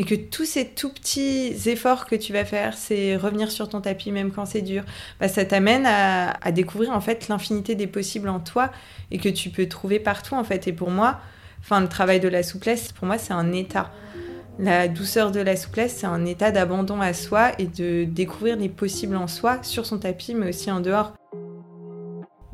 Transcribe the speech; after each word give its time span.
mais 0.00 0.06
que 0.06 0.14
tous 0.14 0.46
ces 0.46 0.64
tout 0.64 0.88
petits 0.88 1.52
efforts 1.66 2.06
que 2.06 2.14
tu 2.14 2.32
vas 2.32 2.46
faire, 2.46 2.72
c'est 2.72 3.16
revenir 3.16 3.50
sur 3.50 3.68
ton 3.68 3.82
tapis 3.82 4.12
même 4.12 4.30
quand 4.30 4.46
c'est 4.46 4.62
dur, 4.62 4.82
bah, 5.20 5.28
ça 5.28 5.44
t'amène 5.44 5.84
à, 5.84 6.52
découvrir 6.52 6.92
en 6.92 7.02
fait 7.02 7.28
l'infinité 7.28 7.74
des 7.74 7.86
possibles 7.86 8.30
en 8.30 8.40
toi 8.40 8.70
et 9.10 9.18
que 9.18 9.28
tu 9.28 9.50
peux 9.50 9.68
trouver 9.68 10.00
partout 10.00 10.36
en 10.36 10.42
fait. 10.42 10.66
Et 10.68 10.72
pour 10.72 10.90
moi, 10.90 11.20
enfin 11.60 11.82
le 11.82 11.88
travail 11.88 12.18
de 12.18 12.28
la 12.28 12.42
souplesse, 12.42 12.92
pour 12.92 13.06
moi 13.06 13.18
c'est 13.18 13.34
un 13.34 13.52
état. 13.52 13.92
La 14.58 14.88
douceur 14.88 15.32
de 15.32 15.40
la 15.40 15.54
souplesse, 15.54 15.96
c'est 15.98 16.06
un 16.06 16.24
état 16.24 16.50
d'abandon 16.50 17.02
à 17.02 17.12
soi 17.12 17.50
et 17.58 17.66
de 17.66 18.04
découvrir 18.04 18.56
les 18.56 18.70
possibles 18.70 19.16
en 19.16 19.26
soi, 19.26 19.58
sur 19.62 19.84
son 19.84 19.98
tapis, 19.98 20.34
mais 20.34 20.48
aussi 20.48 20.70
en 20.70 20.80
dehors. 20.80 21.12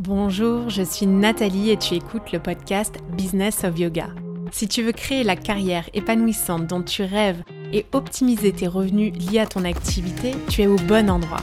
Bonjour, 0.00 0.68
je 0.68 0.82
suis 0.82 1.06
Nathalie 1.06 1.70
et 1.70 1.76
tu 1.76 1.94
écoutes 1.94 2.32
le 2.32 2.40
podcast 2.40 2.96
Business 3.16 3.62
of 3.62 3.78
Yoga. 3.78 4.08
Si 4.52 4.68
tu 4.68 4.82
veux 4.82 4.92
créer 4.92 5.24
la 5.24 5.36
carrière 5.36 5.88
épanouissante 5.94 6.66
dont 6.66 6.82
tu 6.82 7.02
rêves 7.02 7.42
et 7.72 7.86
optimiser 7.92 8.52
tes 8.52 8.66
revenus 8.66 9.12
liés 9.12 9.40
à 9.40 9.46
ton 9.46 9.64
activité, 9.64 10.32
tu 10.48 10.62
es 10.62 10.66
au 10.66 10.76
bon 10.76 11.10
endroit. 11.10 11.42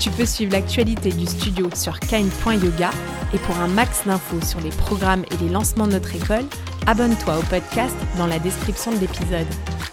Tu 0.00 0.08
peux 0.10 0.24
suivre 0.24 0.52
l'actualité 0.52 1.10
du 1.10 1.26
studio 1.26 1.68
sur 1.74 2.00
kine.yoga 2.00 2.90
et 3.34 3.38
pour 3.38 3.58
un 3.58 3.68
max 3.68 4.06
d'infos 4.06 4.40
sur 4.40 4.58
les 4.62 4.70
programmes 4.70 5.26
et 5.30 5.36
les 5.44 5.50
lancements 5.50 5.86
de 5.86 5.92
notre 5.92 6.16
école, 6.16 6.46
abonne-toi 6.86 7.36
au 7.36 7.42
podcast 7.42 7.94
dans 8.16 8.26
la 8.26 8.38
description 8.38 8.92
de 8.92 8.96
l'épisode. 8.96 9.46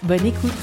Bonne 0.04 0.26
écoute 0.26 0.54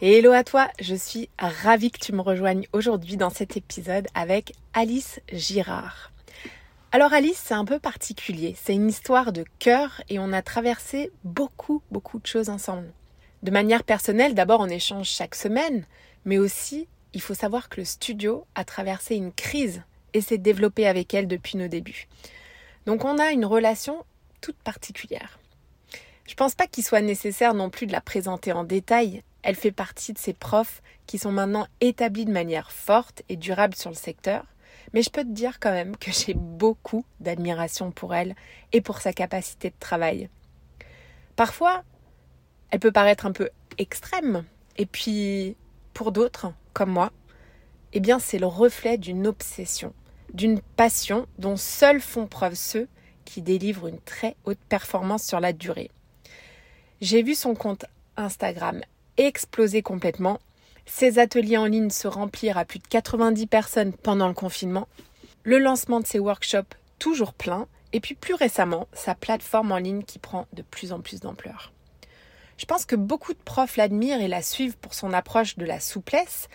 Hello 0.00 0.30
à 0.30 0.44
toi, 0.44 0.68
je 0.80 0.94
suis 0.94 1.28
ravie 1.40 1.90
que 1.90 1.98
tu 1.98 2.12
me 2.12 2.20
rejoignes 2.20 2.68
aujourd'hui 2.72 3.16
dans 3.16 3.30
cet 3.30 3.56
épisode 3.56 4.06
avec 4.14 4.52
Alice 4.74 5.20
Girard. 5.32 6.12
Alors 6.92 7.12
Alice, 7.12 7.42
c'est 7.44 7.54
un 7.54 7.64
peu 7.64 7.80
particulier, 7.80 8.54
c'est 8.62 8.74
une 8.74 8.88
histoire 8.88 9.32
de 9.32 9.44
cœur 9.58 10.00
et 10.08 10.20
on 10.20 10.32
a 10.32 10.42
traversé 10.42 11.10
beaucoup, 11.24 11.82
beaucoup 11.90 12.20
de 12.20 12.26
choses 12.28 12.48
ensemble. 12.48 12.92
De 13.42 13.50
manière 13.50 13.82
personnelle, 13.82 14.36
d'abord 14.36 14.60
on 14.60 14.68
échange 14.68 15.08
chaque 15.08 15.34
semaine, 15.34 15.84
mais 16.24 16.38
aussi, 16.38 16.88
il 17.12 17.20
faut 17.20 17.34
savoir 17.34 17.68
que 17.68 17.80
le 17.80 17.84
studio 17.84 18.46
a 18.54 18.64
traversé 18.64 19.16
une 19.16 19.32
crise 19.32 19.82
et 20.14 20.20
s'est 20.20 20.38
développé 20.38 20.86
avec 20.86 21.14
elle 21.14 21.28
depuis 21.28 21.56
nos 21.56 21.68
débuts. 21.68 22.06
Donc 22.86 23.04
on 23.04 23.18
a 23.18 23.30
une 23.30 23.44
relation 23.44 24.04
toute 24.40 24.56
particulière. 24.56 25.38
Je 26.26 26.34
pense 26.34 26.54
pas 26.54 26.66
qu'il 26.66 26.84
soit 26.84 27.00
nécessaire 27.00 27.54
non 27.54 27.70
plus 27.70 27.86
de 27.86 27.92
la 27.92 28.00
présenter 28.00 28.52
en 28.52 28.64
détail. 28.64 29.22
Elle 29.42 29.56
fait 29.56 29.72
partie 29.72 30.12
de 30.12 30.18
ces 30.18 30.32
profs 30.32 30.82
qui 31.06 31.18
sont 31.18 31.32
maintenant 31.32 31.66
établis 31.80 32.24
de 32.24 32.32
manière 32.32 32.70
forte 32.70 33.22
et 33.28 33.36
durable 33.36 33.74
sur 33.74 33.90
le 33.90 33.96
secteur. 33.96 34.44
Mais 34.92 35.02
je 35.02 35.10
peux 35.10 35.24
te 35.24 35.30
dire 35.30 35.58
quand 35.60 35.72
même 35.72 35.96
que 35.96 36.10
j'ai 36.12 36.34
beaucoup 36.34 37.04
d'admiration 37.20 37.90
pour 37.90 38.14
elle 38.14 38.34
et 38.72 38.80
pour 38.80 39.00
sa 39.00 39.12
capacité 39.12 39.70
de 39.70 39.78
travail. 39.78 40.28
Parfois, 41.36 41.82
elle 42.70 42.80
peut 42.80 42.92
paraître 42.92 43.26
un 43.26 43.32
peu 43.32 43.50
extrême. 43.78 44.44
Et 44.76 44.86
puis, 44.86 45.56
pour 45.94 46.12
d'autres, 46.12 46.52
comme 46.72 46.90
moi, 46.90 47.12
eh 47.92 48.00
bien 48.00 48.18
c'est 48.18 48.38
le 48.38 48.46
reflet 48.46 48.98
d'une 48.98 49.26
obsession, 49.26 49.92
d'une 50.32 50.60
passion 50.60 51.26
dont 51.38 51.56
seuls 51.56 52.00
font 52.00 52.26
preuve 52.26 52.54
ceux 52.54 52.88
qui 53.24 53.42
délivrent 53.42 53.86
une 53.86 54.00
très 54.00 54.36
haute 54.44 54.58
performance 54.68 55.24
sur 55.24 55.40
la 55.40 55.52
durée. 55.52 55.90
J'ai 57.00 57.22
vu 57.22 57.34
son 57.34 57.54
compte 57.54 57.84
Instagram 58.16 58.80
exploser 59.16 59.82
complètement, 59.82 60.38
ses 60.86 61.18
ateliers 61.18 61.56
en 61.56 61.66
ligne 61.66 61.90
se 61.90 62.08
remplir 62.08 62.58
à 62.58 62.64
plus 62.64 62.78
de 62.78 62.86
90 62.88 63.46
personnes 63.46 63.92
pendant 63.92 64.28
le 64.28 64.34
confinement, 64.34 64.88
le 65.44 65.58
lancement 65.58 66.00
de 66.00 66.06
ses 66.06 66.18
workshops 66.18 66.74
toujours 66.98 67.34
plein, 67.34 67.66
et 67.92 68.00
puis 68.00 68.14
plus 68.14 68.34
récemment, 68.34 68.88
sa 68.92 69.14
plateforme 69.14 69.72
en 69.72 69.78
ligne 69.78 70.02
qui 70.02 70.18
prend 70.18 70.46
de 70.52 70.62
plus 70.62 70.92
en 70.92 71.00
plus 71.00 71.20
d'ampleur. 71.20 71.72
Je 72.62 72.66
pense 72.68 72.86
que 72.86 72.94
beaucoup 72.94 73.32
de 73.32 73.40
profs 73.40 73.76
l'admirent 73.76 74.20
et 74.20 74.28
la 74.28 74.40
suivent 74.40 74.76
pour 74.76 74.94
son 74.94 75.12
approche 75.12 75.56
de 75.56 75.64
la 75.64 75.80
souplesse 75.80 76.48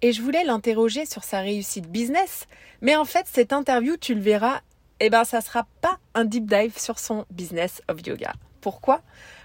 et 0.00 0.12
je 0.12 0.22
voulais 0.22 0.44
l'interroger 0.44 1.06
sur 1.06 1.24
sa 1.24 1.40
réussite 1.40 1.90
business, 1.90 2.46
mais 2.82 2.94
en 2.94 3.04
fait 3.04 3.26
cette 3.26 3.52
interview, 3.52 3.96
tu 3.96 4.14
le 4.14 4.20
verras, 4.20 4.60
eh 5.00 5.10
ben 5.10 5.24
ça 5.24 5.40
sera 5.40 5.66
pas 5.80 5.98
un 6.14 6.24
deep 6.24 6.48
dive 6.48 6.78
sur 6.78 7.00
son 7.00 7.26
business 7.32 7.82
of 7.88 7.98
yoga. 8.06 8.32
Pourquoi? 8.60 9.02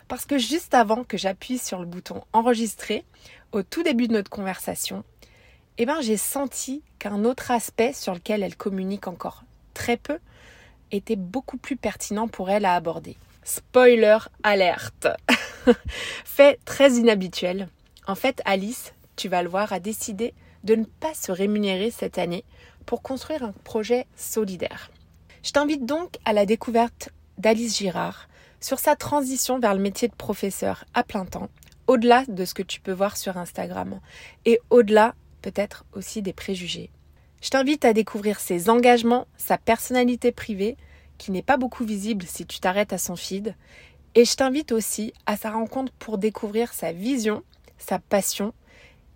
Parce 0.07 0.27
que 0.27 0.37
juste 0.37 0.75
avant 0.75 1.03
que 1.03 1.17
j'appuie 1.17 1.57
sur 1.57 1.79
le 1.79 1.87
bouton 1.87 2.23
enregistrer, 2.33 3.03
au 3.51 3.63
tout 3.63 3.81
début 3.81 4.07
de 4.07 4.13
notre 4.13 4.29
conversation, 4.29 5.03
eh 5.79 5.87
ben 5.87 6.01
j'ai 6.01 6.17
senti 6.17 6.83
qu'un 6.99 7.25
autre 7.25 7.49
aspect 7.49 7.93
sur 7.93 8.13
lequel 8.13 8.43
elle 8.43 8.55
communique 8.55 9.07
encore 9.07 9.43
très 9.73 9.97
peu 9.97 10.19
était 10.91 11.15
beaucoup 11.15 11.57
plus 11.57 11.77
pertinent 11.77 12.27
pour 12.27 12.51
elle 12.51 12.65
à 12.65 12.75
aborder. 12.75 13.17
Spoiler 13.43 14.19
alerte 14.43 15.07
Fait 16.25 16.59
très 16.65 16.93
inhabituel. 16.93 17.69
En 18.07 18.15
fait, 18.15 18.41
Alice, 18.45 18.93
tu 19.15 19.29
vas 19.29 19.43
le 19.43 19.49
voir, 19.49 19.73
a 19.73 19.79
décidé 19.79 20.33
de 20.63 20.75
ne 20.75 20.85
pas 20.85 21.13
se 21.13 21.31
rémunérer 21.31 21.91
cette 21.91 22.17
année 22.17 22.43
pour 22.85 23.01
construire 23.01 23.43
un 23.43 23.53
projet 23.63 24.05
solidaire. 24.15 24.91
Je 25.43 25.51
t'invite 25.51 25.85
donc 25.85 26.17
à 26.25 26.33
la 26.33 26.45
découverte 26.45 27.09
d'Alice 27.37 27.77
Girard 27.77 28.27
sur 28.59 28.79
sa 28.79 28.95
transition 28.95 29.59
vers 29.59 29.75
le 29.75 29.81
métier 29.81 30.07
de 30.07 30.15
professeur 30.15 30.85
à 30.93 31.03
plein 31.03 31.25
temps, 31.25 31.49
au-delà 31.87 32.23
de 32.27 32.45
ce 32.45 32.53
que 32.53 32.63
tu 32.63 32.81
peux 32.81 32.91
voir 32.91 33.17
sur 33.17 33.37
Instagram 33.37 33.99
et 34.45 34.59
au-delà 34.69 35.13
peut-être 35.41 35.85
aussi 35.93 36.21
des 36.21 36.33
préjugés. 36.33 36.89
Je 37.41 37.49
t'invite 37.49 37.85
à 37.85 37.93
découvrir 37.93 38.39
ses 38.39 38.69
engagements, 38.71 39.27
sa 39.37 39.59
personnalité 39.59 40.31
privée, 40.31 40.77
qui 41.19 41.31
n'est 41.31 41.43
pas 41.43 41.57
beaucoup 41.57 41.85
visible 41.85 42.25
si 42.25 42.45
tu 42.47 42.59
t'arrêtes 42.59 42.93
à 42.93 42.97
son 42.97 43.15
feed, 43.15 43.55
et 44.15 44.23
je 44.23 44.35
t'invite 44.35 44.71
aussi 44.71 45.13
à 45.25 45.35
sa 45.35 45.51
rencontre 45.51 45.91
pour 45.99 46.17
découvrir 46.17 46.73
sa 46.73 46.93
vision, 46.93 47.43
sa 47.77 47.99
passion, 47.99 48.53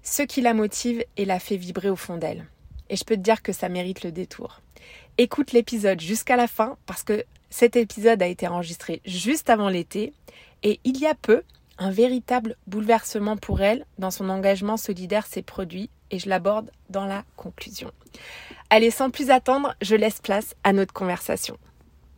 ce 0.04 0.22
qui 0.22 0.42
la 0.42 0.54
motive 0.54 1.04
et 1.18 1.26
la 1.26 1.40
fait 1.40 1.58
vibrer 1.58 1.90
au 1.90 1.96
fond 1.96 2.18
d'elle. 2.18 2.46
Et 2.90 2.96
je 2.96 3.06
peux 3.06 3.16
te 3.16 3.22
dire 3.22 3.42
que 3.42 3.54
ça 3.54 3.70
mérite 3.70 4.04
le 4.04 4.12
détour. 4.12 4.62
Écoute 5.18 5.54
l'épisode 5.54 6.02
jusqu'à 6.02 6.36
la 6.36 6.48
fin 6.48 6.78
parce 6.86 7.04
que 7.04 7.24
cet 7.50 7.76
épisode 7.76 8.22
a 8.22 8.28
été 8.28 8.48
enregistré 8.48 9.02
juste 9.06 9.50
avant 9.50 9.70
l'été 9.70 10.14
et 10.64 10.80
il 10.84 11.00
y 11.00 11.06
a 11.06 11.16
peu, 11.16 11.44
un 11.78 11.92
véritable 11.92 12.58
bouleversement 12.68 13.38
pour 13.38 13.62
elle 13.62 13.86
dans 13.98 14.12
son 14.12 14.30
engagement 14.30 14.76
solidaire 14.76 15.26
s'est 15.26 15.42
produit 15.42 15.90
et 16.12 16.20
je 16.20 16.28
l'aborde 16.28 16.72
dans 16.90 17.06
la 17.06 17.24
conclusion. 17.38 17.92
Allez, 18.70 18.92
sans 18.92 19.10
plus 19.10 19.30
attendre, 19.30 19.76
je 19.82 19.96
laisse 19.96 20.20
place 20.20 20.56
à 20.64 20.74
notre 20.74 20.94
conversation. 20.94 21.58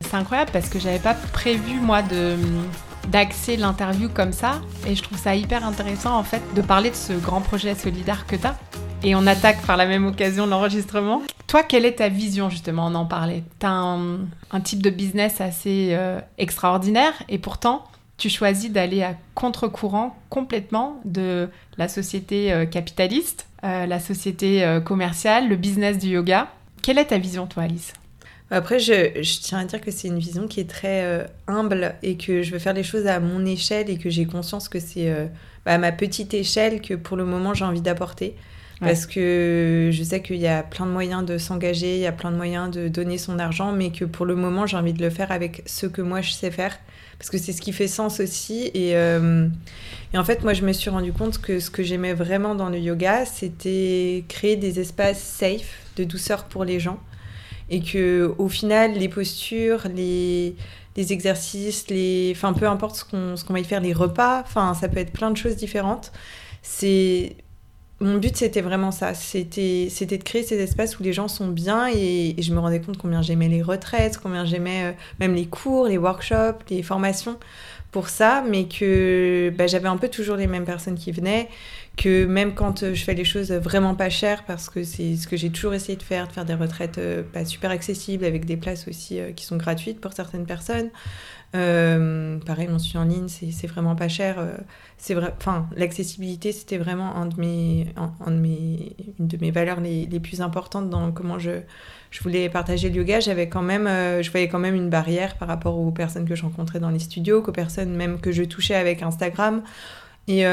C'est 0.01 0.15
incroyable 0.15 0.51
parce 0.51 0.69
que 0.69 0.79
j'avais 0.79 0.99
pas 0.99 1.13
prévu 1.13 1.79
moi 1.79 2.01
d'axer 3.07 3.57
l'interview 3.57 4.09
comme 4.09 4.31
ça 4.33 4.61
et 4.87 4.95
je 4.95 5.01
trouve 5.01 5.17
ça 5.17 5.35
hyper 5.35 5.65
intéressant 5.65 6.17
en 6.17 6.23
fait 6.23 6.41
de 6.55 6.61
parler 6.61 6.89
de 6.89 6.95
ce 6.95 7.13
grand 7.13 7.41
projet 7.41 7.75
solidaire 7.75 8.25
que 8.27 8.35
tu 8.35 8.45
as 8.45 8.55
et 9.03 9.15
on 9.15 9.25
attaque 9.25 9.61
par 9.65 9.77
la 9.77 9.85
même 9.85 10.05
occasion 10.05 10.45
l'enregistrement. 10.45 11.21
Toi, 11.47 11.63
quelle 11.63 11.85
est 11.85 11.95
ta 11.95 12.09
vision 12.09 12.49
justement 12.49 12.87
On 12.87 12.95
en 12.95 13.05
parlait? 13.05 13.43
Tu 13.59 13.65
as 13.65 13.71
un, 13.71 14.61
type 14.63 14.81
de 14.81 14.89
business 14.89 15.41
assez 15.41 15.89
euh, 15.91 16.19
extraordinaire 16.37 17.13
et 17.27 17.39
pourtant 17.39 17.83
tu 18.17 18.29
choisis 18.29 18.71
d'aller 18.71 19.01
à 19.01 19.15
contre-courant 19.33 20.15
complètement 20.29 21.01
de 21.05 21.49
la 21.77 21.87
société 21.87 22.53
euh, 22.53 22.65
capitaliste, 22.65 23.47
euh, 23.63 23.87
la 23.87 23.99
société 23.99 24.79
commerciale, 24.85 25.49
le 25.49 25.55
business 25.55 25.97
du 25.97 26.09
yoga. 26.09 26.47
Quelle 26.83 26.99
est 26.99 27.05
ta 27.05 27.17
vision 27.17 27.47
toi 27.47 27.63
Alice? 27.63 27.93
Après, 28.51 28.79
je, 28.79 29.39
tiens 29.41 29.59
à 29.59 29.65
dire 29.65 29.79
que 29.79 29.91
c'est 29.91 30.09
une 30.09 30.19
vision 30.19 30.45
qui 30.45 30.59
est 30.59 30.69
très 30.69 31.03
euh, 31.05 31.23
humble 31.47 31.95
et 32.03 32.17
que 32.17 32.43
je 32.43 32.51
veux 32.51 32.59
faire 32.59 32.73
les 32.73 32.83
choses 32.83 33.07
à 33.07 33.21
mon 33.21 33.45
échelle 33.45 33.89
et 33.89 33.97
que 33.97 34.09
j'ai 34.09 34.25
conscience 34.25 34.67
que 34.67 34.79
c'est 34.79 35.09
euh, 35.09 35.25
bah, 35.65 35.73
à 35.73 35.77
ma 35.77 35.93
petite 35.93 36.33
échelle 36.33 36.81
que 36.81 36.93
pour 36.95 37.15
le 37.15 37.23
moment 37.23 37.53
j'ai 37.53 37.63
envie 37.65 37.81
d'apporter. 37.81 38.35
Parce 38.81 39.05
que 39.05 39.91
je 39.93 40.03
sais 40.03 40.23
qu'il 40.23 40.37
y 40.37 40.47
a 40.47 40.63
plein 40.63 40.87
de 40.87 40.91
moyens 40.91 41.23
de 41.23 41.37
s'engager, 41.37 41.97
il 41.97 42.01
y 42.01 42.07
a 42.07 42.11
plein 42.11 42.31
de 42.31 42.35
moyens 42.35 42.71
de 42.71 42.87
donner 42.87 43.19
son 43.19 43.37
argent, 43.37 43.71
mais 43.73 43.91
que 43.91 44.05
pour 44.05 44.25
le 44.25 44.35
moment 44.35 44.65
j'ai 44.65 44.75
envie 44.75 44.93
de 44.93 45.03
le 45.03 45.11
faire 45.11 45.31
avec 45.31 45.61
ce 45.67 45.85
que 45.85 46.01
moi 46.01 46.21
je 46.21 46.31
sais 46.31 46.49
faire. 46.49 46.75
Parce 47.19 47.29
que 47.29 47.37
c'est 47.37 47.53
ce 47.53 47.61
qui 47.61 47.73
fait 47.73 47.87
sens 47.87 48.19
aussi. 48.19 48.71
Et, 48.73 48.95
euh, 48.95 49.47
et 50.15 50.17
en 50.17 50.23
fait, 50.23 50.43
moi 50.43 50.55
je 50.55 50.63
me 50.63 50.73
suis 50.73 50.89
rendu 50.89 51.13
compte 51.13 51.39
que 51.39 51.59
ce 51.59 51.69
que 51.69 51.83
j'aimais 51.83 52.15
vraiment 52.15 52.55
dans 52.55 52.69
le 52.69 52.79
yoga, 52.79 53.27
c'était 53.27 54.25
créer 54.27 54.55
des 54.55 54.79
espaces 54.79 55.21
safe, 55.21 55.77
de 55.95 56.03
douceur 56.03 56.45
pour 56.45 56.65
les 56.65 56.79
gens 56.79 56.99
et 57.71 57.81
que 57.81 58.35
au 58.37 58.49
final 58.49 58.93
les 58.93 59.09
postures 59.09 59.87
les, 59.93 60.55
exercices 60.95 61.87
les 61.89 62.31
enfin 62.35 62.53
peu 62.53 62.67
importe 62.67 62.97
ce 62.97 63.05
qu'on 63.05 63.35
ce 63.35 63.43
qu'on 63.43 63.53
va 63.53 63.59
y 63.59 63.63
faire 63.63 63.81
les 63.81 63.93
repas 63.93 64.41
enfin 64.41 64.75
ça 64.75 64.87
peut 64.87 64.99
être 64.99 65.13
plein 65.13 65.31
de 65.31 65.37
choses 65.37 65.55
différentes 65.55 66.11
c'est 66.61 67.37
mon 68.01 68.17
but, 68.17 68.35
c'était 68.35 68.61
vraiment 68.61 68.91
ça. 68.91 69.13
C'était, 69.13 69.87
c'était 69.89 70.17
de 70.17 70.23
créer 70.23 70.43
ces 70.43 70.59
espaces 70.59 70.99
où 70.99 71.03
les 71.03 71.13
gens 71.13 71.27
sont 71.27 71.47
bien 71.47 71.87
et, 71.87 72.35
je 72.39 72.53
me 72.53 72.59
rendais 72.59 72.81
compte 72.81 72.97
combien 72.97 73.21
j'aimais 73.21 73.47
les 73.47 73.61
retraites, 73.61 74.17
combien 74.17 74.43
j'aimais 74.43 74.85
euh, 74.85 74.91
même 75.19 75.35
les 75.35 75.45
cours, 75.45 75.87
les 75.87 75.99
workshops, 75.99 76.63
les 76.69 76.81
formations 76.81 77.37
pour 77.91 78.09
ça, 78.09 78.43
mais 78.47 78.67
que 78.67 79.51
bah, 79.57 79.67
j'avais 79.67 79.89
un 79.89 79.97
peu 79.97 80.07
toujours 80.07 80.37
les 80.37 80.47
mêmes 80.47 80.65
personnes 80.65 80.95
qui 80.95 81.11
venaient, 81.11 81.49
que 81.97 82.25
même 82.25 82.53
quand 82.53 82.83
euh, 82.83 82.93
je 82.93 83.03
fais 83.03 83.13
les 83.13 83.25
choses 83.25 83.51
vraiment 83.51 83.95
pas 83.95 84.09
chères, 84.09 84.43
parce 84.45 84.69
que 84.69 84.83
c'est 84.83 85.17
ce 85.17 85.27
que 85.27 85.35
j'ai 85.35 85.49
toujours 85.49 85.73
essayé 85.73 85.97
de 85.97 86.03
faire, 86.03 86.27
de 86.27 86.31
faire 86.31 86.45
des 86.45 86.53
retraites 86.53 86.97
euh, 86.97 87.21
pas 87.21 87.43
super 87.43 87.69
accessibles, 87.69 88.23
avec 88.23 88.45
des 88.45 88.57
places 88.57 88.87
aussi 88.87 89.19
qui 89.35 89.45
sont 89.45 89.57
gratuites 89.57 89.99
pour 89.99 90.13
certaines 90.13 90.45
personnes, 90.45 90.89
euh, 90.89 91.40
pareil, 91.53 92.67
mon 92.69 92.79
suivi 92.79 92.97
en 92.97 93.03
ligne, 93.03 93.27
c'est 93.27 93.67
vraiment 93.67 93.95
pas 93.95 94.07
cher. 94.07 94.39
Euh, 94.39 94.55
c'est 94.97 95.13
vrai, 95.13 95.33
enfin, 95.37 95.67
l'accessibilité, 95.75 96.51
c'était 96.51 96.77
vraiment 96.77 97.15
un 97.15 97.25
de 97.25 97.39
mes, 97.39 97.87
un, 97.97 98.31
de 98.31 98.37
mes, 98.37 98.95
une 99.19 99.27
de 99.27 99.37
mes 99.37 99.51
valeurs 99.51 99.81
les, 99.81 100.05
les, 100.05 100.19
plus 100.19 100.41
importantes 100.41 100.89
dans 100.89 101.11
comment 101.11 101.39
je, 101.39 101.51
je 102.09 102.23
voulais 102.23 102.47
partager 102.49 102.89
le 102.89 102.95
yoga. 102.95 103.19
J'avais 103.19 103.49
quand 103.49 103.61
même, 103.61 103.87
euh, 103.87 104.21
je 104.21 104.31
voyais 104.31 104.47
quand 104.47 104.59
même 104.59 104.75
une 104.75 104.89
barrière 104.89 105.37
par 105.37 105.47
rapport 105.47 105.77
aux 105.77 105.91
personnes 105.91 106.27
que 106.27 106.35
je 106.35 106.43
rencontrais 106.43 106.79
dans 106.79 106.89
les 106.89 106.99
studios, 106.99 107.41
qu'aux 107.41 107.51
personnes 107.51 107.93
même 107.95 108.21
que 108.21 108.31
je 108.31 108.43
touchais 108.43 108.75
avec 108.75 109.01
Instagram. 109.01 109.63
Et, 110.27 110.43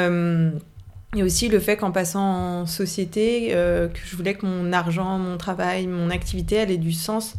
et 1.14 1.22
aussi 1.22 1.48
le 1.48 1.60
fait 1.60 1.76
qu'en 1.76 1.92
passant 1.92 2.62
en 2.62 2.66
société, 2.66 3.50
que 3.52 4.00
je 4.04 4.16
voulais 4.16 4.34
que 4.34 4.46
mon 4.46 4.72
argent, 4.72 5.18
mon 5.18 5.36
travail, 5.36 5.86
mon 5.86 6.10
activité, 6.10 6.56
elle 6.56 6.70
ait 6.72 6.78
du 6.78 6.92
sens 6.92 7.34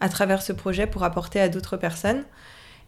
à 0.00 0.08
travers 0.08 0.42
ce 0.42 0.52
projet 0.52 0.86
pour 0.86 1.04
apporter 1.04 1.40
à 1.40 1.48
d'autres 1.48 1.76
personnes. 1.76 2.24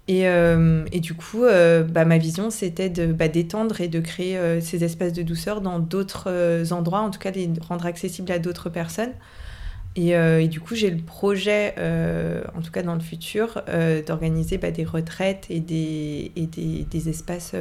Et, 0.09 0.27
euh, 0.27 0.85
et, 0.93 1.01
du 1.01 1.15
coup, 1.15 1.45
euh, 1.45 1.85
bah, 1.85 2.05
ma 2.05 2.19
vision, 2.19 2.51
c'était 2.51 2.91
de, 2.91 3.13
bah, 3.13 3.29
d'étendre 3.29 3.81
et 3.81 3.89
de 3.89 4.01
créer 4.01 4.37
euh, 4.37 4.61
ces 4.61 4.83
espaces 4.83 5.13
de 5.13 5.23
douceur 5.23 5.61
dans 5.61 5.79
d'autres 5.79 6.73
endroits, 6.73 7.01
en 7.01 7.11
tout 7.11 7.21
cas 7.21 7.31
les 7.31 7.51
rendre 7.69 7.87
accessibles 7.87 8.33
à 8.33 8.39
d'autres 8.39 8.71
personnes. 8.71 9.13
Et, 9.97 10.49
du 10.49 10.61
coup, 10.61 10.75
j'ai 10.77 10.91
le 10.91 11.03
projet, 11.03 11.75
en 12.55 12.63
tout 12.63 12.71
cas 12.71 12.83
dans 12.83 12.95
le 12.95 13.01
futur, 13.01 13.63
d'organiser 14.07 14.57
bah, 14.57 14.71
des 14.71 14.85
retraites 14.85 15.47
et 15.51 15.61
des, 15.61 17.09
espaces, 17.09 17.55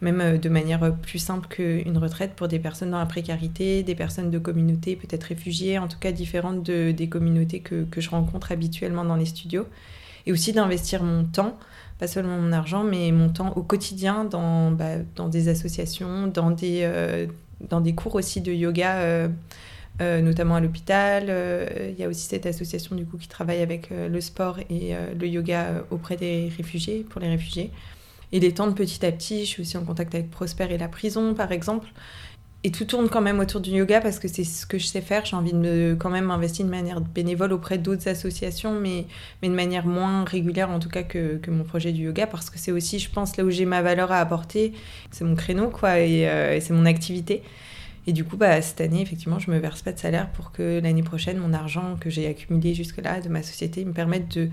même 0.00 0.38
de 0.38 0.48
manière 0.48 0.94
plus 0.96 1.18
simple 1.18 1.48
qu'une 1.48 1.98
retraite 1.98 2.32
pour 2.34 2.48
des 2.48 2.58
personnes 2.58 2.90
dans 2.90 2.98
la 2.98 3.06
précarité, 3.06 3.82
des 3.82 3.94
personnes 3.94 4.30
de 4.30 4.38
communautés 4.38 4.96
peut-être 4.96 5.24
réfugiées, 5.24 5.78
en 5.78 5.86
tout 5.86 5.98
cas 5.98 6.12
différentes 6.12 6.62
de, 6.62 6.92
des 6.92 7.08
communautés 7.08 7.60
que 7.60 8.00
je 8.00 8.10
rencontre 8.10 8.52
habituellement 8.52 9.04
dans 9.04 9.16
les 9.16 9.26
studios 9.26 9.66
et 10.26 10.32
aussi 10.32 10.52
d'investir 10.52 11.02
mon 11.02 11.24
temps, 11.24 11.58
pas 11.98 12.06
seulement 12.06 12.38
mon 12.38 12.52
argent, 12.52 12.82
mais 12.82 13.12
mon 13.12 13.28
temps 13.28 13.52
au 13.56 13.62
quotidien 13.62 14.24
dans, 14.24 14.70
bah, 14.70 14.96
dans 15.16 15.28
des 15.28 15.48
associations, 15.48 16.26
dans 16.26 16.50
des, 16.50 16.80
euh, 16.82 17.26
dans 17.68 17.80
des 17.80 17.94
cours 17.94 18.14
aussi 18.14 18.40
de 18.40 18.52
yoga, 18.52 18.96
euh, 19.00 19.28
euh, 20.00 20.22
notamment 20.22 20.56
à 20.56 20.60
l'hôpital. 20.60 21.24
Il 21.90 22.00
y 22.00 22.04
a 22.04 22.08
aussi 22.08 22.26
cette 22.26 22.46
association 22.46 22.96
du 22.96 23.04
coup 23.04 23.18
qui 23.18 23.28
travaille 23.28 23.60
avec 23.60 23.90
le 23.90 24.20
sport 24.20 24.58
et 24.70 24.94
le 25.18 25.26
yoga 25.26 25.84
auprès 25.90 26.16
des 26.16 26.50
réfugiés, 26.56 27.04
pour 27.08 27.20
les 27.20 27.28
réfugiés. 27.28 27.70
Et 28.32 28.40
les 28.40 28.54
temps 28.54 28.72
petit 28.72 29.04
à 29.04 29.12
petit, 29.12 29.40
je 29.40 29.50
suis 29.50 29.62
aussi 29.62 29.76
en 29.76 29.84
contact 29.84 30.14
avec 30.14 30.30
Prosper 30.30 30.68
et 30.70 30.78
la 30.78 30.88
prison, 30.88 31.34
par 31.34 31.52
exemple. 31.52 31.88
Et 32.62 32.70
tout 32.70 32.84
tourne 32.84 33.08
quand 33.08 33.22
même 33.22 33.40
autour 33.40 33.62
du 33.62 33.70
yoga 33.70 34.02
parce 34.02 34.18
que 34.18 34.28
c'est 34.28 34.44
ce 34.44 34.66
que 34.66 34.78
je 34.78 34.86
sais 34.86 35.00
faire. 35.00 35.24
J'ai 35.24 35.34
envie 35.34 35.52
de 35.52 35.58
me, 35.58 35.94
quand 35.94 36.10
même 36.10 36.30
investir 36.30 36.66
de 36.66 36.70
manière 36.70 37.00
bénévole 37.00 37.54
auprès 37.54 37.78
d'autres 37.78 38.06
associations, 38.06 38.78
mais, 38.78 39.06
mais 39.40 39.48
de 39.48 39.54
manière 39.54 39.86
moins 39.86 40.24
régulière 40.24 40.68
en 40.68 40.78
tout 40.78 40.90
cas 40.90 41.02
que, 41.02 41.38
que 41.38 41.50
mon 41.50 41.64
projet 41.64 41.90
du 41.92 42.02
yoga 42.04 42.26
parce 42.26 42.50
que 42.50 42.58
c'est 42.58 42.72
aussi, 42.72 42.98
je 42.98 43.10
pense, 43.10 43.38
là 43.38 43.44
où 43.44 43.50
j'ai 43.50 43.64
ma 43.64 43.80
valeur 43.80 44.12
à 44.12 44.18
apporter. 44.18 44.74
C'est 45.10 45.24
mon 45.24 45.36
créneau, 45.36 45.70
quoi, 45.70 46.00
et, 46.00 46.28
euh, 46.28 46.54
et 46.54 46.60
c'est 46.60 46.74
mon 46.74 46.84
activité. 46.84 47.42
Et 48.06 48.12
du 48.12 48.24
coup, 48.24 48.36
bah, 48.36 48.60
cette 48.62 48.80
année, 48.80 49.02
effectivement, 49.02 49.38
je 49.38 49.50
me 49.50 49.58
verse 49.58 49.82
pas 49.82 49.92
de 49.92 49.98
salaire 49.98 50.30
pour 50.32 50.52
que 50.52 50.80
l'année 50.82 51.02
prochaine, 51.02 51.38
mon 51.38 51.52
argent 51.52 51.96
que 52.00 52.10
j'ai 52.10 52.26
accumulé 52.26 52.74
jusque-là 52.74 53.20
de 53.20 53.28
ma 53.28 53.42
société 53.42 53.84
me 53.84 53.92
permette 53.92 54.36
de, 54.36 54.48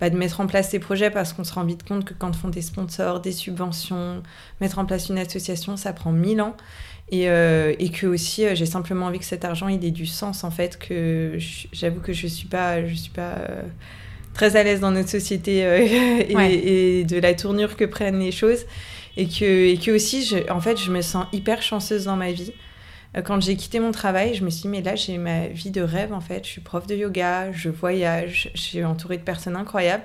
bah, 0.00 0.08
de 0.08 0.16
mettre 0.16 0.40
en 0.40 0.46
place 0.46 0.70
ces 0.70 0.78
projets 0.78 1.10
parce 1.10 1.32
qu'on 1.32 1.44
se 1.44 1.52
rend 1.52 1.64
vite 1.64 1.82
compte 1.86 2.04
que 2.04 2.14
quand 2.14 2.30
on 2.30 2.32
font 2.32 2.48
des 2.48 2.62
sponsors, 2.62 3.20
des 3.20 3.32
subventions, 3.32 4.22
mettre 4.60 4.78
en 4.78 4.84
place 4.84 5.08
une 5.08 5.18
association, 5.18 5.76
ça 5.76 5.92
prend 5.92 6.12
mille 6.12 6.40
ans. 6.40 6.56
Et, 7.12 7.28
euh, 7.28 7.74
et 7.78 7.90
que 7.90 8.06
aussi, 8.06 8.46
euh, 8.46 8.54
j'ai 8.54 8.64
simplement 8.64 9.06
envie 9.06 9.18
que 9.18 9.26
cet 9.26 9.44
argent, 9.44 9.68
il 9.68 9.84
ait 9.84 9.90
du 9.90 10.06
sens, 10.06 10.44
en 10.44 10.50
fait, 10.50 10.78
que 10.78 11.36
j'avoue 11.70 12.00
que 12.00 12.14
je 12.14 12.26
suis 12.26 12.48
pas, 12.48 12.86
je 12.86 12.94
suis 12.94 13.10
pas 13.10 13.34
euh, 13.38 13.62
très 14.32 14.56
à 14.56 14.62
l'aise 14.62 14.80
dans 14.80 14.90
notre 14.90 15.10
société 15.10 15.58
et, 16.30 17.00
et, 17.00 17.04
de 17.04 17.18
la 17.18 17.34
tournure 17.34 17.76
que 17.76 17.84
prennent 17.84 18.18
les 18.18 18.32
choses. 18.32 18.64
Et 19.18 19.28
que, 19.28 19.44
et 19.44 19.76
que 19.76 19.90
aussi, 19.90 20.24
je, 20.24 20.50
en 20.50 20.60
fait, 20.62 20.80
je 20.80 20.90
me 20.90 21.02
sens 21.02 21.26
hyper 21.34 21.60
chanceuse 21.60 22.06
dans 22.06 22.16
ma 22.16 22.32
vie. 22.32 22.54
Quand 23.26 23.42
j'ai 23.42 23.56
quitté 23.56 23.78
mon 23.78 23.90
travail, 23.90 24.32
je 24.34 24.42
me 24.42 24.48
suis 24.48 24.62
dit, 24.62 24.68
mais 24.68 24.80
là, 24.80 24.96
j'ai 24.96 25.18
ma 25.18 25.48
vie 25.48 25.70
de 25.70 25.82
rêve, 25.82 26.14
en 26.14 26.22
fait. 26.22 26.46
Je 26.46 26.50
suis 26.50 26.62
prof 26.62 26.86
de 26.86 26.94
yoga, 26.94 27.52
je 27.52 27.68
voyage, 27.68 28.50
je 28.54 28.60
suis 28.60 28.82
entourée 28.82 29.18
de 29.18 29.22
personnes 29.22 29.56
incroyables 29.56 30.04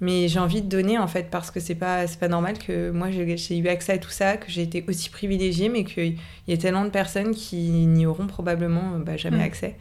mais 0.00 0.28
j'ai 0.28 0.38
envie 0.38 0.60
de 0.60 0.68
donner 0.68 0.98
en 0.98 1.06
fait 1.06 1.30
parce 1.30 1.50
que 1.50 1.58
c'est 1.58 1.74
pas 1.74 2.06
c'est 2.06 2.18
pas 2.18 2.28
normal 2.28 2.58
que 2.58 2.90
moi 2.90 3.08
j'ai 3.10 3.58
eu 3.58 3.68
accès 3.68 3.92
à 3.92 3.98
tout 3.98 4.10
ça 4.10 4.36
que 4.36 4.50
j'ai 4.50 4.62
été 4.62 4.84
aussi 4.88 5.08
privilégiée 5.08 5.70
mais 5.70 5.84
qu'il 5.84 6.16
y 6.48 6.52
a 6.52 6.56
tellement 6.56 6.84
de 6.84 6.90
personnes 6.90 7.34
qui 7.34 7.56
n'y 7.56 8.04
auront 8.04 8.26
probablement 8.26 8.98
bah, 8.98 9.16
jamais 9.16 9.38
mm. 9.38 9.42
accès. 9.42 9.76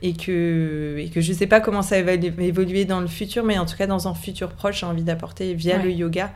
Et 0.00 0.12
que 0.12 0.96
et 0.98 1.08
que 1.08 1.20
je 1.20 1.32
sais 1.32 1.48
pas 1.48 1.60
comment 1.60 1.82
ça 1.82 2.00
va 2.02 2.12
évoluer 2.12 2.84
dans 2.84 3.00
le 3.00 3.08
futur 3.08 3.42
mais 3.44 3.58
en 3.58 3.66
tout 3.66 3.76
cas 3.76 3.88
dans 3.88 4.06
un 4.06 4.14
futur 4.14 4.50
proche 4.50 4.80
j'ai 4.80 4.86
envie 4.86 5.02
d'apporter 5.02 5.54
via 5.54 5.78
le 5.78 5.90
yoga. 5.90 6.32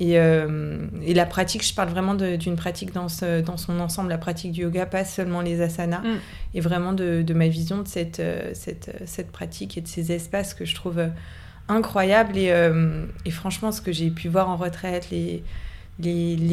Et, 0.00 0.18
euh, 0.18 0.86
et, 1.02 1.12
la 1.12 1.26
pratique, 1.26 1.62
je 1.62 1.74
parle 1.74 1.90
vraiment 1.90 2.14
d'une 2.14 2.56
pratique 2.56 2.94
dans, 2.94 3.10
ce, 3.10 3.42
dans 3.42 3.58
son 3.58 3.78
ensemble, 3.80 4.08
la 4.08 4.16
pratique 4.16 4.50
du 4.50 4.62
yoga, 4.62 4.86
pas 4.86 5.04
seulement 5.04 5.42
les 5.42 5.60
asanas, 5.60 6.00
mm. 6.00 6.18
et 6.54 6.60
vraiment 6.62 6.94
de, 6.94 7.20
de, 7.20 7.34
ma 7.34 7.48
vision 7.48 7.82
de 7.82 7.86
cette, 7.86 8.18
euh, 8.18 8.52
cette, 8.54 8.90
cette, 9.04 9.30
pratique 9.30 9.76
et 9.76 9.82
de 9.82 9.88
ces 9.88 10.10
espaces 10.10 10.54
que 10.54 10.64
je 10.64 10.74
trouve 10.74 11.02
incroyable. 11.70 12.36
Et, 12.36 12.50
euh, 12.50 13.04
et 13.24 13.30
franchement, 13.30 13.72
ce 13.72 13.80
que 13.80 13.92
j'ai 13.92 14.10
pu 14.10 14.28
voir 14.28 14.50
en 14.50 14.56
retraite, 14.56 15.08
les, 15.10 15.42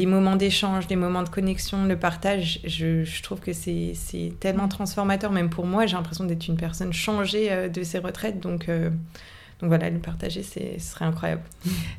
moments 0.06 0.36
d'échange, 0.36 0.88
les 0.90 0.96
moments 0.96 1.24
de 1.24 1.30
connexion, 1.30 1.86
le 1.86 1.98
partage, 1.98 2.60
je, 2.64 3.22
trouve 3.22 3.40
que 3.40 3.54
c'est 3.54 4.34
tellement 4.40 4.68
transformateur, 4.68 5.32
même 5.32 5.50
pour 5.50 5.66
moi. 5.66 5.86
J'ai 5.86 5.96
l'impression 5.96 6.26
d'être 6.26 6.48
une 6.48 6.58
personne 6.58 6.94
changée 6.94 7.52
euh, 7.52 7.70
de 7.70 7.84
ces 7.84 8.00
retraites. 8.00 8.40
Donc, 8.40 8.70
euh, 8.70 8.90
donc 9.60 9.70
voilà, 9.70 9.90
le 9.90 10.00
partager, 10.00 10.44
ce 10.44 10.60
serait 10.80 11.06
incroyable. 11.06 11.42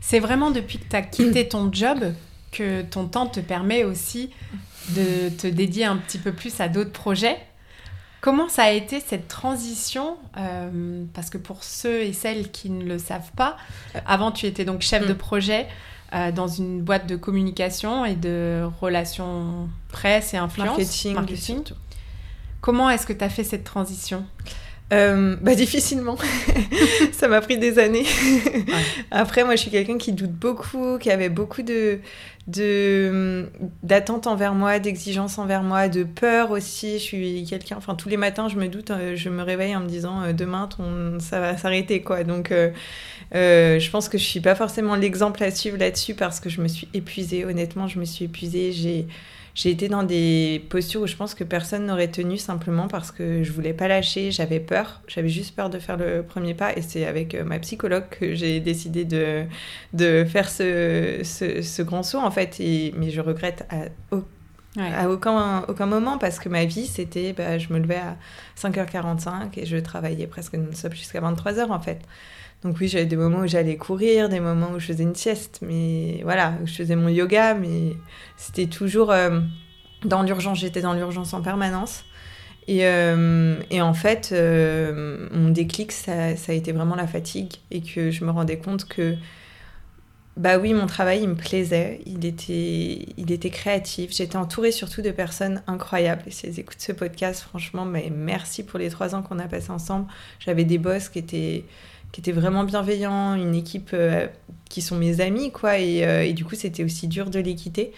C'est 0.01 0.21
vraiment 0.21 0.51
depuis 0.51 0.79
que 0.79 0.89
tu 0.89 0.97
as 0.97 1.03
quitté 1.03 1.49
ton 1.49 1.73
job 1.73 1.99
que 2.53 2.83
ton 2.83 3.07
temps 3.07 3.27
te 3.27 3.41
permet 3.41 3.85
aussi 3.85 4.31
de 4.91 5.29
te 5.29 5.47
dédier 5.47 5.85
un 5.85 5.97
petit 5.97 6.19
peu 6.19 6.33
plus 6.33 6.61
à 6.61 6.69
d'autres 6.69 6.93
projets. 6.93 7.37
Comment 8.21 8.49
ça 8.49 8.65
a 8.65 8.71
été 8.71 9.01
cette 9.01 9.29
transition 9.29 10.17
euh, 10.37 11.05
Parce 11.15 11.31
que 11.31 11.39
pour 11.39 11.63
ceux 11.63 12.03
et 12.03 12.13
celles 12.13 12.51
qui 12.51 12.69
ne 12.69 12.85
le 12.85 12.99
savent 12.99 13.31
pas, 13.37 13.57
euh, 13.95 14.01
avant 14.07 14.33
tu 14.33 14.47
étais 14.47 14.65
donc 14.65 14.83
chef 14.83 15.07
de 15.07 15.13
mm. 15.13 15.19
projet 15.19 15.67
euh, 16.15 16.33
dans 16.33 16.49
une 16.49 16.83
boîte 16.83 17.07
de 17.07 17.17
communication 17.17 18.05
et 18.05 18.17
de 18.17 18.69
relations 18.81 19.69
presse 19.89 20.35
et 20.35 20.37
influence. 20.37 20.79
Marketing. 20.79 21.15
marketing. 21.15 21.65
Comment 22.61 22.91
est-ce 22.91 23.07
que 23.07 23.13
tu 23.13 23.23
as 23.23 23.29
fait 23.29 23.45
cette 23.45 23.65
transition? 23.65 24.27
Euh, 24.91 25.37
bah 25.43 25.55
difficilement. 25.55 26.17
ça 27.13 27.29
m'a 27.29 27.41
pris 27.41 27.59
des 27.59 27.79
années. 27.79 28.07
Après, 29.11 29.45
moi, 29.45 29.55
je 29.55 29.61
suis 29.61 29.71
quelqu'un 29.71 29.99
qui 29.99 30.13
doute 30.13 30.33
beaucoup, 30.33 30.99
qui 30.99 31.11
avait 31.11 31.29
beaucoup 31.29 31.63
de 31.63 32.01
d'attentes 33.83 34.27
envers 34.27 34.55
moi, 34.55 34.79
d'exigences 34.79 35.37
envers 35.37 35.63
moi, 35.63 35.89
de 35.89 36.05
peur 36.05 36.51
aussi. 36.51 36.95
Je 36.95 37.03
suis 37.03 37.45
quelqu'un, 37.45 37.77
enfin 37.77 37.95
tous 37.95 38.09
les 38.09 38.17
matins, 38.17 38.49
je 38.49 38.57
me 38.57 38.69
doute, 38.69 38.91
euh, 38.91 39.17
je 39.17 39.29
me 39.29 39.43
réveille 39.43 39.77
en 39.77 39.81
me 39.81 39.89
disant 39.89 40.23
euh, 40.23 40.33
demain, 40.33 40.67
ton, 40.67 41.21
ça 41.21 41.41
va 41.41 41.59
s'arrêter 41.59 42.01
quoi. 42.01 42.25
Donc, 42.25 42.51
je 43.33 43.91
pense 43.91 44.09
que 44.09 44.17
je 44.17 44.25
suis 44.25 44.41
pas 44.41 44.55
forcément 44.55 44.95
l'exemple 44.95 45.43
à 45.45 45.51
suivre 45.51 45.77
là-dessus 45.77 46.15
parce 46.15 46.41
que 46.41 46.49
je 46.49 46.63
me 46.63 46.69
suis 46.69 46.89
épuisée. 46.95 47.45
Honnêtement, 47.45 47.89
je 47.89 47.99
me 47.99 48.07
suis 48.07 48.25
épuisée. 48.25 48.73
J'ai 48.73 49.07
j'ai 49.59 49.71
été 49.71 49.89
dans 49.89 50.05
des 50.05 50.65
postures 50.71 51.01
où 51.01 51.07
je 51.09 51.17
pense 51.17 51.35
que 51.35 51.43
personne 51.43 51.87
n'aurait 51.87 52.13
tenu 52.13 52.37
simplement 52.39 52.87
parce 52.87 53.11
que 53.11 53.43
je 53.43 53.51
voulais 53.51 53.73
pas 53.73 53.89
lâcher, 53.89 54.31
j'avais 54.31 54.61
peur, 54.61 55.01
j'avais 55.09 55.29
juste 55.29 55.57
peur 55.57 55.69
de 55.69 55.81
faire 55.81 55.97
le 55.97 56.23
premier 56.23 56.55
pas 56.55 56.77
et 56.77 56.81
c'est 56.81 57.05
avec 57.05 57.35
euh, 57.35 57.43
ma 57.43 57.59
psychologue 57.59 58.05
que 58.09 58.37
j'ai 58.37 58.61
décidé 58.61 59.05
de, 59.05 59.47
de 59.95 60.25
faire 60.25 60.49
ce, 60.49 61.23
ce, 61.25 61.83
grand 61.83 62.05
saut 62.05 62.21
en 62.21 62.31
fait. 62.31 62.61
Et, 62.61 62.95
mais 62.97 63.11
je 63.11 63.21
regrette 63.21 63.67
à, 63.69 63.87
à 64.81 65.09
aucun, 65.11 65.65
aucun 65.67 65.87
moment 65.87 66.19
parce 66.19 66.39
que 66.39 66.49
ma 66.49 66.65
vie 66.65 66.87
c'était, 66.87 67.33
bah, 67.33 67.59
je 67.59 67.73
me 67.73 67.81
levais 67.81 67.97
à 67.97 68.17
5h45 68.57 69.59
et 69.59 69.67
je 69.67 69.77
travaillais 69.79 70.29
presque 70.29 70.55
non-stop 70.55 70.95
jusqu'à 70.95 71.21
23h 71.21 71.73
en 71.73 71.81
fait. 71.81 71.99
Donc 72.63 72.77
oui, 72.81 72.89
j'avais 72.89 73.07
des 73.07 73.17
moments 73.17 73.41
où 73.41 73.47
j'allais 73.47 73.77
courir, 73.77 74.29
des 74.29 74.41
moments 74.41 74.73
où 74.73 74.81
je 74.81 74.87
faisais 74.87 75.05
une 75.05 75.15
sieste, 75.15 75.61
mais 75.63 76.21
voilà, 76.25 76.55
où 76.63 76.67
je 76.67 76.75
faisais 76.75 76.97
mon 76.97 77.09
yoga, 77.09 77.55
mais 77.55 77.97
c'était 78.37 78.67
toujours 78.67 79.13
euh, 79.13 79.41
dans 80.05 80.23
l'urgence. 80.23 80.59
J'étais 80.59 80.81
dans 80.81 80.95
l'urgence 80.95 81.35
en 81.35 81.43
permanence. 81.43 82.05
Et, 82.67 82.85
euh, 82.85 83.57
et 83.71 83.81
en 83.81 83.95
fait, 83.95 84.31
euh, 84.33 85.29
mon 85.33 85.51
déclic, 85.51 85.93
ça, 85.93 86.37
ça, 86.37 86.53
a 86.53 86.55
été 86.55 86.73
vraiment 86.73 86.97
la 86.97 87.07
fatigue 87.07 87.55
et 87.71 87.81
que 87.81 88.11
je 88.11 88.25
me 88.25 88.31
rendais 88.31 88.59
compte 88.59 88.87
que 88.87 89.17
bah 90.39 90.57
oui, 90.57 90.73
mon 90.73 90.87
travail, 90.87 91.23
il 91.23 91.29
me 91.29 91.35
plaisait. 91.35 92.01
Il 92.07 92.25
était, 92.25 93.07
il 93.17 93.33
était 93.33 93.51
créatif. 93.51 94.13
J'étais 94.13 94.37
entourée 94.37 94.71
surtout 94.71 95.03
de 95.03 95.11
personnes 95.11 95.63
incroyables. 95.67 96.23
Et 96.27 96.31
si 96.31 96.47
elles 96.47 96.61
écoutent 96.61 96.81
ce 96.81 96.93
podcast, 96.93 97.43
franchement, 97.43 97.85
mais 97.85 98.13
merci 98.15 98.63
pour 98.63 98.79
les 98.79 98.89
trois 98.89 99.17
ans 99.17 99.23
qu'on 99.23 99.41
a 99.41 99.49
passé 99.49 99.71
ensemble. 99.73 100.07
J'avais 100.39 100.65
des 100.65 100.79
boss 100.79 101.09
qui 101.09 101.19
étaient, 101.19 101.65
qui 102.13 102.21
étaient 102.21 102.33
vraiment 102.33 102.65
bienveillants, 102.65 103.35
une 103.35 103.55
équipe 103.55 103.91
euh, 103.93 104.27
qui 104.69 104.83
sont 104.83 104.97
mes 104.97 105.21
amis, 105.21 105.53
quoi. 105.53 105.79
Et, 105.79 106.05
euh, 106.05 106.25
et 106.25 106.33
du 106.33 106.45
coup, 106.45 106.55
c'était 106.55 106.85
aussi 106.85 107.09
dur 107.09 107.31
de 107.31 107.39
les 107.41 107.55
quitter. 107.55 107.93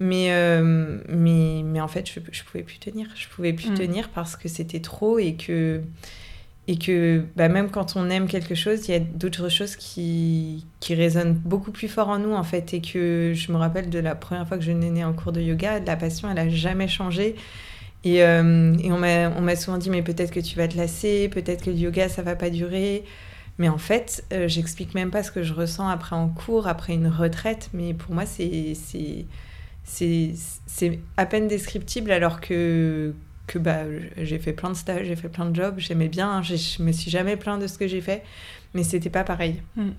Mais, 0.00 0.32
euh, 0.32 0.98
mais, 1.08 1.62
mais 1.64 1.80
en 1.80 1.86
fait, 1.88 2.08
je, 2.10 2.18
je 2.32 2.42
pouvais 2.44 2.64
plus 2.64 2.78
tenir. 2.78 3.06
Je 3.14 3.28
pouvais 3.28 3.52
plus 3.52 3.70
Mm. 3.70 3.74
tenir 3.74 4.08
parce 4.10 4.36
que 4.36 4.48
c'était 4.48 4.80
trop 4.80 5.18
et 5.20 5.34
que, 5.34 5.80
et 6.66 6.76
que 6.78 7.22
bah, 7.36 7.48
même 7.48 7.70
quand 7.70 7.94
on 7.96 8.10
aime 8.10 8.26
quelque 8.26 8.54
chose, 8.56 8.88
il 8.88 8.92
y 8.92 8.94
a 8.94 9.00
d'autres 9.00 9.48
choses 9.48 9.76
qui, 9.76 10.66
qui 10.80 10.94
résonnent 10.96 11.34
beaucoup 11.34 11.70
plus 11.70 11.88
fort 11.88 12.08
en 12.08 12.18
nous, 12.18 12.32
en 12.34 12.42
fait. 12.42 12.74
Et 12.74 12.80
que 12.80 13.32
je 13.34 13.52
me 13.52 13.56
rappelle 13.56 13.88
de 13.88 13.98
la 14.00 14.16
première 14.16 14.48
fois 14.48 14.58
que 14.58 14.64
je 14.64 14.72
venais 14.72 15.04
en 15.04 15.12
cours 15.12 15.30
de 15.32 15.40
yoga, 15.40 15.78
la 15.80 15.96
passion, 15.96 16.28
elle 16.30 16.38
a 16.38 16.48
jamais 16.48 16.88
changé. 16.88 17.36
Et, 18.02 18.22
euh, 18.24 18.74
et 18.82 18.92
on 18.92 18.98
m'a 18.98 19.30
on 19.30 19.40
m'a 19.42 19.56
souvent 19.56 19.78
dit, 19.78 19.90
mais 19.90 20.02
peut-être 20.02 20.30
que 20.32 20.40
tu 20.40 20.56
vas 20.56 20.68
te 20.68 20.76
lasser, 20.76 21.28
peut-être 21.28 21.64
que 21.64 21.70
le 21.70 21.76
yoga, 21.76 22.08
ça 22.08 22.22
va 22.22 22.34
pas 22.36 22.50
durer. 22.50 23.04
Mais 23.58 23.68
en 23.68 23.78
fait, 23.78 24.24
euh, 24.32 24.48
j'explique 24.48 24.94
même 24.94 25.10
pas 25.10 25.22
ce 25.22 25.30
que 25.30 25.42
je 25.42 25.54
ressens 25.54 25.88
après 25.88 26.16
en 26.16 26.28
cours, 26.28 26.66
après 26.66 26.94
une 26.94 27.06
retraite. 27.06 27.70
Mais 27.72 27.94
pour 27.94 28.14
moi, 28.14 28.24
c'est 28.26 28.74
à 31.16 31.26
peine 31.26 31.48
descriptible 31.48 32.10
alors 32.10 32.40
que, 32.40 33.14
que 33.46 33.58
bah, 33.58 33.84
j'ai 34.16 34.38
fait 34.38 34.52
plein 34.52 34.70
de 34.70 34.74
stages, 34.74 35.06
j'ai 35.06 35.16
fait 35.16 35.28
plein 35.28 35.46
de 35.46 35.54
jobs, 35.54 35.78
j'aimais 35.78 36.08
bien, 36.08 36.30
hein, 36.30 36.42
je 36.42 36.82
me 36.82 36.90
suis 36.90 37.10
jamais 37.10 37.36
plaint 37.36 37.60
de 37.60 37.66
ce 37.66 37.78
que 37.78 37.86
j'ai 37.86 38.00
fait, 38.00 38.24
mais 38.72 38.82
c'était 38.82 39.10
pas 39.10 39.24
pareil. 39.24 39.62
Mm. 39.76 39.90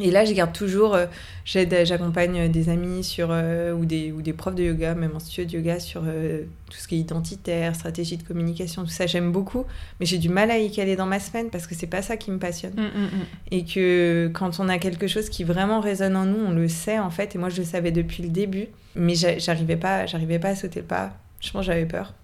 Et 0.00 0.10
là, 0.10 0.24
je 0.24 0.32
garde 0.32 0.52
toujours, 0.52 0.94
euh, 0.96 1.06
j'aide, 1.44 1.72
j'accompagne 1.84 2.50
des 2.50 2.68
amis 2.68 3.04
sur, 3.04 3.28
euh, 3.30 3.72
ou, 3.72 3.84
des, 3.86 4.10
ou 4.10 4.22
des 4.22 4.32
profs 4.32 4.56
de 4.56 4.64
yoga, 4.64 4.94
même 4.96 5.12
en 5.14 5.20
studio 5.20 5.44
de 5.44 5.56
yoga, 5.56 5.78
sur 5.78 6.02
euh, 6.04 6.42
tout 6.68 6.76
ce 6.78 6.88
qui 6.88 6.96
est 6.96 6.98
identitaire, 6.98 7.76
stratégie 7.76 8.16
de 8.16 8.24
communication, 8.24 8.82
tout 8.82 8.88
ça, 8.90 9.06
j'aime 9.06 9.30
beaucoup, 9.30 9.64
mais 10.00 10.06
j'ai 10.06 10.18
du 10.18 10.28
mal 10.28 10.50
à 10.50 10.58
y 10.58 10.72
caler 10.72 10.96
dans 10.96 11.06
ma 11.06 11.20
semaine 11.20 11.48
parce 11.48 11.68
que 11.68 11.76
c'est 11.76 11.86
pas 11.86 12.02
ça 12.02 12.16
qui 12.16 12.32
me 12.32 12.38
passionne 12.38 12.72
Mm, 12.74 12.80
mm, 12.82 13.04
mm. 13.04 13.24
et 13.52 13.64
que 13.64 14.30
quand 14.34 14.58
on 14.58 14.68
a 14.68 14.78
quelque 14.78 15.06
chose 15.06 15.28
qui 15.28 15.44
vraiment 15.44 15.78
résonne 15.80 16.16
en 16.16 16.24
nous, 16.26 16.44
on 16.44 16.50
le 16.50 16.66
sait 16.66 16.98
en 16.98 17.10
fait. 17.10 17.36
Et 17.36 17.38
moi, 17.38 17.48
je 17.48 17.58
le 17.58 17.64
savais 17.64 17.92
depuis 17.92 18.24
le 18.24 18.30
début, 18.30 18.66
mais 18.96 19.14
j'a- 19.14 19.38
j'arrivais 19.38 19.76
pas, 19.76 20.06
j'arrivais 20.06 20.40
pas 20.40 20.48
à 20.48 20.54
sauter 20.56 20.80
le 20.80 20.86
pas. 20.86 21.12
Je 21.40 21.52
pense 21.52 21.60
que 21.60 21.66
j'avais 21.66 21.86
peur. 21.86 22.14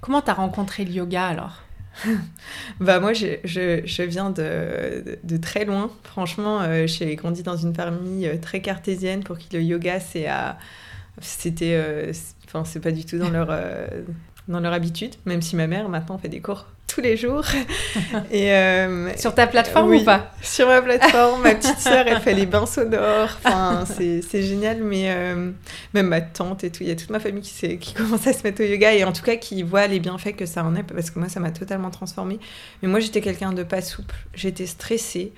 Comment 0.00 0.22
t'as 0.22 0.32
rencontré 0.32 0.86
le 0.86 0.92
yoga 0.92 1.26
alors? 1.26 1.62
Bah 2.80 3.00
moi, 3.00 3.12
je, 3.12 4.02
viens 4.02 4.30
de, 4.30 5.36
très 5.40 5.64
loin. 5.64 5.90
Franchement, 6.04 6.60
euh, 6.60 6.86
j'ai 6.86 7.14
grandi 7.16 7.42
dans 7.42 7.56
une 7.56 7.74
famille 7.74 8.26
euh, 8.26 8.36
très 8.36 8.60
cartésienne 8.60 9.22
pour 9.24 9.38
qui 9.38 9.54
le 9.56 9.62
yoga, 9.62 10.00
c'est 10.00 10.26
à, 10.26 10.58
c'était, 11.20 11.74
euh, 11.74 12.12
enfin, 12.46 12.80
pas 12.80 12.92
du 12.92 13.04
tout 13.04 13.18
dans 13.18 13.30
leur 13.30 14.72
habitude. 14.72 15.14
Même 15.24 15.42
si 15.42 15.56
ma 15.56 15.66
mère 15.66 15.88
maintenant 15.88 16.18
fait 16.18 16.28
des 16.28 16.40
cours 16.40 16.66
tous 16.98 17.04
les 17.04 17.16
jours. 17.16 17.44
et 18.32 18.52
euh, 18.52 19.16
Sur 19.16 19.32
ta 19.32 19.46
plateforme 19.46 19.90
oui. 19.90 20.00
ou 20.00 20.04
pas 20.04 20.32
Sur 20.42 20.66
ma 20.66 20.82
plateforme, 20.82 21.42
ma 21.42 21.54
petite 21.54 21.78
sœur, 21.78 22.04
elle 22.08 22.20
fait 22.20 22.34
les 22.34 22.46
bains 22.46 22.66
sonores. 22.66 23.38
Enfin, 23.44 23.84
c'est 23.86 24.20
c'est 24.28 24.42
génial, 24.42 24.82
mais 24.82 25.04
euh, 25.06 25.52
même 25.94 26.08
ma 26.08 26.20
tante 26.20 26.64
et 26.64 26.70
tout, 26.70 26.82
il 26.82 26.88
y 26.88 26.90
a 26.90 26.96
toute 26.96 27.10
ma 27.10 27.20
famille 27.20 27.42
qui, 27.42 27.78
qui 27.78 27.94
commence 27.94 28.26
à 28.26 28.32
se 28.32 28.42
mettre 28.42 28.62
au 28.62 28.66
yoga 28.66 28.92
et 28.94 29.04
en 29.04 29.12
tout 29.12 29.22
cas 29.22 29.36
qui 29.36 29.62
voit 29.62 29.86
les 29.86 30.00
bienfaits 30.00 30.34
que 30.36 30.44
ça 30.44 30.64
en 30.64 30.74
est, 30.74 30.82
parce 30.82 31.10
que 31.10 31.20
moi, 31.20 31.28
ça 31.28 31.38
m'a 31.38 31.52
totalement 31.52 31.90
transformée. 31.90 32.40
Mais 32.82 32.88
moi, 32.88 32.98
j'étais 32.98 33.20
quelqu'un 33.20 33.52
de 33.52 33.62
pas 33.62 33.80
souple, 33.80 34.16
j'étais 34.34 34.66
stressée. 34.66 35.32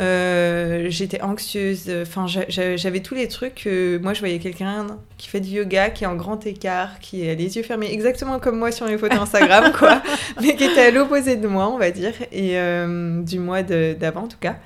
Euh, 0.00 0.86
j'étais 0.88 1.20
anxieuse, 1.22 1.90
enfin 2.02 2.26
j'a- 2.26 2.48
j'a- 2.48 2.76
j'avais 2.76 3.00
tous 3.00 3.14
les 3.14 3.28
trucs. 3.28 3.68
moi 4.02 4.14
je 4.14 4.20
voyais 4.20 4.38
quelqu'un 4.38 4.86
qui 5.18 5.28
fait 5.28 5.40
du 5.40 5.50
yoga, 5.50 5.90
qui 5.90 6.04
est 6.04 6.06
en 6.06 6.14
grand 6.16 6.44
écart, 6.46 6.98
qui 7.00 7.28
a 7.28 7.34
les 7.34 7.56
yeux 7.56 7.62
fermés, 7.62 7.92
exactement 7.92 8.38
comme 8.38 8.58
moi 8.58 8.72
sur 8.72 8.86
mes 8.86 8.96
photos 8.98 9.18
Instagram, 9.20 9.72
quoi, 9.78 10.02
mais 10.40 10.56
qui 10.56 10.64
était 10.64 10.86
à 10.86 10.90
l'opposé 10.90 11.36
de 11.36 11.46
moi, 11.46 11.68
on 11.68 11.78
va 11.78 11.90
dire, 11.90 12.14
et 12.32 12.58
euh, 12.58 13.22
du 13.22 13.38
mois 13.38 13.62
de- 13.62 13.94
d'avant 13.98 14.22
en 14.22 14.28
tout 14.28 14.38
cas. 14.40 14.56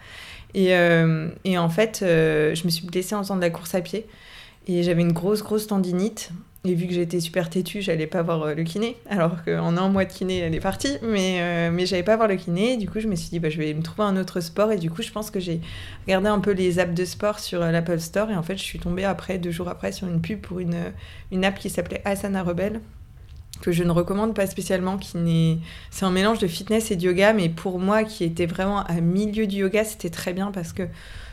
Et, 0.54 0.74
euh, 0.74 1.28
et 1.44 1.58
en 1.58 1.68
fait, 1.68 1.98
je 2.02 2.64
me 2.64 2.70
suis 2.70 2.86
blessée 2.86 3.14
en 3.14 3.22
faisant 3.22 3.36
de 3.36 3.42
la 3.42 3.50
course 3.50 3.74
à 3.74 3.80
pied. 3.82 4.06
Et 4.68 4.82
j'avais 4.82 5.02
une 5.02 5.12
grosse, 5.12 5.42
grosse 5.42 5.66
tendinite. 5.66 6.30
Et 6.68 6.74
vu 6.74 6.86
que 6.86 6.92
j'étais 6.92 7.20
super 7.20 7.48
têtue, 7.48 7.80
j'allais 7.80 8.06
pas 8.06 8.22
voir 8.22 8.42
euh, 8.42 8.54
le 8.54 8.64
kiné. 8.64 8.96
Alors 9.08 9.44
qu'en 9.44 9.76
un 9.76 9.88
mois 9.88 10.04
de 10.04 10.12
kiné, 10.12 10.38
elle 10.38 10.54
est 10.54 10.60
partie. 10.60 10.98
Mais, 11.02 11.38
euh, 11.40 11.70
mais 11.72 11.86
j'allais 11.86 12.02
pas 12.02 12.16
voir 12.16 12.28
le 12.28 12.36
kiné. 12.36 12.76
Du 12.76 12.88
coup, 12.88 13.00
je 13.00 13.06
me 13.06 13.14
suis 13.14 13.30
dit, 13.30 13.38
bah, 13.38 13.50
je 13.50 13.58
vais 13.58 13.72
me 13.74 13.82
trouver 13.82 14.08
un 14.08 14.16
autre 14.16 14.40
sport. 14.40 14.72
Et 14.72 14.78
du 14.78 14.90
coup, 14.90 15.02
je 15.02 15.10
pense 15.12 15.30
que 15.30 15.40
j'ai 15.40 15.60
regardé 16.06 16.28
un 16.28 16.40
peu 16.40 16.52
les 16.52 16.78
apps 16.78 16.94
de 16.94 17.04
sport 17.04 17.38
sur 17.38 17.62
euh, 17.62 17.70
l'Apple 17.70 18.00
Store. 18.00 18.30
Et 18.30 18.36
en 18.36 18.42
fait, 18.42 18.56
je 18.56 18.62
suis 18.62 18.78
tombée 18.78 19.04
après, 19.04 19.38
deux 19.38 19.50
jours 19.50 19.68
après, 19.68 19.92
sur 19.92 20.08
une 20.08 20.20
pub 20.20 20.40
pour 20.40 20.60
une, 20.60 20.92
une 21.30 21.44
app 21.44 21.58
qui 21.58 21.70
s'appelait 21.70 22.02
Asana 22.04 22.42
Rebelle 22.42 22.80
que 23.62 23.72
je 23.72 23.84
ne 23.84 23.90
recommande 23.90 24.34
pas 24.34 24.46
spécialement, 24.46 24.98
qui 24.98 25.16
n'est... 25.16 25.58
C'est 25.90 26.04
un 26.04 26.10
mélange 26.10 26.38
de 26.38 26.46
fitness 26.46 26.90
et 26.90 26.96
de 26.96 27.02
yoga, 27.02 27.32
mais 27.32 27.48
pour 27.48 27.78
moi, 27.78 28.04
qui 28.04 28.22
était 28.22 28.44
vraiment 28.44 28.80
à 28.80 29.00
milieu 29.00 29.46
du 29.46 29.56
yoga, 29.56 29.82
c'était 29.82 30.10
très 30.10 30.34
bien 30.34 30.50
parce 30.50 30.74
que 30.74 30.82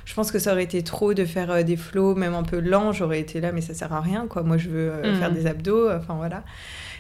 je 0.06 0.14
pense 0.14 0.32
que 0.32 0.40
ça 0.40 0.52
aurait 0.52 0.64
été 0.64 0.84
trop 0.84 1.14
de 1.14 1.26
faire 1.26 1.52
euh, 1.52 1.64
des 1.64 1.78
flows, 1.78 2.16
même 2.16 2.34
un 2.34 2.44
peu 2.44 2.60
lents, 2.60 2.92
j'aurais 2.92 3.20
été 3.20 3.40
là, 3.42 3.52
mais 3.52 3.62
ça 3.62 3.74
sert 3.74 3.94
à 3.94 4.02
rien, 4.02 4.28
quoi. 4.28 4.44
Moi, 4.44 4.58
je 4.58 4.70
veux 4.70 4.92
euh, 4.92 5.20
faire 5.20 5.32
des 5.32 5.48
abdos, 5.48 5.90
enfin 5.92 6.16
voilà. 6.16 6.44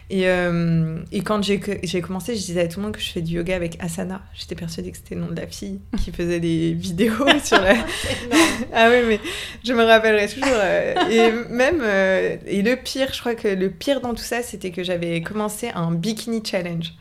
Et, 0.09 0.27
euh, 0.27 0.99
et 1.11 1.21
quand 1.21 1.41
j'ai 1.41 1.59
commencé, 2.01 2.35
je 2.35 2.41
disais 2.41 2.61
à 2.61 2.67
tout 2.67 2.79
le 2.79 2.85
monde 2.85 2.95
que 2.95 3.01
je 3.01 3.09
fais 3.09 3.21
du 3.21 3.35
yoga 3.35 3.55
avec 3.55 3.77
Asana. 3.81 4.21
J'étais 4.33 4.55
persuadée 4.55 4.91
que 4.91 4.97
c'était 4.97 5.15
le 5.15 5.21
nom 5.21 5.27
de 5.27 5.39
la 5.39 5.47
fille 5.47 5.79
qui 6.03 6.11
faisait 6.11 6.39
des 6.39 6.73
vidéos 6.77 7.25
sur 7.43 7.59
la... 7.61 7.73
ah 8.73 8.89
oui, 8.89 8.97
mais 9.07 9.19
je 9.63 9.73
me 9.73 9.83
rappellerai 9.83 10.27
toujours. 10.27 10.47
euh, 10.51 10.93
et 11.09 11.31
même, 11.49 11.81
euh, 11.81 12.37
et 12.45 12.61
le 12.61 12.75
pire, 12.75 13.09
je 13.13 13.19
crois 13.19 13.35
que 13.35 13.47
le 13.47 13.69
pire 13.69 14.01
dans 14.01 14.13
tout 14.13 14.23
ça, 14.23 14.41
c'était 14.41 14.71
que 14.71 14.83
j'avais 14.83 15.21
commencé 15.21 15.69
un 15.73 15.91
bikini 15.91 16.41
challenge 16.45 16.93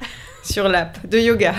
sur 0.45 0.69
l'app 0.69 1.07
de 1.07 1.19
yoga. 1.19 1.55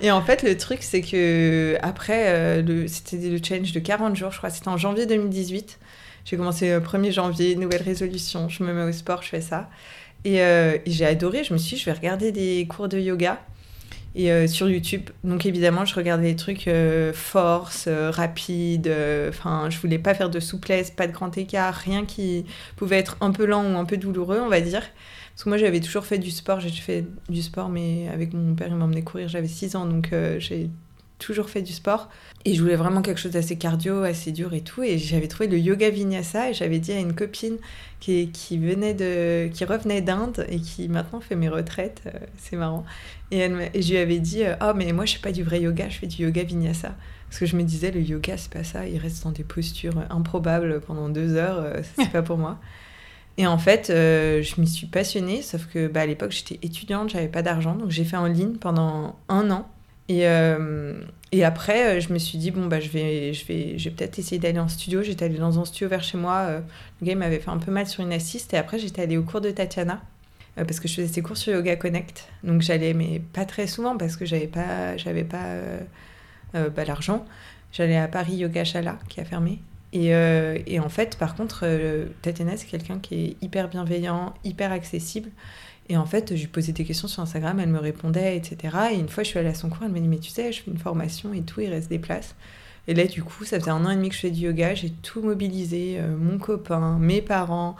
et 0.00 0.10
en 0.10 0.22
fait, 0.22 0.42
le 0.42 0.56
truc, 0.56 0.82
c'est 0.82 1.02
que 1.02 1.76
après, 1.82 2.28
euh, 2.28 2.86
c'était 2.86 3.28
le 3.28 3.38
challenge 3.42 3.72
de 3.72 3.80
40 3.80 4.16
jours, 4.16 4.32
je 4.32 4.38
crois, 4.38 4.50
c'était 4.50 4.68
en 4.68 4.76
janvier 4.76 5.06
2018. 5.06 5.78
J'ai 6.24 6.36
commencé 6.36 6.70
le 6.70 6.80
1er 6.80 7.12
janvier, 7.12 7.56
nouvelle 7.56 7.82
résolution, 7.82 8.48
je 8.48 8.62
me 8.62 8.72
mets 8.74 8.88
au 8.88 8.92
sport, 8.92 9.22
je 9.22 9.28
fais 9.28 9.40
ça. 9.40 9.70
Et, 10.24 10.42
euh, 10.42 10.78
et 10.84 10.90
j'ai 10.90 11.06
adoré, 11.06 11.44
je 11.44 11.52
me 11.52 11.58
suis 11.58 11.76
dit, 11.76 11.80
je 11.80 11.86
vais 11.86 11.92
regarder 11.92 12.32
des 12.32 12.66
cours 12.68 12.88
de 12.88 12.98
yoga 12.98 13.40
et 14.14 14.32
euh, 14.32 14.46
sur 14.46 14.68
YouTube. 14.68 15.10
Donc 15.24 15.46
évidemment, 15.46 15.84
je 15.84 15.94
regardais 15.94 16.30
des 16.30 16.36
trucs 16.36 16.66
euh, 16.66 17.12
force, 17.12 17.88
rapide. 17.88 18.92
Enfin, 19.28 19.70
je 19.70 19.78
voulais 19.78 19.98
pas 19.98 20.14
faire 20.14 20.30
de 20.30 20.40
souplesse, 20.40 20.90
pas 20.90 21.06
de 21.06 21.12
grand 21.12 21.36
écart, 21.38 21.74
rien 21.74 22.04
qui 22.04 22.44
pouvait 22.76 22.98
être 22.98 23.16
un 23.20 23.30
peu 23.30 23.46
lent 23.46 23.64
ou 23.64 23.78
un 23.78 23.84
peu 23.84 23.96
douloureux, 23.96 24.40
on 24.40 24.48
va 24.48 24.60
dire. 24.60 24.82
Parce 25.34 25.44
que 25.44 25.48
moi, 25.50 25.58
j'avais 25.58 25.80
toujours 25.80 26.04
fait 26.04 26.18
du 26.18 26.32
sport. 26.32 26.58
J'ai 26.58 26.70
fait 26.70 27.04
du 27.28 27.42
sport, 27.42 27.68
mais 27.68 28.08
avec 28.12 28.32
mon 28.32 28.56
père, 28.56 28.68
il 28.68 28.74
m'emmenait 28.74 29.02
courir. 29.02 29.28
J'avais 29.28 29.46
6 29.46 29.76
ans, 29.76 29.86
donc 29.86 30.12
j'ai 30.38 30.68
toujours 31.18 31.50
fait 31.50 31.62
du 31.62 31.72
sport. 31.72 32.08
Et 32.44 32.54
je 32.54 32.62
voulais 32.62 32.76
vraiment 32.76 33.02
quelque 33.02 33.18
chose 33.18 33.32
d'assez 33.32 33.58
cardio, 33.58 34.02
assez 34.02 34.32
dur 34.32 34.54
et 34.54 34.60
tout. 34.60 34.82
Et 34.82 34.98
j'avais 34.98 35.28
trouvé 35.28 35.48
le 35.48 35.58
yoga 35.58 35.90
vinyasa 35.90 36.50
et 36.50 36.54
j'avais 36.54 36.78
dit 36.78 36.92
à 36.92 36.98
une 36.98 37.14
copine 37.14 37.56
qui, 38.00 38.30
venait 38.58 38.94
de, 38.94 39.48
qui 39.48 39.64
revenait 39.64 40.00
d'Inde 40.00 40.46
et 40.48 40.60
qui 40.60 40.88
maintenant 40.88 41.20
fait 41.20 41.36
mes 41.36 41.48
retraites. 41.48 42.02
euh, 42.06 42.18
c'est 42.38 42.56
marrant. 42.56 42.84
Et, 43.30 43.48
je 43.80 43.90
lui 43.90 43.98
avais 43.98 44.20
dit, 44.20 44.42
oh 44.62 44.72
mais 44.74 44.92
moi 44.92 45.04
je 45.04 45.14
fais 45.14 45.20
pas 45.20 45.32
du 45.32 45.42
vrai 45.42 45.60
yoga, 45.60 45.88
je 45.88 45.98
fais 45.98 46.06
du 46.06 46.22
yoga 46.22 46.42
vinyasa. 46.44 46.94
Parce 47.28 47.40
que 47.40 47.46
je 47.46 47.56
me 47.56 47.62
disais, 47.62 47.90
le 47.90 48.00
yoga 48.00 48.36
c'est 48.38 48.50
pas 48.50 48.64
ça, 48.64 48.86
il 48.86 48.98
reste 48.98 49.24
dans 49.24 49.32
des 49.32 49.44
postures 49.44 50.02
improbables 50.08 50.80
pendant 50.80 51.08
deux 51.10 51.34
heures, 51.34 51.58
euh, 51.58 51.82
c'est 51.96 52.10
pas 52.10 52.22
pour 52.22 52.38
moi. 52.38 52.58
Et 53.36 53.46
en 53.46 53.58
fait, 53.58 53.90
euh, 53.90 54.42
je 54.42 54.60
m'y 54.60 54.66
suis 54.66 54.88
passionnée, 54.88 55.42
sauf 55.42 55.66
que 55.66 55.86
bah, 55.86 56.00
à 56.00 56.06
l'époque 56.06 56.32
j'étais 56.32 56.58
étudiante, 56.62 57.10
j'avais 57.10 57.28
pas 57.28 57.42
d'argent, 57.42 57.76
donc 57.76 57.90
j'ai 57.90 58.04
fait 58.04 58.16
en 58.16 58.26
ligne 58.26 58.54
pendant 58.54 59.16
un 59.28 59.50
an. 59.50 59.68
Et, 60.08 60.26
euh, 60.26 61.00
et 61.32 61.44
après, 61.44 61.98
euh, 61.98 62.00
je 62.00 62.12
me 62.12 62.18
suis 62.18 62.38
dit, 62.38 62.50
bon, 62.50 62.66
bah, 62.66 62.80
je 62.80 62.88
vais, 62.88 63.32
je 63.34 63.44
vais, 63.46 63.78
je 63.78 63.90
peut-être 63.90 64.18
essayer 64.18 64.38
d'aller 64.38 64.58
en 64.58 64.68
studio. 64.68 65.02
J'étais 65.02 65.26
allée 65.26 65.38
dans 65.38 65.58
un 65.60 65.64
studio 65.64 65.88
vers 65.88 66.02
chez 66.02 66.16
moi. 66.18 66.46
euh, 66.48 66.60
le 67.00 67.06
gars 67.06 67.14
m'avait 67.14 67.38
fait 67.40 67.50
un 67.50 67.58
peu 67.58 67.70
mal 67.70 67.86
sur 67.86 68.02
une 68.02 68.12
assiste. 68.12 68.54
Et 68.54 68.56
après, 68.56 68.78
j'étais 68.78 69.02
allée 69.02 69.18
au 69.18 69.22
cours 69.22 69.40
de 69.40 69.50
Tatiana. 69.50 70.00
parce 70.56 70.80
que 70.80 70.88
je 70.88 70.94
faisais 70.94 71.08
ses 71.08 71.22
cours 71.22 71.36
sur 71.36 71.52
Yoga 71.54 71.76
Connect. 71.76 72.28
Donc 72.42 72.62
j'allais, 72.62 72.94
mais 72.94 73.20
pas 73.32 73.44
très 73.44 73.66
souvent 73.66 73.96
parce 73.96 74.16
que 74.16 74.24
j'avais 74.26 74.48
pas, 74.48 74.96
j'avais 74.96 75.24
pas 75.24 75.46
bah, 76.52 76.84
l'argent. 76.84 77.24
J'allais 77.72 77.96
à 77.96 78.08
Paris 78.08 78.36
Yoga 78.36 78.64
Shala 78.64 78.98
qui 79.08 79.20
a 79.20 79.24
fermé. 79.24 79.60
Et, 79.92 80.08
et 80.66 80.80
en 80.80 80.88
fait, 80.88 81.16
par 81.16 81.36
contre, 81.36 81.64
Tatiana, 82.22 82.56
c'est 82.56 82.66
quelqu'un 82.66 82.98
qui 82.98 83.14
est 83.14 83.36
hyper 83.40 83.68
bienveillant, 83.68 84.34
hyper 84.44 84.72
accessible. 84.72 85.30
Et 85.88 85.96
en 85.96 86.04
fait, 86.04 86.36
je 86.36 86.40
lui 86.42 86.48
posais 86.48 86.72
des 86.72 86.84
questions 86.84 87.08
sur 87.08 87.22
Instagram, 87.22 87.58
elle 87.60 87.70
me 87.70 87.78
répondait, 87.78 88.36
etc. 88.36 88.76
Et 88.92 88.96
une 88.96 89.08
fois, 89.08 89.22
je 89.22 89.28
suis 89.30 89.38
allée 89.38 89.48
à 89.48 89.54
son 89.54 89.70
cours, 89.70 89.84
elle 89.84 89.92
m'a 89.92 90.00
dit, 90.00 90.08
mais 90.08 90.18
tu 90.18 90.30
sais, 90.30 90.52
je 90.52 90.62
fais 90.62 90.70
une 90.70 90.78
formation 90.78 91.32
et 91.32 91.42
tout, 91.42 91.60
il 91.60 91.70
reste 91.70 91.88
des 91.88 91.98
places. 91.98 92.34
Et 92.88 92.94
là, 92.94 93.04
du 93.04 93.22
coup, 93.22 93.44
ça 93.44 93.58
faisait 93.58 93.70
un 93.70 93.84
an 93.84 93.90
et 93.90 93.96
demi 93.96 94.08
que 94.08 94.14
je 94.14 94.20
fais 94.20 94.30
du 94.30 94.40
yoga, 94.40 94.74
j'ai 94.74 94.90
tout 94.90 95.22
mobilisé, 95.22 95.96
euh, 95.98 96.16
mon 96.16 96.38
copain, 96.38 96.98
mes 96.98 97.20
parents, 97.20 97.76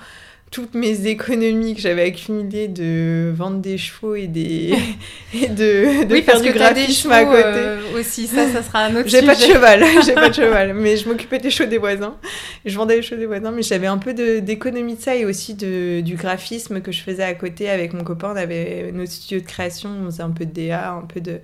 toutes 0.51 0.75
mes 0.75 1.07
économies 1.07 1.75
que 1.75 1.81
j'avais 1.81 2.05
accumulées 2.05 2.69
de 2.69 3.31
vendre 3.37 3.59
des 3.59 3.77
chevaux 3.79 4.15
et, 4.15 4.27
des... 4.27 4.75
et 5.35 5.49
de, 5.49 6.05
de 6.07 6.13
oui, 6.15 6.23
faire 6.23 6.35
parce 6.35 6.43
du 6.43 6.53
que 6.53 6.59
t'as 6.59 6.73
des 6.73 6.81
graphisme 6.81 7.03
chevaux 7.03 7.15
à 7.15 7.25
côté. 7.25 7.43
euh, 7.45 7.99
aussi, 7.99 8.27
ça, 8.27 8.49
ça 8.49 8.63
sera 8.63 8.85
un 8.85 8.97
autre 8.97 9.09
J'ai 9.09 9.23
pas 9.23 9.35
de 9.35 9.41
cheval, 9.41 9.85
j'ai 10.07 10.15
pas 10.15 10.29
de 10.31 10.35
cheval, 10.43 10.75
mais 10.75 10.97
je 10.97 11.09
m'occupais 11.09 11.39
des 11.39 11.51
chevaux 11.51 11.69
des 11.69 11.79
voisins. 11.79 12.17
Je 12.65 12.75
vendais 12.77 12.97
les 12.97 13.03
chevaux 13.03 13.21
des 13.21 13.27
voisins, 13.27 13.51
mais 13.51 13.63
j'avais 13.63 13.87
un 13.89 13.99
peu 13.99 14.15
de- 14.15 14.39
d'économie 14.39 14.97
de, 14.97 15.01
ça 15.03 15.15
et 15.17 15.25
aussi 15.25 15.55
de, 15.55 16.01
du 16.01 16.15
graphisme 16.17 16.81
que 16.81 16.93
je 16.93 17.03
faisais 17.03 17.25
à 17.25 17.35
côté 17.35 17.69
avec 17.69 17.93
mon 17.93 18.05
copain. 18.05 18.33
On 18.33 18.37
avait 18.37 18.91
notre 18.93 19.13
studio 19.13 19.41
de 19.41 19.47
création, 19.47 19.91
on 20.03 20.07
faisait 20.07 20.23
un 20.23 20.31
peu 20.31 20.47
de 20.47 20.53
DA, 20.53 20.93
un 20.93 21.03
peu 21.07 21.21
de, 21.21 21.41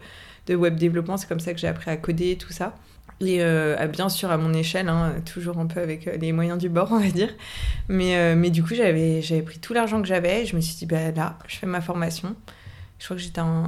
de 0.46 0.54
web 0.54 0.76
développement. 0.76 1.16
C'est 1.16 1.28
comme 1.28 1.40
ça 1.40 1.52
que 1.52 1.58
j'ai 1.60 1.68
appris 1.68 1.90
à 1.90 1.96
coder 1.96 2.30
et 2.32 2.36
tout 2.36 2.52
ça. 2.52 2.74
Et 3.20 3.38
euh, 3.40 3.86
bien 3.86 4.08
sûr 4.08 4.30
à 4.30 4.36
mon 4.36 4.52
échelle, 4.52 4.88
hein, 4.88 5.14
toujours 5.24 5.58
un 5.58 5.66
peu 5.66 5.80
avec 5.80 6.08
euh, 6.08 6.16
les 6.16 6.32
moyens 6.32 6.58
du 6.58 6.68
bord, 6.68 6.88
on 6.92 6.98
va 6.98 7.10
dire. 7.10 7.30
Mais, 7.88 8.16
euh, 8.16 8.34
mais 8.36 8.50
du 8.50 8.62
coup, 8.62 8.74
j'avais 8.74 9.20
pris 9.44 9.58
tout 9.58 9.72
l'argent 9.72 10.00
que 10.02 10.08
j'avais 10.08 10.42
et 10.42 10.46
je 10.46 10.56
me 10.56 10.60
suis 10.60 10.76
dit, 10.76 10.86
bah, 10.86 11.10
là, 11.12 11.38
je 11.46 11.56
fais 11.56 11.66
ma 11.66 11.80
formation. 11.80 12.34
Je 12.98 13.06
crois 13.06 13.16
que 13.16 13.22
j'étais 13.22 13.40
en... 13.40 13.64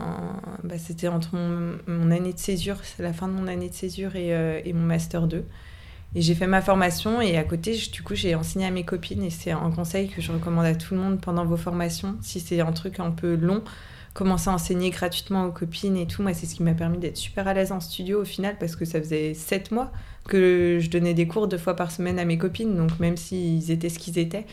bah, 0.63 0.79
c'était 0.79 1.09
entre 1.09 1.37
mon, 1.37 2.11
année 2.11 2.33
de 2.33 2.39
césure, 2.39 2.77
la 2.99 3.13
fin 3.13 3.29
de 3.29 3.33
mon 3.33 3.49
année 3.49 3.69
de 3.69 3.75
césure 3.75 4.17
et, 4.17 4.29
et 4.65 4.73
mon 4.73 4.85
master 4.85 5.27
2. 5.27 5.45
Et 6.15 6.23
j'ai 6.23 6.35
fait 6.35 6.47
ma 6.47 6.63
formation 6.63 7.21
et 7.21 7.37
à 7.37 7.45
côté, 7.45 7.77
du 7.93 8.03
coup, 8.03 8.15
j'ai 8.15 8.35
enseigné 8.35 8.67
à 8.67 8.71
mes 8.71 8.85
copines 8.85 9.23
et 9.23 9.31
c'est 9.31 9.51
un 9.51 9.71
conseil 9.71 10.09
que 10.09 10.23
je 10.23 10.33
recommande 10.33 10.65
à 10.65 10.75
tout 10.75 10.95
le 10.95 11.01
monde 11.01 11.21
pendant 11.21 11.45
vos 11.45 11.57
formations. 11.57 12.17
Si 12.23 12.41
c'est 12.41 12.61
un 12.61 12.73
truc 12.73 13.01
un 13.01 13.11
peu 13.11 13.35
long, 13.35 13.63
commencer 14.17 14.49
à 14.49 14.55
enseigner 14.55 14.89
gratuitement 14.89 15.45
aux 15.45 15.53
copines 15.53 15.97
et 15.97 16.07
tout. 16.07 16.23
Moi, 16.23 16.33
c'est 16.33 16.47
ce 16.47 16.55
qui 16.55 16.63
m'a 16.63 16.73
permis 16.73 16.97
d'être 16.97 17.19
super 17.19 17.47
à 17.47 17.53
l'aise 17.53 17.71
en 17.71 17.81
studio 17.81 18.23
au 18.23 18.25
final 18.25 18.57
parce 18.59 18.75
que 18.75 18.87
ça 18.87 18.99
faisait 18.99 19.35
sept 19.35 19.71
mois 19.71 19.93
que 20.27 20.79
je 20.81 20.89
donnais 20.89 21.13
des 21.13 21.29
cours 21.29 21.49
deux 21.49 21.59
fois 21.59 21.77
par 21.77 21.91
semaine 21.91 22.19
à 22.19 22.25
mes 22.25 22.39
copines. 22.39 22.75
Donc 22.77 22.99
même 22.99 23.19
s'ils 23.19 23.71
étaient 23.71 23.91
ce 23.91 23.99
qu'ils 23.99 24.19
étaient, 24.19 24.47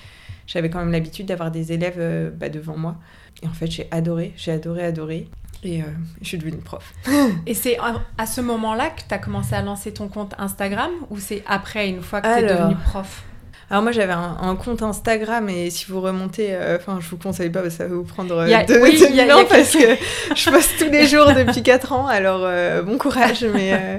j'avais 0.47 0.69
quand 0.69 0.79
même 0.79 0.91
l'habitude 0.91 1.27
d'avoir 1.27 1.49
des 1.49 1.71
élèves 1.71 1.95
euh, 1.97 2.29
bah, 2.29 2.49
devant 2.49 2.77
moi. 2.77 2.97
Et 3.41 3.47
en 3.47 3.53
fait, 3.53 3.71
j'ai 3.71 3.87
adoré, 3.91 4.33
j'ai 4.35 4.51
adoré, 4.51 4.83
adoré. 4.83 5.29
Et 5.63 5.81
euh, 5.81 5.85
je 6.21 6.27
suis 6.27 6.37
devenue 6.37 6.57
prof. 6.57 6.93
Et 7.45 7.53
c'est 7.53 7.77
à 8.17 8.25
ce 8.25 8.41
moment-là 8.41 8.89
que 8.89 9.01
tu 9.07 9.13
as 9.13 9.17
commencé 9.17 9.55
à 9.55 9.61
lancer 9.61 9.93
ton 9.93 10.09
compte 10.09 10.35
Instagram 10.37 10.91
ou 11.09 11.19
c'est 11.19 11.41
après, 11.47 11.87
une 11.87 12.01
fois 12.01 12.19
que 12.19 12.27
tu 12.27 12.33
es 12.33 12.49
Alors. 12.49 12.67
devenue 12.67 12.81
prof? 12.83 13.23
Alors 13.69 13.81
moi 13.81 13.91
j'avais 13.91 14.13
un, 14.13 14.37
un 14.41 14.55
compte 14.55 14.83
Instagram 14.83 15.49
et 15.49 15.69
si 15.69 15.85
vous 15.87 16.01
remontez, 16.01 16.49
euh, 16.53 16.77
enfin 16.79 16.99
je 17.01 17.09
vous 17.09 17.17
conseille 17.17 17.49
pas 17.49 17.67
ça 17.69 17.87
va 17.87 17.95
vous 17.95 18.03
prendre 18.03 18.35
euh, 18.37 18.53
a- 18.53 18.63
deux, 18.65 18.81
oui, 18.81 18.99
deux 18.99 19.19
a- 19.19 19.37
ans 19.37 19.45
parce 19.49 19.71
que 19.71 19.79
je 20.35 20.49
poste 20.49 20.77
tous 20.79 20.91
les 20.91 21.07
jours 21.07 21.27
depuis 21.33 21.63
4 21.63 21.91
ans, 21.93 22.07
alors 22.07 22.41
euh, 22.43 22.81
bon 22.81 22.97
courage. 22.97 23.43
Mais, 23.53 23.73
euh, 23.73 23.97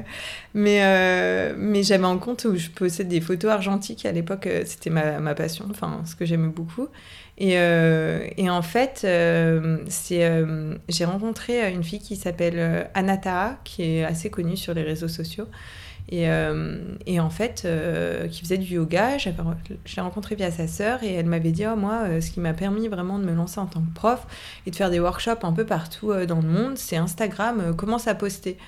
mais, 0.55 0.81
euh, 0.85 1.55
mais 1.57 1.83
j'avais 1.83 2.05
un 2.05 2.19
compte 2.19 2.45
où 2.45 2.57
je 2.57 2.69
postais 2.69 3.05
des 3.05 3.21
photos 3.21 3.51
argentiques. 3.51 4.07
À 4.07 4.13
l'époque 4.13 4.47
euh, 4.47 4.63
c'était 4.67 4.91
ma, 4.91 5.19
ma 5.19 5.35
passion, 5.35 5.65
enfin 5.71 6.03
ce 6.05 6.15
que 6.15 6.25
j'aimais 6.25 6.49
beaucoup. 6.49 6.89
Et, 7.37 7.55
euh, 7.59 8.25
et 8.37 8.49
en 8.49 8.63
fait, 8.63 9.01
euh, 9.03 9.79
c'est, 9.89 10.25
euh, 10.25 10.77
j'ai 10.89 11.05
rencontré 11.05 11.69
une 11.73 11.83
fille 11.83 11.99
qui 11.99 12.15
s'appelle 12.15 12.55
euh, 12.59 12.85
Anata, 12.95 13.59
qui 13.65 13.83
est 13.97 14.05
assez 14.05 14.31
connue 14.31 14.57
sur 14.57 14.73
les 14.73 14.83
réseaux 14.83 15.09
sociaux. 15.09 15.47
Et, 16.11 16.29
euh, 16.29 16.79
et 17.07 17.19
en 17.19 17.31
fait, 17.31 17.63
euh, 17.65 18.29
qui 18.29 18.43
faisait 18.43 18.59
du 18.59 18.75
yoga, 18.75 19.17
je 19.17 19.31
l'ai 19.31 20.03
rencontrée 20.03 20.35
via 20.35 20.51
sa 20.51 20.69
sœur 20.69 21.03
et 21.03 21.15
elle 21.15 21.27
m'avait 21.27 21.53
dit, 21.53 21.65
oh, 21.67 21.77
moi, 21.77 22.03
euh, 22.05 22.21
ce 22.21 22.31
qui 22.31 22.41
m'a 22.41 22.53
permis 22.53 22.89
vraiment 22.89 23.19
de 23.19 23.25
me 23.25 23.35
lancer 23.35 23.59
en 23.59 23.67
tant 23.67 23.81
que 23.81 23.95
prof 23.95 24.27
et 24.67 24.71
de 24.71 24.77
faire 24.77 24.91
des 24.91 25.01
workshops 25.01 25.45
un 25.45 25.53
peu 25.53 25.65
partout 25.65 26.13
dans 26.27 26.41
le 26.41 26.49
monde, 26.49 26.77
c'est 26.77 26.97
Instagram, 26.97 27.75
commence 27.77 28.07
à 28.07 28.15
poster. 28.15 28.59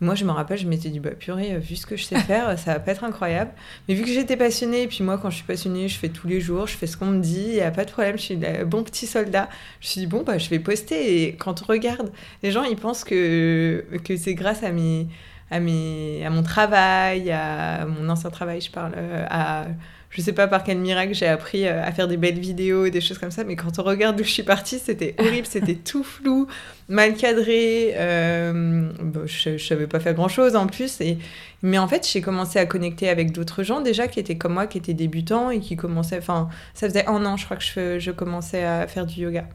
Moi, 0.00 0.16
je 0.16 0.24
me 0.24 0.32
rappelle, 0.32 0.58
je 0.58 0.66
m'étais 0.66 0.88
dit, 0.88 0.98
bah 0.98 1.12
purée, 1.12 1.56
vu 1.60 1.76
ce 1.76 1.86
que 1.86 1.96
je 1.96 2.02
sais 2.02 2.18
faire, 2.18 2.58
ça 2.58 2.72
va 2.72 2.80
pas 2.80 2.90
être 2.90 3.04
incroyable. 3.04 3.52
Mais 3.86 3.94
vu 3.94 4.02
que 4.02 4.10
j'étais 4.10 4.36
passionnée, 4.36 4.82
et 4.82 4.88
puis 4.88 5.04
moi, 5.04 5.16
quand 5.16 5.30
je 5.30 5.36
suis 5.36 5.44
passionnée, 5.44 5.86
je 5.86 5.96
fais 5.96 6.08
tous 6.08 6.26
les 6.26 6.40
jours, 6.40 6.66
je 6.66 6.76
fais 6.76 6.88
ce 6.88 6.96
qu'on 6.96 7.06
me 7.06 7.20
dit, 7.20 7.44
il 7.46 7.54
n'y 7.54 7.60
a 7.60 7.70
pas 7.70 7.84
de 7.84 7.92
problème, 7.92 8.18
je 8.18 8.22
suis 8.22 8.36
le 8.36 8.64
bon 8.64 8.82
petit 8.82 9.06
soldat. 9.06 9.48
Je 9.78 9.86
me 9.86 9.90
suis 9.90 10.00
dit, 10.00 10.06
bon, 10.08 10.24
bah, 10.24 10.38
je 10.38 10.50
vais 10.50 10.58
poster. 10.58 11.22
Et 11.22 11.36
quand 11.36 11.62
on 11.62 11.66
regarde, 11.66 12.10
les 12.42 12.50
gens, 12.50 12.64
ils 12.64 12.74
pensent 12.74 13.04
que, 13.04 13.84
que 14.02 14.16
c'est 14.16 14.34
grâce 14.34 14.64
à 14.64 14.72
mes 14.72 15.06
à, 15.52 15.60
mes, 15.60 16.24
à 16.24 16.30
mon 16.30 16.42
travail, 16.42 17.30
à 17.30 17.84
mon 17.86 18.08
ancien 18.08 18.30
travail, 18.30 18.60
je 18.60 18.70
parle, 18.70 18.92
euh, 18.96 19.26
à 19.28 19.66
je 20.08 20.20
sais 20.20 20.32
pas 20.34 20.46
par 20.46 20.62
quel 20.62 20.76
miracle 20.78 21.14
j'ai 21.14 21.26
appris 21.26 21.66
euh, 21.66 21.82
à 21.82 21.90
faire 21.90 22.06
des 22.06 22.18
belles 22.18 22.38
vidéos, 22.38 22.90
des 22.90 23.00
choses 23.00 23.16
comme 23.16 23.30
ça, 23.30 23.44
mais 23.44 23.56
quand 23.56 23.78
on 23.78 23.82
regarde 23.82 24.16
d'où 24.16 24.24
je 24.24 24.30
suis 24.30 24.42
partie, 24.42 24.78
c'était 24.78 25.14
horrible, 25.18 25.46
c'était 25.46 25.74
tout 25.74 26.04
flou, 26.04 26.46
mal 26.88 27.14
cadré, 27.14 27.94
euh, 27.96 28.90
bon, 29.00 29.26
je, 29.26 29.56
je 29.56 29.64
savais 29.66 29.86
pas 29.86 30.00
faire 30.00 30.12
grand 30.12 30.28
chose 30.28 30.54
en 30.54 30.66
plus, 30.66 31.00
et, 31.00 31.18
mais 31.62 31.78
en 31.78 31.88
fait 31.88 32.06
j'ai 32.10 32.20
commencé 32.20 32.58
à 32.58 32.66
connecter 32.66 33.08
avec 33.08 33.32
d'autres 33.32 33.62
gens 33.62 33.80
déjà 33.80 34.06
qui 34.06 34.20
étaient 34.20 34.36
comme 34.36 34.54
moi, 34.54 34.66
qui 34.66 34.78
étaient 34.78 34.94
débutants 34.94 35.50
et 35.50 35.60
qui 35.60 35.76
commençaient, 35.76 36.18
enfin 36.18 36.50
ça 36.74 36.88
faisait 36.88 37.06
un 37.06 37.24
an 37.24 37.38
je 37.38 37.46
crois 37.46 37.56
que 37.56 37.64
je, 37.64 37.98
je 37.98 38.10
commençais 38.10 38.64
à 38.64 38.86
faire 38.86 39.06
du 39.06 39.22
yoga. 39.22 39.46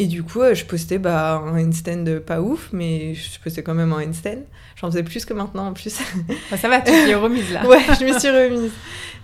Et 0.00 0.06
du 0.06 0.22
coup, 0.22 0.42
euh, 0.42 0.54
je 0.54 0.64
postais 0.64 0.98
bah, 0.98 1.42
un 1.44 1.58
handstand 1.58 2.20
pas 2.24 2.40
ouf, 2.40 2.68
mais 2.72 3.14
je 3.14 3.40
postais 3.42 3.64
quand 3.64 3.74
même 3.74 3.92
un 3.92 4.06
handstand. 4.06 4.44
J'en 4.80 4.92
faisais 4.92 5.02
plus 5.02 5.24
que 5.24 5.34
maintenant 5.34 5.66
en 5.66 5.72
plus. 5.72 5.98
Bah, 6.50 6.56
Ça 6.56 6.68
va, 6.68 6.80
tu 6.80 6.92
t'y 6.92 7.10
es 7.10 7.14
remise 7.16 7.52
là. 7.52 7.66
ouais, 7.68 7.80
je 7.98 8.04
me 8.04 8.16
suis 8.16 8.30
remise. 8.30 8.70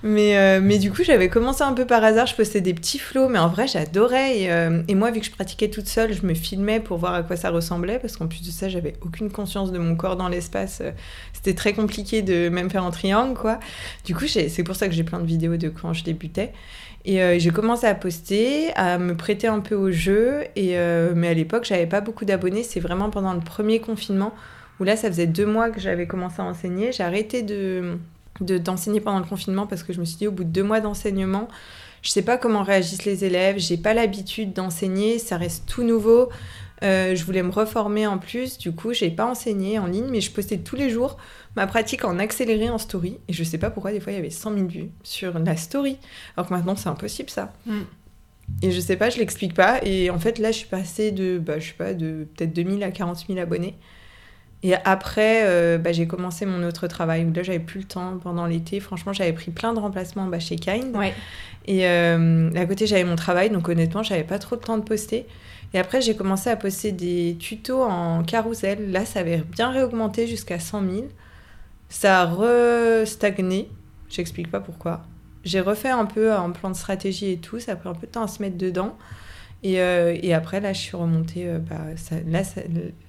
Mais, 0.03 0.37
euh, 0.37 0.61
mais 0.61 0.79
du 0.79 0.91
coup, 0.91 1.05
j'avais 1.05 1.29
commencé 1.29 1.63
un 1.63 1.75
peu 1.75 1.87
par 1.87 2.03
hasard. 2.03 2.27
Je 2.27 2.35
postais 2.35 2.61
des 2.61 2.75
petits 2.75 2.99
flots, 2.99 3.29
mais 3.29 3.39
en 3.39 3.49
vrai, 3.49 3.69
j'adorais. 3.69 4.41
Et, 4.41 4.51
euh, 4.51 4.83
et 4.89 4.97
moi, 4.97 5.13
vu 5.13 5.21
que 5.21 5.27
je 5.27 5.31
pratiquais 5.31 5.71
toute 5.71 5.87
seule, 5.87 6.13
je 6.13 6.27
me 6.27 6.35
filmais 6.35 6.81
pour 6.81 6.99
voir 6.99 7.15
à 7.15 7.23
quoi 7.23 7.37
ça 7.37 7.51
ressemblait. 7.51 8.01
Parce 8.01 8.17
qu'en 8.17 8.27
plus 8.27 8.43
de 8.43 8.51
ça, 8.51 8.69
j'avais 8.69 8.95
aucune 9.01 9.31
conscience 9.31 9.71
de 9.71 9.79
mon 9.79 9.95
corps 9.95 10.17
dans 10.17 10.29
l'espace. 10.29 10.83
C'était 11.33 11.55
très 11.55 11.73
compliqué 11.73 12.23
de 12.23 12.49
même 12.49 12.69
faire 12.69 12.85
en 12.85 12.91
triangle, 12.91 13.39
quoi. 13.39 13.61
Du 14.05 14.13
coup, 14.13 14.27
c'est 14.27 14.65
pour 14.65 14.75
ça 14.75 14.89
que 14.89 14.95
j'ai 14.95 15.05
plein 15.05 15.21
de 15.21 15.27
vidéos 15.27 15.57
de 15.57 15.69
quand 15.69 15.93
je 15.93 16.03
débutais. 16.03 16.53
Et 17.05 17.23
euh, 17.23 17.39
j'ai 17.39 17.51
commencé 17.51 17.87
à 17.87 17.95
poster, 17.95 18.73
à 18.77 18.99
me 18.99 19.15
prêter 19.17 19.47
un 19.47 19.61
peu 19.61 19.75
au 19.75 19.91
jeu. 19.91 20.45
Et, 20.57 20.79
euh, 20.79 21.13
mais 21.15 21.29
à 21.29 21.35
l'époque, 21.35 21.65
j'avais 21.65 21.87
pas 21.87 22.01
beaucoup 22.01 22.25
d'abonnés. 22.25 22.63
C'est 22.63 22.81
vraiment 22.81 23.11
pendant 23.11 23.35
le 23.35 23.41
premier 23.41 23.81
confinement 23.81 24.35
où 24.81 24.85
là, 24.85 24.97
ça 24.97 25.09
faisait 25.09 25.27
deux 25.27 25.47
mois 25.47 25.71
que 25.71 25.81
j'avais 25.81 26.07
commencé 26.07 26.41
à 26.41 26.45
enseigner. 26.45 26.93
J'ai 26.93 27.03
arrêté 27.05 27.43
de 27.43 27.99
de- 28.41 28.59
d'enseigner 28.59 29.01
pendant 29.01 29.21
le 29.21 29.25
confinement 29.27 29.65
parce 29.69 29.85
que 29.85 29.93
je 29.93 30.01
me 30.01 30.05
suis 30.05 30.17
dit 30.17 30.27
au 30.27 30.33
bout 30.33 30.43
de 30.43 30.49
deux 30.49 30.65
mois 30.65 30.81
d'enseignement, 30.81 31.47
je 32.03 32.11
sais 32.11 32.23
pas 32.23 32.37
comment 32.37 32.65
réagissent 32.65 33.05
les 33.05 33.25
élèves, 33.25 33.59
j'ai 33.59 33.77
pas 33.77 33.95
l'habitude 33.95 34.53
d'enseigner, 34.53 35.19
ça 35.21 35.37
reste 35.37 35.67
tout 35.69 35.85
nouveau. 35.85 36.31
Euh, 36.83 37.15
je 37.15 37.25
voulais 37.25 37.43
me 37.43 37.51
reformer 37.51 38.07
en 38.07 38.19
plus, 38.19 38.59
du 38.59 38.73
coup 38.73 38.93
j'ai 38.93 39.11
pas 39.11 39.27
enseigné 39.27 39.79
en 39.79 39.87
ligne, 39.87 40.09
mais 40.11 40.21
je 40.21 40.31
postais 40.31 40.59
tous 40.59 40.77
les 40.77 40.91
jours 40.91 41.17
ma 41.57 41.67
pratique 41.67 42.05
en 42.05 42.19
accéléré 42.19 42.69
en 42.69 42.79
story. 42.79 43.19
Et 43.29 43.33
je 43.33 43.45
sais 43.45 43.59
pas 43.59 43.71
pourquoi 43.71 43.93
des 43.93 44.01
fois 44.01 44.13
il 44.13 44.17
y 44.17 44.19
avait 44.19 44.31
100 44.31 44.55
000 44.55 44.67
vues 44.67 44.91
sur 45.03 45.39
la 45.39 45.57
story, 45.57 45.99
alors 46.37 46.49
que 46.49 46.55
maintenant 46.55 46.77
c'est 46.77 46.89
impossible 46.89 47.31
ça. 47.31 47.53
Mm. 47.67 47.81
Et 48.63 48.71
je 48.73 48.81
sais 48.81 48.97
pas, 48.97 49.09
je 49.09 49.19
l'explique 49.19 49.55
pas. 49.55 49.81
Et 49.83 50.11
en 50.11 50.19
fait 50.19 50.39
là 50.39 50.51
je 50.51 50.59
suis 50.59 50.69
passée 50.69 51.13
de, 51.13 51.39
bah, 51.39 51.59
je 51.59 51.69
sais 51.69 51.75
pas, 51.75 51.95
de 51.95 52.27
peut-être 52.35 52.53
2000 52.53 52.83
à 52.83 52.91
40 52.91 53.25
000 53.29 53.39
abonnés. 53.39 53.77
Et 54.65 54.75
après, 54.87 55.43
euh, 55.45 55.77
bah, 55.77 55.93
j'ai 55.93 56.07
commencé 56.07 56.47
mon 56.47 56.67
autre 56.67 56.87
travail 56.87 57.27
où 57.27 57.33
là, 57.35 57.43
j'avais 57.43 57.59
plus 57.59 57.81
le 57.81 57.87
temps 57.87 58.19
pendant 58.23 58.47
l'été. 58.47 58.81
Franchement, 58.81 59.13
j'avais 59.13 59.35
pris 59.35 59.51
plein 59.51 59.75
de 59.75 59.79
remplacements 59.79 60.25
bah, 60.25 60.39
chez 60.39 60.57
Kind. 60.57 60.97
Ouais. 60.97 61.13
Et 61.67 61.87
euh, 61.87 62.51
à 62.55 62.65
côté, 62.65 62.87
j'avais 62.87 63.05
mon 63.05 63.15
travail, 63.15 63.51
donc 63.51 63.69
honnêtement, 63.69 64.03
j'avais 64.03 64.25
pas 64.25 64.39
trop 64.39 64.57
de 64.57 64.63
temps 64.63 64.79
de 64.79 64.83
poster. 64.83 65.27
Et 65.75 65.79
après, 65.79 66.01
j'ai 66.01 66.15
commencé 66.17 66.49
à 66.49 66.57
poster 66.57 66.93
des 66.93 67.37
tutos 67.39 67.83
en 67.83 68.23
carrousel. 68.23 68.93
Là, 68.93 69.05
ça 69.05 69.21
avait 69.21 69.39
bien 69.39 69.71
réaugmenté 69.71 70.27
jusqu'à 70.29 70.61
100 70.61 70.89
000. 70.89 71.05
Ça 71.89 72.23
a 72.23 72.27
re-stagné. 72.27 73.69
J'explique 74.09 74.51
pas 74.51 74.61
pourquoi. 74.61 75.03
J'ai 75.45 75.61
refait 75.61 75.91
un 75.91 76.07
peu 76.07 76.33
un 76.33 76.51
plan 76.51 76.71
de 76.71 76.77
stratégie 76.77 77.33
et 77.33 77.39
tout. 77.39 77.59
Ça 77.59 77.73
a 77.73 77.77
pris 77.77 77.89
un 77.89 77.95
peu 77.95 78.07
de 78.07 78.13
temps 78.13 78.23
à 78.23 78.29
se 78.29 78.41
mettre 78.41 78.57
dedans. 78.57 78.97
Et, 79.65 79.81
euh, 79.81 80.17
et 80.23 80.33
après, 80.33 80.61
là, 80.61 80.73
je 80.73 80.81
suis 80.81 80.97
remontée. 80.97 81.49
euh, 81.49 81.59
bah, 81.59 81.81
là, 82.29 82.43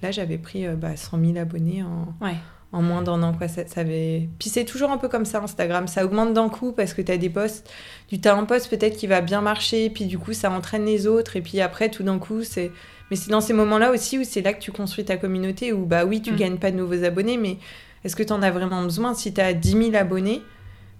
là 0.02 0.10
j'avais 0.10 0.38
pris 0.38 0.66
euh, 0.66 0.74
bah, 0.74 0.96
100 0.96 1.20
000 1.24 1.36
abonnés 1.38 1.82
en, 1.82 2.14
Ouais. 2.20 2.34
En 2.76 2.82
moins 2.82 3.02
d'un 3.02 3.22
an. 3.22 3.32
Quoi. 3.32 3.48
Ça, 3.48 3.66
ça 3.66 3.80
avait... 3.80 4.28
Puis 4.38 4.50
c'est 4.50 4.64
toujours 4.64 4.90
un 4.90 4.98
peu 4.98 5.08
comme 5.08 5.24
ça, 5.24 5.40
Instagram. 5.42 5.88
Ça 5.88 6.04
augmente 6.04 6.34
d'un 6.34 6.48
coup 6.48 6.72
parce 6.72 6.94
que 6.94 7.02
tu 7.02 7.10
as 7.10 7.16
des 7.16 7.30
posts. 7.30 7.68
Tu 8.08 8.20
as 8.24 8.34
un 8.36 8.44
post 8.44 8.68
peut-être 8.68 8.96
qui 8.96 9.06
va 9.06 9.20
bien 9.20 9.40
marcher, 9.40 9.90
puis 9.90 10.04
du 10.04 10.18
coup, 10.18 10.32
ça 10.32 10.50
entraîne 10.50 10.84
les 10.84 11.06
autres. 11.06 11.36
Et 11.36 11.40
puis 11.40 11.60
après, 11.60 11.88
tout 11.88 12.02
d'un 12.02 12.18
coup, 12.18 12.42
c'est. 12.42 12.70
Mais 13.10 13.16
c'est 13.16 13.30
dans 13.30 13.40
ces 13.40 13.52
moments-là 13.52 13.92
aussi 13.92 14.18
où 14.18 14.24
c'est 14.24 14.42
là 14.42 14.52
que 14.52 14.60
tu 14.60 14.72
construis 14.72 15.04
ta 15.04 15.16
communauté, 15.16 15.72
où 15.72 15.86
bah 15.86 16.04
oui, 16.04 16.20
tu 16.22 16.32
Mm. 16.32 16.36
gagnes 16.36 16.56
pas 16.58 16.70
de 16.72 16.76
nouveaux 16.76 17.04
abonnés, 17.04 17.36
mais 17.36 17.56
est-ce 18.04 18.16
que 18.16 18.22
tu 18.22 18.32
en 18.32 18.42
as 18.42 18.50
vraiment 18.50 18.82
besoin? 18.82 19.14
Si 19.14 19.32
tu 19.32 19.40
as 19.40 19.52
10 19.52 19.70
000 19.92 19.94
abonnés, 19.94 20.42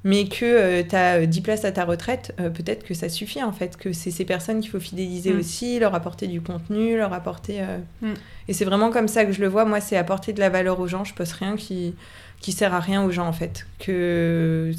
mais 0.08 0.26
que 0.28 0.82
tu 0.82 0.94
as 0.94 1.26
10 1.26 1.40
places 1.40 1.64
à 1.64 1.72
ta 1.72 1.84
retraite, 1.84 2.32
euh, 2.38 2.48
peut-être 2.48 2.84
que 2.84 2.94
ça 2.94 3.08
suffit 3.08 3.42
en 3.42 3.50
fait, 3.50 3.76
que 3.76 3.92
c'est 3.92 4.12
ces 4.12 4.24
personnes 4.24 4.60
qu'il 4.60 4.70
faut 4.70 4.78
fidéliser 4.78 5.32
Mm. 5.32 5.38
aussi, 5.40 5.78
leur 5.80 5.96
apporter 5.96 6.28
du 6.28 6.40
contenu, 6.40 6.96
leur 6.96 7.12
apporter. 7.12 7.56
euh, 7.62 7.78
Mm. 8.02 8.14
Et 8.46 8.52
c'est 8.52 8.64
vraiment 8.64 8.90
comme 8.90 9.08
ça 9.08 9.24
que 9.24 9.32
je 9.32 9.40
le 9.40 9.48
vois. 9.48 9.64
Moi, 9.64 9.80
c'est 9.80 9.96
apporter 9.96 10.32
de 10.32 10.38
la 10.38 10.48
valeur 10.48 10.78
aux 10.78 10.86
gens. 10.86 11.02
Je 11.02 11.12
poste 11.12 11.32
rien 11.32 11.56
qui, 11.56 11.96
qui 12.40 12.52
sert 12.52 12.72
à 12.72 12.78
rien 12.78 13.02
aux 13.02 13.10
gens 13.10 13.26
en 13.26 13.32
fait. 13.32 13.66
Que 13.80 14.70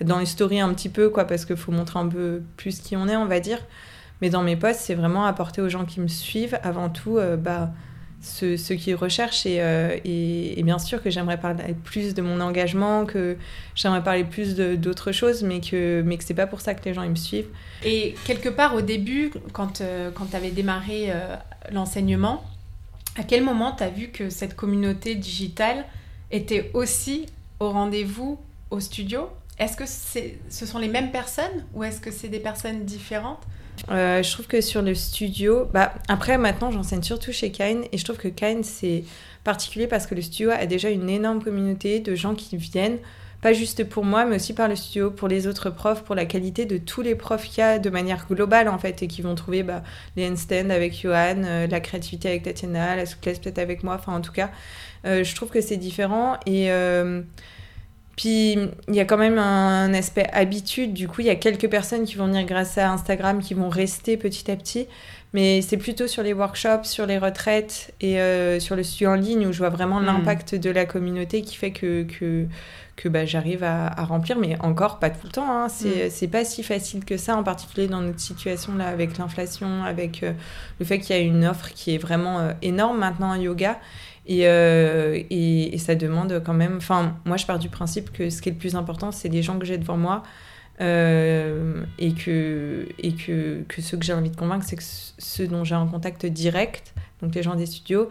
dans 0.00 0.18
les 0.18 0.24
stories 0.26 0.60
un 0.60 0.72
petit 0.72 0.88
peu, 0.88 1.10
quoi, 1.10 1.26
parce 1.26 1.44
qu'il 1.44 1.56
faut 1.56 1.72
montrer 1.72 1.98
un 1.98 2.08
peu 2.08 2.40
plus 2.56 2.80
qui 2.80 2.96
on 2.96 3.06
est, 3.06 3.16
on 3.16 3.26
va 3.26 3.38
dire. 3.40 3.58
Mais 4.22 4.30
dans 4.30 4.42
mes 4.42 4.56
posts, 4.56 4.80
c'est 4.80 4.94
vraiment 4.94 5.26
apporter 5.26 5.60
aux 5.60 5.68
gens 5.68 5.84
qui 5.84 6.00
me 6.00 6.08
suivent, 6.08 6.58
avant 6.62 6.88
tout, 6.88 7.18
euh, 7.18 7.36
bah, 7.36 7.70
ce, 8.20 8.56
ce 8.56 8.72
qu'ils 8.74 8.94
recherchent. 8.94 9.46
Et, 9.46 9.60
euh, 9.60 9.96
et, 10.04 10.58
et 10.58 10.62
bien 10.62 10.78
sûr 10.78 11.02
que 11.02 11.10
j'aimerais 11.10 11.38
parler 11.38 11.74
plus 11.84 12.14
de 12.14 12.22
mon 12.22 12.40
engagement, 12.40 13.06
que 13.06 13.36
j'aimerais 13.74 14.02
parler 14.02 14.24
plus 14.24 14.54
d'autres 14.54 15.12
choses, 15.12 15.42
mais 15.42 15.60
que, 15.60 16.02
mais 16.04 16.18
que 16.18 16.24
c'est 16.24 16.34
pas 16.34 16.46
pour 16.46 16.60
ça 16.60 16.74
que 16.74 16.84
les 16.84 16.94
gens 16.94 17.02
ils 17.02 17.10
me 17.10 17.16
suivent. 17.16 17.48
Et 17.84 18.14
quelque 18.24 18.48
part 18.48 18.74
au 18.74 18.80
début, 18.80 19.32
quand, 19.52 19.80
euh, 19.80 20.10
quand 20.12 20.26
tu 20.26 20.36
avais 20.36 20.50
démarré 20.50 21.06
euh, 21.08 21.36
l'enseignement, 21.72 22.44
à 23.16 23.24
quel 23.24 23.42
moment 23.42 23.72
tu 23.72 23.82
as 23.82 23.90
vu 23.90 24.08
que 24.08 24.30
cette 24.30 24.54
communauté 24.54 25.14
digitale 25.14 25.84
était 26.30 26.70
aussi 26.74 27.26
au 27.58 27.70
rendez-vous 27.70 28.38
au 28.70 28.80
studio? 28.80 29.28
Est-ce 29.58 29.76
que 29.76 29.84
ce 29.86 30.66
sont 30.66 30.78
les 30.78 30.88
mêmes 30.88 31.10
personnes 31.10 31.66
ou 31.74 31.84
est-ce 31.84 32.00
que 32.00 32.10
c'est 32.10 32.28
des 32.28 32.38
personnes 32.40 32.84
différentes? 32.84 33.42
Euh, 33.90 34.22
je 34.22 34.30
trouve 34.30 34.46
que 34.46 34.60
sur 34.60 34.82
le 34.82 34.94
studio, 34.94 35.66
bah, 35.72 35.94
après 36.08 36.38
maintenant 36.38 36.70
j'enseigne 36.70 37.02
surtout 37.02 37.32
chez 37.32 37.50
Kine 37.50 37.84
et 37.92 37.98
je 37.98 38.04
trouve 38.04 38.18
que 38.18 38.28
Kine 38.28 38.62
c'est 38.62 39.04
particulier 39.42 39.86
parce 39.86 40.06
que 40.06 40.14
le 40.14 40.22
studio 40.22 40.50
a 40.50 40.66
déjà 40.66 40.90
une 40.90 41.08
énorme 41.08 41.42
communauté 41.42 42.00
de 42.00 42.14
gens 42.14 42.34
qui 42.34 42.56
viennent, 42.56 42.98
pas 43.40 43.52
juste 43.52 43.84
pour 43.84 44.04
moi 44.04 44.24
mais 44.26 44.36
aussi 44.36 44.52
par 44.52 44.68
le 44.68 44.76
studio, 44.76 45.10
pour 45.10 45.28
les 45.28 45.46
autres 45.46 45.70
profs, 45.70 46.04
pour 46.04 46.14
la 46.14 46.26
qualité 46.26 46.66
de 46.66 46.76
tous 46.76 47.02
les 47.02 47.14
profs 47.14 47.44
qu'il 47.44 47.58
y 47.58 47.62
a 47.62 47.78
de 47.78 47.90
manière 47.90 48.26
globale 48.28 48.68
en 48.68 48.78
fait 48.78 49.02
et 49.02 49.08
qui 49.08 49.22
vont 49.22 49.34
trouver 49.34 49.62
bah, 49.62 49.82
les 50.16 50.28
handstands 50.28 50.70
avec 50.70 51.00
Johan, 51.00 51.42
euh, 51.44 51.66
la 51.66 51.80
créativité 51.80 52.28
avec 52.28 52.42
Tatiana, 52.42 52.96
la 52.96 53.06
souplesse 53.06 53.38
peut-être 53.38 53.58
avec 53.58 53.82
moi, 53.82 53.94
enfin 53.94 54.14
en 54.14 54.20
tout 54.20 54.32
cas 54.32 54.50
euh, 55.06 55.24
je 55.24 55.34
trouve 55.34 55.48
que 55.48 55.60
c'est 55.60 55.78
différent 55.78 56.36
et... 56.46 56.70
puis 58.16 58.58
il 58.88 58.94
y 58.94 59.00
a 59.00 59.04
quand 59.04 59.16
même 59.16 59.38
un 59.38 59.94
aspect 59.94 60.26
habitude. 60.32 60.92
Du 60.92 61.08
coup, 61.08 61.20
il 61.22 61.26
y 61.26 61.30
a 61.30 61.36
quelques 61.36 61.68
personnes 61.68 62.04
qui 62.04 62.16
vont 62.16 62.26
venir 62.26 62.44
grâce 62.44 62.76
à 62.78 62.90
Instagram, 62.90 63.40
qui 63.40 63.54
vont 63.54 63.68
rester 63.68 64.16
petit 64.16 64.50
à 64.50 64.56
petit. 64.56 64.86
Mais 65.32 65.62
c'est 65.62 65.76
plutôt 65.76 66.08
sur 66.08 66.24
les 66.24 66.32
workshops, 66.32 66.84
sur 66.84 67.06
les 67.06 67.16
retraites 67.16 67.94
et 68.00 68.20
euh, 68.20 68.58
sur 68.58 68.74
le 68.74 68.82
studio 68.82 69.10
en 69.10 69.14
ligne 69.14 69.46
où 69.46 69.52
je 69.52 69.58
vois 69.58 69.68
vraiment 69.68 70.00
Mm. 70.00 70.06
l'impact 70.06 70.54
de 70.56 70.70
la 70.70 70.86
communauté 70.86 71.42
qui 71.42 71.54
fait 71.56 71.70
que, 71.70 72.02
que, 72.02 72.46
que 72.96 73.08
bah, 73.08 73.24
j'arrive 73.26 73.62
à, 73.62 73.86
à 73.86 74.04
remplir. 74.04 74.38
Mais 74.38 74.56
encore 74.60 74.98
pas 74.98 75.08
tout 75.08 75.26
le 75.26 75.30
temps. 75.30 75.48
Hein. 75.48 75.68
C'est 75.68 76.10
c'est 76.10 76.26
pas 76.26 76.44
si 76.44 76.64
facile 76.64 77.04
que 77.04 77.16
ça, 77.16 77.36
en 77.36 77.44
particulier 77.44 77.86
dans 77.86 78.00
notre 78.00 78.18
situation 78.18 78.74
là 78.74 78.88
avec 78.88 79.18
l'inflation, 79.18 79.84
avec 79.84 80.24
euh, 80.24 80.32
le 80.80 80.84
fait 80.84 80.98
qu'il 80.98 81.14
y 81.14 81.18
a 81.18 81.22
une 81.22 81.44
offre 81.46 81.70
qui 81.72 81.94
est 81.94 81.98
vraiment 81.98 82.40
euh, 82.40 82.52
énorme 82.60 82.98
maintenant 82.98 83.30
en 83.30 83.36
yoga. 83.36 83.78
Et, 84.30 84.46
euh, 84.46 85.14
et, 85.30 85.74
et 85.74 85.78
ça 85.78 85.94
demande 85.96 86.42
quand 86.46 86.54
même. 86.54 86.76
Enfin, 86.76 87.16
moi, 87.26 87.36
je 87.36 87.46
pars 87.46 87.58
du 87.58 87.68
principe 87.68 88.12
que 88.12 88.30
ce 88.30 88.40
qui 88.40 88.48
est 88.48 88.52
le 88.52 88.58
plus 88.58 88.76
important, 88.76 89.10
c'est 89.12 89.28
les 89.28 89.42
gens 89.42 89.58
que 89.58 89.66
j'ai 89.66 89.78
devant 89.78 89.96
moi. 89.98 90.22
euh, 90.80 91.84
et 91.98 92.14
que, 92.14 92.88
et 92.98 93.12
que, 93.14 93.62
que 93.68 93.82
ceux 93.82 93.98
que 93.98 94.04
j'ai 94.04 94.14
envie 94.14 94.30
de 94.30 94.36
convaincre, 94.36 94.64
c'est 94.66 94.78
ceux 95.18 95.46
dont 95.46 95.64
j'ai 95.64 95.74
un 95.74 95.86
contact 95.86 96.24
direct, 96.26 96.94
donc 97.22 97.34
les 97.34 97.42
gens 97.42 97.54
des 97.54 97.66
studios. 97.66 98.08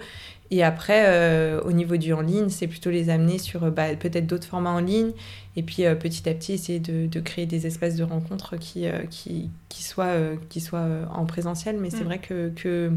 Et 0.51 0.63
après, 0.63 1.03
euh, 1.05 1.61
au 1.61 1.71
niveau 1.71 1.95
du 1.97 2.11
en 2.13 2.21
ligne, 2.21 2.49
c'est 2.49 2.65
plutôt 2.67 2.89
les 2.89 3.09
amener 3.11 3.37
sur 3.37 3.65
euh, 3.65 3.69
bah, 3.69 3.95
peut-être 3.95 4.25
d'autres 4.25 4.47
formats 4.47 4.71
en 4.71 4.79
ligne. 4.79 5.11
Et 5.55 5.61
puis 5.61 5.85
euh, 5.85 5.93
petit 5.93 6.27
à 6.29 6.33
petit, 6.33 6.53
essayer 6.53 6.79
de, 6.79 7.05
de 7.05 7.19
créer 7.19 7.45
des 7.45 7.67
espaces 7.67 7.95
de 7.95 8.03
rencontres 8.03 8.57
qui, 8.57 8.87
euh, 8.87 8.99
qui, 9.09 9.49
qui 9.67 9.83
soient, 9.83 10.15
qui 10.49 10.59
soient 10.61 10.87
en 11.13 11.25
présentiel. 11.25 11.77
Mais 11.79 11.89
c'est 11.91 12.01
Mm. 12.01 12.05
vrai 12.05 12.17
que, 12.19 12.49
que 12.55 12.91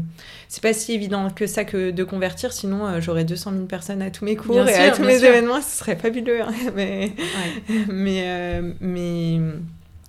c'est 0.47 0.63
pas 0.63 0.73
si 0.73 0.93
évident 0.93 1.29
que 1.29 1.45
ça 1.45 1.63
que 1.63 1.91
de 1.91 2.03
convertir. 2.03 2.53
Sinon, 2.53 2.99
j'aurais 3.01 3.23
200 3.25 3.51
000 3.51 3.63
personnes 3.65 4.01
à 4.01 4.09
tous 4.09 4.25
mes 4.25 4.35
cours 4.35 4.55
Bien 4.55 4.67
et 4.67 4.73
sûr, 4.73 4.81
à 4.81 4.89
tous 4.91 5.03
mes 5.03 5.19
sûr. 5.19 5.27
événements. 5.29 5.61
Ce 5.61 5.77
serait 5.77 5.95
fabuleux. 5.95 6.41
hein. 6.41 6.51
Mais 6.75 7.11
Ouais. 7.17 7.85
mais 7.87 8.61
mais 8.79 9.39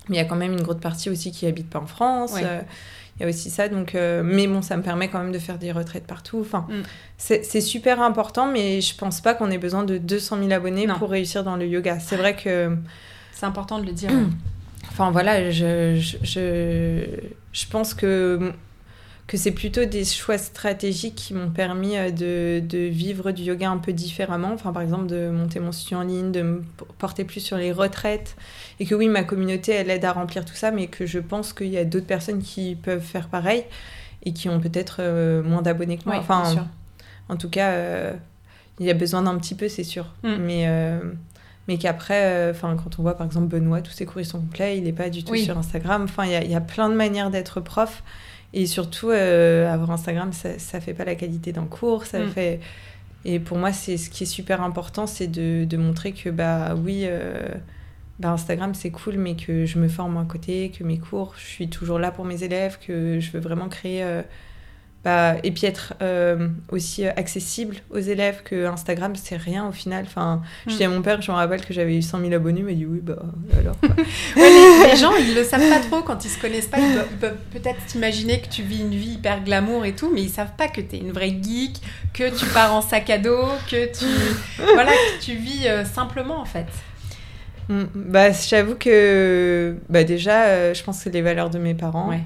mais 0.08 0.10
il 0.10 0.14
y 0.16 0.18
a 0.18 0.24
quand 0.24 0.36
même 0.36 0.52
une 0.52 0.62
grosse 0.62 0.80
partie 0.80 1.08
aussi 1.10 1.30
qui 1.32 1.46
habite 1.46 1.68
pas 1.70 1.78
en 1.80 1.86
France. 1.86 2.32
Ouais. 2.34 2.42
Il 3.16 3.22
y 3.22 3.26
a 3.26 3.28
aussi 3.28 3.48
ça, 3.48 3.68
donc 3.68 3.94
euh, 3.94 4.22
mais 4.24 4.46
bon, 4.48 4.60
ça 4.60 4.76
me 4.76 4.82
permet 4.82 5.08
quand 5.08 5.20
même 5.20 5.30
de 5.32 5.38
faire 5.38 5.58
des 5.58 5.70
retraites 5.70 6.06
partout. 6.06 6.40
Enfin, 6.40 6.66
Mm. 6.68 6.82
c'est 7.16 7.44
c'est 7.44 7.60
super 7.60 8.02
important, 8.02 8.46
mais 8.50 8.80
je 8.80 8.96
pense 8.96 9.20
pas 9.20 9.34
qu'on 9.34 9.50
ait 9.52 9.58
besoin 9.58 9.84
de 9.84 9.98
200 9.98 10.38
000 10.38 10.50
abonnés 10.52 10.86
Non. 10.86 10.98
pour 10.98 11.10
réussir 11.10 11.44
dans 11.44 11.54
le 11.56 11.66
yoga. 11.66 12.00
C'est 12.00 12.16
vrai 12.16 12.34
que, 12.34 12.76
C'est 13.32 13.46
important 13.46 13.78
de 13.78 13.86
le 13.86 13.92
dire. 13.92 14.10
enfin 14.90 15.10
voilà, 15.12 15.50
je 15.52 15.96
je, 16.00 16.16
je, 16.22 17.04
je 17.52 17.66
pense 17.70 17.94
que 17.94 18.52
que 19.26 19.38
c'est 19.38 19.52
plutôt 19.52 19.86
des 19.86 20.04
choix 20.04 20.36
stratégiques 20.36 21.14
qui 21.14 21.34
m'ont 21.34 21.50
permis 21.50 21.96
euh, 21.96 22.10
de, 22.10 22.60
de 22.66 22.78
vivre 22.78 23.30
du 23.30 23.42
yoga 23.42 23.70
un 23.70 23.78
peu 23.78 23.92
différemment. 23.92 24.52
Enfin, 24.52 24.72
par 24.72 24.82
exemple, 24.82 25.06
de 25.06 25.30
monter 25.30 25.60
mon 25.60 25.72
studio 25.72 25.98
en 25.98 26.02
ligne, 26.02 26.30
de 26.30 26.42
me 26.42 26.62
porter 26.98 27.24
plus 27.24 27.40
sur 27.40 27.56
les 27.56 27.72
retraites. 27.72 28.36
Et 28.80 28.86
que 28.86 28.94
oui, 28.94 29.08
ma 29.08 29.24
communauté, 29.24 29.72
elle 29.72 29.90
aide 29.90 30.04
à 30.04 30.12
remplir 30.12 30.44
tout 30.44 30.54
ça, 30.54 30.70
mais 30.70 30.88
que 30.88 31.06
je 31.06 31.18
pense 31.18 31.52
qu'il 31.52 31.68
y 31.68 31.78
a 31.78 31.84
d'autres 31.84 32.06
personnes 32.06 32.42
qui 32.42 32.74
peuvent 32.74 33.02
faire 33.02 33.28
pareil 33.28 33.64
et 34.24 34.32
qui 34.32 34.48
ont 34.48 34.60
peut-être 34.60 34.96
euh, 35.00 35.42
moins 35.42 35.62
d'abonnés 35.62 35.96
que 35.96 36.04
moi. 36.04 36.16
Enfin, 36.18 36.42
bien 36.42 36.52
sûr. 36.52 36.66
en 37.28 37.36
tout 37.36 37.48
cas, 37.48 37.70
euh, 37.70 38.12
il 38.80 38.86
y 38.86 38.90
a 38.90 38.94
besoin 38.94 39.22
d'un 39.22 39.36
petit 39.38 39.54
peu, 39.54 39.68
c'est 39.68 39.84
sûr. 39.84 40.06
Mm. 40.22 40.36
Mais, 40.40 40.64
euh, 40.66 41.00
mais 41.68 41.78
qu'après, 41.78 42.50
enfin, 42.50 42.76
quand 42.76 42.98
on 42.98 43.02
voit 43.02 43.16
par 43.16 43.26
exemple 43.26 43.46
Benoît, 43.46 43.80
tous 43.80 43.92
ses 43.92 44.04
cours 44.04 44.20
ils 44.20 44.26
sont 44.26 44.40
complets, 44.40 44.76
il 44.76 44.84
n'est 44.84 44.92
pas 44.92 45.08
du 45.08 45.24
tout 45.24 45.32
Oui. 45.32 45.44
sur 45.44 45.56
Instagram. 45.56 46.04
Enfin, 46.04 46.24
il 46.26 46.46
y 46.46 46.50
y 46.50 46.54
a 46.54 46.60
plein 46.60 46.90
de 46.90 46.94
manières 46.94 47.30
d'être 47.30 47.60
prof. 47.60 48.02
Et 48.56 48.66
surtout, 48.66 49.10
euh, 49.10 49.70
avoir 49.72 49.90
Instagram, 49.90 50.32
ça 50.32 50.50
ne 50.50 50.80
fait 50.80 50.94
pas 50.94 51.04
la 51.04 51.16
qualité 51.16 51.52
d'un 51.52 51.66
cours. 51.66 52.04
Ça 52.06 52.20
Mm. 52.20 52.30
fait... 52.30 52.60
Et 53.26 53.38
pour 53.40 53.58
moi, 53.58 53.72
c'est 53.72 53.96
ce 53.96 54.10
qui 54.10 54.24
est 54.24 54.26
super 54.26 54.62
important, 54.62 55.06
c'est 55.06 55.26
de, 55.28 55.64
de 55.64 55.76
montrer 55.78 56.12
que, 56.12 56.28
bah 56.30 56.74
oui, 56.76 57.02
euh, 57.06 57.48
bah, 58.20 58.30
Instagram, 58.32 58.74
c'est 58.74 58.90
cool, 58.90 59.16
mais 59.16 59.34
que 59.34 59.64
je 59.66 59.78
me 59.78 59.88
forme 59.88 60.16
à 60.18 60.24
côté, 60.24 60.70
que 60.70 60.84
mes 60.84 60.98
cours, 60.98 61.34
je 61.38 61.44
suis 61.46 61.68
toujours 61.68 61.98
là 61.98 62.10
pour 62.10 62.24
mes 62.26 62.42
élèves, 62.44 62.78
que 62.86 63.18
je 63.20 63.30
veux 63.32 63.40
vraiment 63.40 63.68
créer... 63.68 64.02
euh, 65.06 65.32
bah, 65.34 65.38
et 65.44 65.50
puis 65.50 65.66
être 65.66 65.94
euh, 66.02 66.48
aussi 66.70 67.06
euh, 67.06 67.10
accessible 67.16 67.76
aux 67.90 67.98
élèves 67.98 68.42
que 68.44 68.66
Instagram 68.66 69.12
c'est 69.16 69.36
rien 69.36 69.66
au 69.68 69.72
final 69.72 70.04
enfin 70.06 70.42
je 70.66 70.72
Mm. 70.74 70.76
dis 70.76 70.84
à 70.84 70.88
mon 70.88 71.02
père 71.02 71.20
je 71.22 71.30
me 71.30 71.36
rappelle 71.36 71.64
que 71.64 71.72
j'avais 71.74 71.96
eu 71.96 72.02
100 72.02 72.20
000 72.20 72.32
abonnés 72.32 72.60
il 72.60 72.66
m'a 72.66 72.72
dit 72.72 72.86
oui 72.86 73.00
bah 73.02 73.16
alors 73.58 73.78
quoi. 73.80 73.90
Ouais, 74.36 74.50
les, 74.50 74.90
les 74.90 74.96
gens, 74.96 75.14
ils 75.16 75.34
le 75.34 75.44
savent 75.44 75.68
pas 75.68 75.80
trop 75.80 76.02
quand 76.02 76.24
ils 76.24 76.28
se 76.28 76.40
connaissent 76.40 76.66
pas. 76.66 76.78
Ils, 76.78 77.16
peuvent 77.18 77.36
peut-être 77.52 77.84
t'imaginer 77.86 78.40
que 78.40 78.48
tu 78.48 78.62
vis 78.62 78.80
une 78.80 78.90
vie 78.94 79.12
hyper 79.14 79.42
glamour 79.44 79.84
et 79.84 79.92
tout, 79.94 80.10
mais 80.12 80.22
ils 80.22 80.30
savent 80.30 80.54
pas 80.56 80.68
que 80.68 80.80
tu 80.80 80.96
es 80.96 80.98
une 80.98 81.12
vraie 81.12 81.36
geek, 81.40 81.76
que 82.12 82.36
tu 82.36 82.46
pars 82.46 82.74
en 82.74 82.80
sac 82.80 83.10
à 83.10 83.18
dos, 83.18 83.44
que 83.70 83.86
tu 83.96 84.04
voilà, 84.74 84.90
que 84.92 85.22
tu 85.24 85.34
vis 85.36 85.66
euh, 85.68 85.84
simplement 85.84 86.40
en 86.40 86.44
fait. 86.44 86.66
Mm, 87.68 87.84
bah 87.94 88.30
j'avoue 88.32 88.74
que 88.74 89.76
bah 89.88 90.04
déjà 90.04 90.42
euh, 90.44 90.74
je 90.74 90.82
pense 90.82 90.98
que 90.98 91.04
c'est 91.04 91.10
les 91.10 91.22
valeurs 91.22 91.50
de 91.50 91.58
mes 91.58 91.74
parents 91.74 92.08
Ouais. 92.10 92.20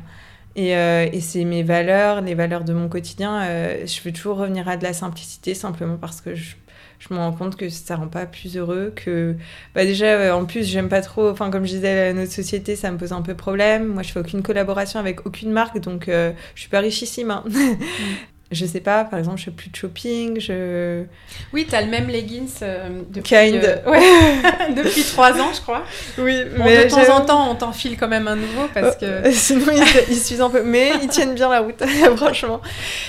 Et, 0.58 0.76
euh, 0.76 1.08
et 1.12 1.20
c'est 1.20 1.44
mes 1.44 1.62
valeurs 1.62 2.20
les 2.20 2.34
valeurs 2.34 2.64
de 2.64 2.72
mon 2.72 2.88
quotidien 2.88 3.42
euh, 3.42 3.86
je 3.86 4.00
veux 4.02 4.12
toujours 4.12 4.38
revenir 4.38 4.68
à 4.68 4.76
de 4.76 4.82
la 4.82 4.92
simplicité 4.92 5.54
simplement 5.54 5.96
parce 5.96 6.20
que 6.20 6.34
je 6.34 6.56
je 6.98 7.14
me 7.14 7.18
rends 7.18 7.32
compte 7.32 7.56
que 7.56 7.68
ça 7.68 7.96
rend 7.96 8.08
pas 8.08 8.26
plus 8.26 8.56
heureux 8.56 8.92
que 8.94 9.36
bah 9.74 9.84
déjà 9.84 10.06
euh, 10.06 10.32
en 10.32 10.44
plus 10.44 10.64
j'aime 10.68 10.88
pas 10.88 11.00
trop 11.00 11.30
enfin 11.30 11.50
comme 11.50 11.64
je 11.64 11.74
disais 11.74 12.12
notre 12.12 12.32
société 12.32 12.76
ça 12.76 12.90
me 12.90 12.98
pose 12.98 13.12
un 13.12 13.22
peu 13.22 13.34
problème 13.34 13.86
moi 13.86 14.02
je 14.02 14.12
fais 14.12 14.20
aucune 14.20 14.42
collaboration 14.42 14.98
avec 14.98 15.26
aucune 15.26 15.50
marque 15.50 15.78
donc 15.78 16.08
euh, 16.08 16.32
je 16.54 16.60
suis 16.60 16.70
pas 16.70 16.80
richissime 16.80 17.30
hein. 17.30 17.44
je 18.50 18.64
sais 18.64 18.80
pas 18.80 19.04
par 19.04 19.18
exemple 19.18 19.38
je 19.38 19.44
fais 19.44 19.50
plus 19.50 19.68
de 19.70 19.76
shopping 19.76 20.40
je 20.40 21.04
Oui, 21.52 21.66
tu 21.68 21.74
as 21.74 21.82
le 21.82 21.88
même 21.90 22.08
leggings 22.08 22.48
euh, 22.62 23.02
depuis, 23.11 23.22
Kind. 23.34 23.62
euh, 23.62 23.90
ouais, 23.90 24.72
depuis 24.74 25.02
trois 25.02 25.32
ans, 25.38 25.50
je 25.54 25.61
crois. 25.61 25.84
oui 26.18 26.44
Bon, 26.56 26.64
de 26.64 26.88
temps 26.88 27.14
en 27.16 27.24
temps, 27.24 27.50
on 27.50 27.54
t'enfile 27.54 27.96
quand 27.98 28.08
même 28.08 28.26
un 28.28 28.37
nouveau 28.37 28.68
parce 28.72 28.96
que. 28.96 29.06
Euh, 29.08 29.32
Sinon, 29.32 29.72
ils, 30.08 30.16
s'usent 30.16 30.40
un 30.40 30.50
peu. 30.50 30.62
Mais 30.62 30.92
ils 31.02 31.08
tiennent 31.08 31.34
bien 31.34 31.48
la 31.48 31.61
route, 31.61 31.82
franchement. 32.16 32.61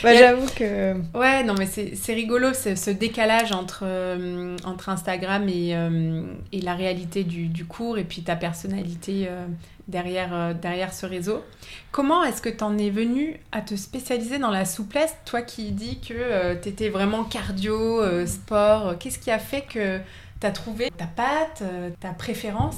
Bah, 0.04 0.14
Il 0.14 0.20
J'avoue 0.20 0.48
que. 0.56 0.94
Ouais, 1.14 1.44
non, 1.44 1.54
mais 1.58 1.68
c'est 1.68 2.14
rigolo 2.14 2.54
ce, 2.54 2.76
ce 2.76 2.90
décalage 2.90 3.52
entre, 3.52 3.84
euh, 3.84 4.56
entre 4.66 4.90
Instagram 4.90 5.48
et, 5.50 5.76
et 6.52 6.62
la 6.62 6.74
réalité 6.74 7.24
du, 7.24 7.48
du 7.48 7.66
cours 7.66 7.98
et 7.98 8.04
puis 8.04 8.22
ta 8.24 8.36
personnalité 8.36 9.30
derrière, 9.90 10.34
euh, 10.34 10.54
derrière 10.54 10.94
ce 10.94 11.06
réseau. 11.06 11.44
Comment 11.92 12.24
est-ce 12.24 12.42
que 12.42 12.50
tu 12.50 12.64
en 12.64 12.78
es 12.78 12.90
venu 12.90 13.40
à 13.52 13.62
te 13.62 13.76
spécialiser 13.76 14.38
dans 14.38 14.52
la 14.52 14.66
souplesse? 14.66 15.16
Toi 15.26 15.42
qui 15.42 15.72
dis 15.72 16.00
que 16.00 16.56
tu 16.62 16.70
étais 16.70 16.90
vraiment 16.90 17.24
cardio, 17.24 18.02
euh, 18.02 18.26
sport, 18.26 18.98
qu'est-ce 19.00 19.20
qui 19.20 19.32
a 19.32 19.40
fait 19.40 19.62
que 19.62 20.00
tu 20.40 20.48
as 20.48 20.52
trouvé 20.52 20.92
ta 20.98 21.06
patte, 21.06 21.64
euh, 21.64 21.90
ta 22.00 22.10
préférence? 22.10 22.78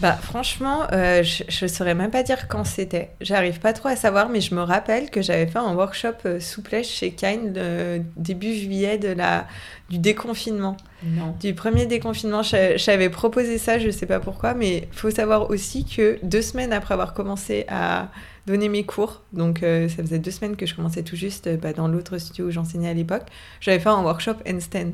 Bah, 0.00 0.12
franchement, 0.12 0.82
euh, 0.92 1.22
je, 1.22 1.44
je 1.48 1.66
saurais 1.66 1.94
même 1.94 2.10
pas 2.10 2.22
dire 2.22 2.48
quand 2.48 2.64
c'était. 2.64 3.10
J'arrive 3.20 3.60
pas 3.60 3.72
trop 3.72 3.88
à 3.88 3.96
savoir, 3.96 4.28
mais 4.28 4.40
je 4.40 4.54
me 4.54 4.60
rappelle 4.60 5.10
que 5.10 5.22
j'avais 5.22 5.46
fait 5.46 5.58
un 5.58 5.74
workshop 5.74 6.14
euh, 6.26 6.40
souplesse 6.40 6.88
chez 6.88 7.12
Kind 7.12 7.56
le 7.56 8.02
début 8.16 8.54
juillet 8.54 8.98
de 8.98 9.08
la, 9.08 9.46
du 9.88 9.98
déconfinement. 9.98 10.76
Non. 11.02 11.34
Du 11.40 11.54
premier 11.54 11.86
déconfinement, 11.86 12.42
j'avais 12.42 13.08
proposé 13.10 13.58
ça, 13.58 13.78
je 13.78 13.90
sais 13.90 14.06
pas 14.06 14.20
pourquoi, 14.20 14.54
mais 14.54 14.88
faut 14.92 15.10
savoir 15.10 15.50
aussi 15.50 15.84
que 15.84 16.18
deux 16.22 16.42
semaines 16.42 16.72
après 16.72 16.94
avoir 16.94 17.14
commencé 17.14 17.64
à 17.68 18.08
donner 18.46 18.68
mes 18.68 18.84
cours, 18.84 19.22
donc 19.32 19.62
euh, 19.62 19.88
ça 19.88 19.96
faisait 20.02 20.18
deux 20.18 20.30
semaines 20.30 20.56
que 20.56 20.66
je 20.66 20.74
commençais 20.74 21.02
tout 21.02 21.16
juste 21.16 21.48
euh, 21.48 21.56
bah, 21.56 21.72
dans 21.72 21.88
l'autre 21.88 22.16
studio 22.18 22.46
où 22.46 22.50
j'enseignais 22.50 22.88
à 22.88 22.94
l'époque, 22.94 23.24
j'avais 23.60 23.80
fait 23.80 23.88
un 23.88 24.02
workshop 24.02 24.36
handstand. 24.48 24.92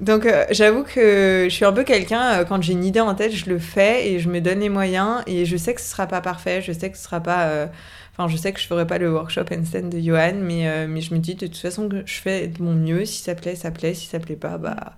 Donc 0.00 0.26
euh, 0.26 0.44
j'avoue 0.50 0.82
que 0.82 1.46
je 1.48 1.54
suis 1.54 1.64
un 1.64 1.72
peu 1.72 1.84
quelqu'un, 1.84 2.40
euh, 2.40 2.44
quand 2.44 2.62
j'ai 2.62 2.72
une 2.72 2.84
idée 2.84 3.00
en 3.00 3.14
tête, 3.14 3.32
je 3.32 3.48
le 3.48 3.58
fais 3.58 4.08
et 4.10 4.18
je 4.18 4.28
me 4.28 4.40
donne 4.40 4.60
les 4.60 4.68
moyens 4.68 5.22
et 5.26 5.44
je 5.44 5.56
sais 5.56 5.74
que 5.74 5.80
ce 5.80 5.88
sera 5.88 6.06
pas 6.06 6.20
parfait, 6.20 6.62
je 6.62 6.72
sais 6.72 6.90
que 6.90 6.96
ce 6.96 7.04
sera 7.04 7.20
pas... 7.20 7.46
euh, 7.48 7.66
Enfin, 8.14 8.28
je 8.28 8.36
sais 8.36 8.52
que 8.52 8.60
je 8.60 8.66
ferai 8.66 8.86
pas 8.86 8.98
le 8.98 9.10
workshop 9.10 9.46
handstand 9.50 9.88
de 9.88 9.98
Johan, 9.98 10.34
mais, 10.34 10.86
mais 10.86 11.00
je 11.00 11.14
me 11.14 11.18
dis 11.18 11.34
de 11.34 11.46
toute 11.46 11.56
façon 11.56 11.88
que 11.88 12.02
je 12.04 12.20
fais 12.20 12.46
de 12.46 12.62
mon 12.62 12.74
mieux. 12.74 13.06
Si 13.06 13.22
ça 13.22 13.34
plaît, 13.34 13.54
ça 13.56 13.70
plaît. 13.70 13.94
Si 13.94 14.06
ça 14.06 14.18
plaît 14.20 14.36
pas, 14.36 14.58
bah, 14.58 14.96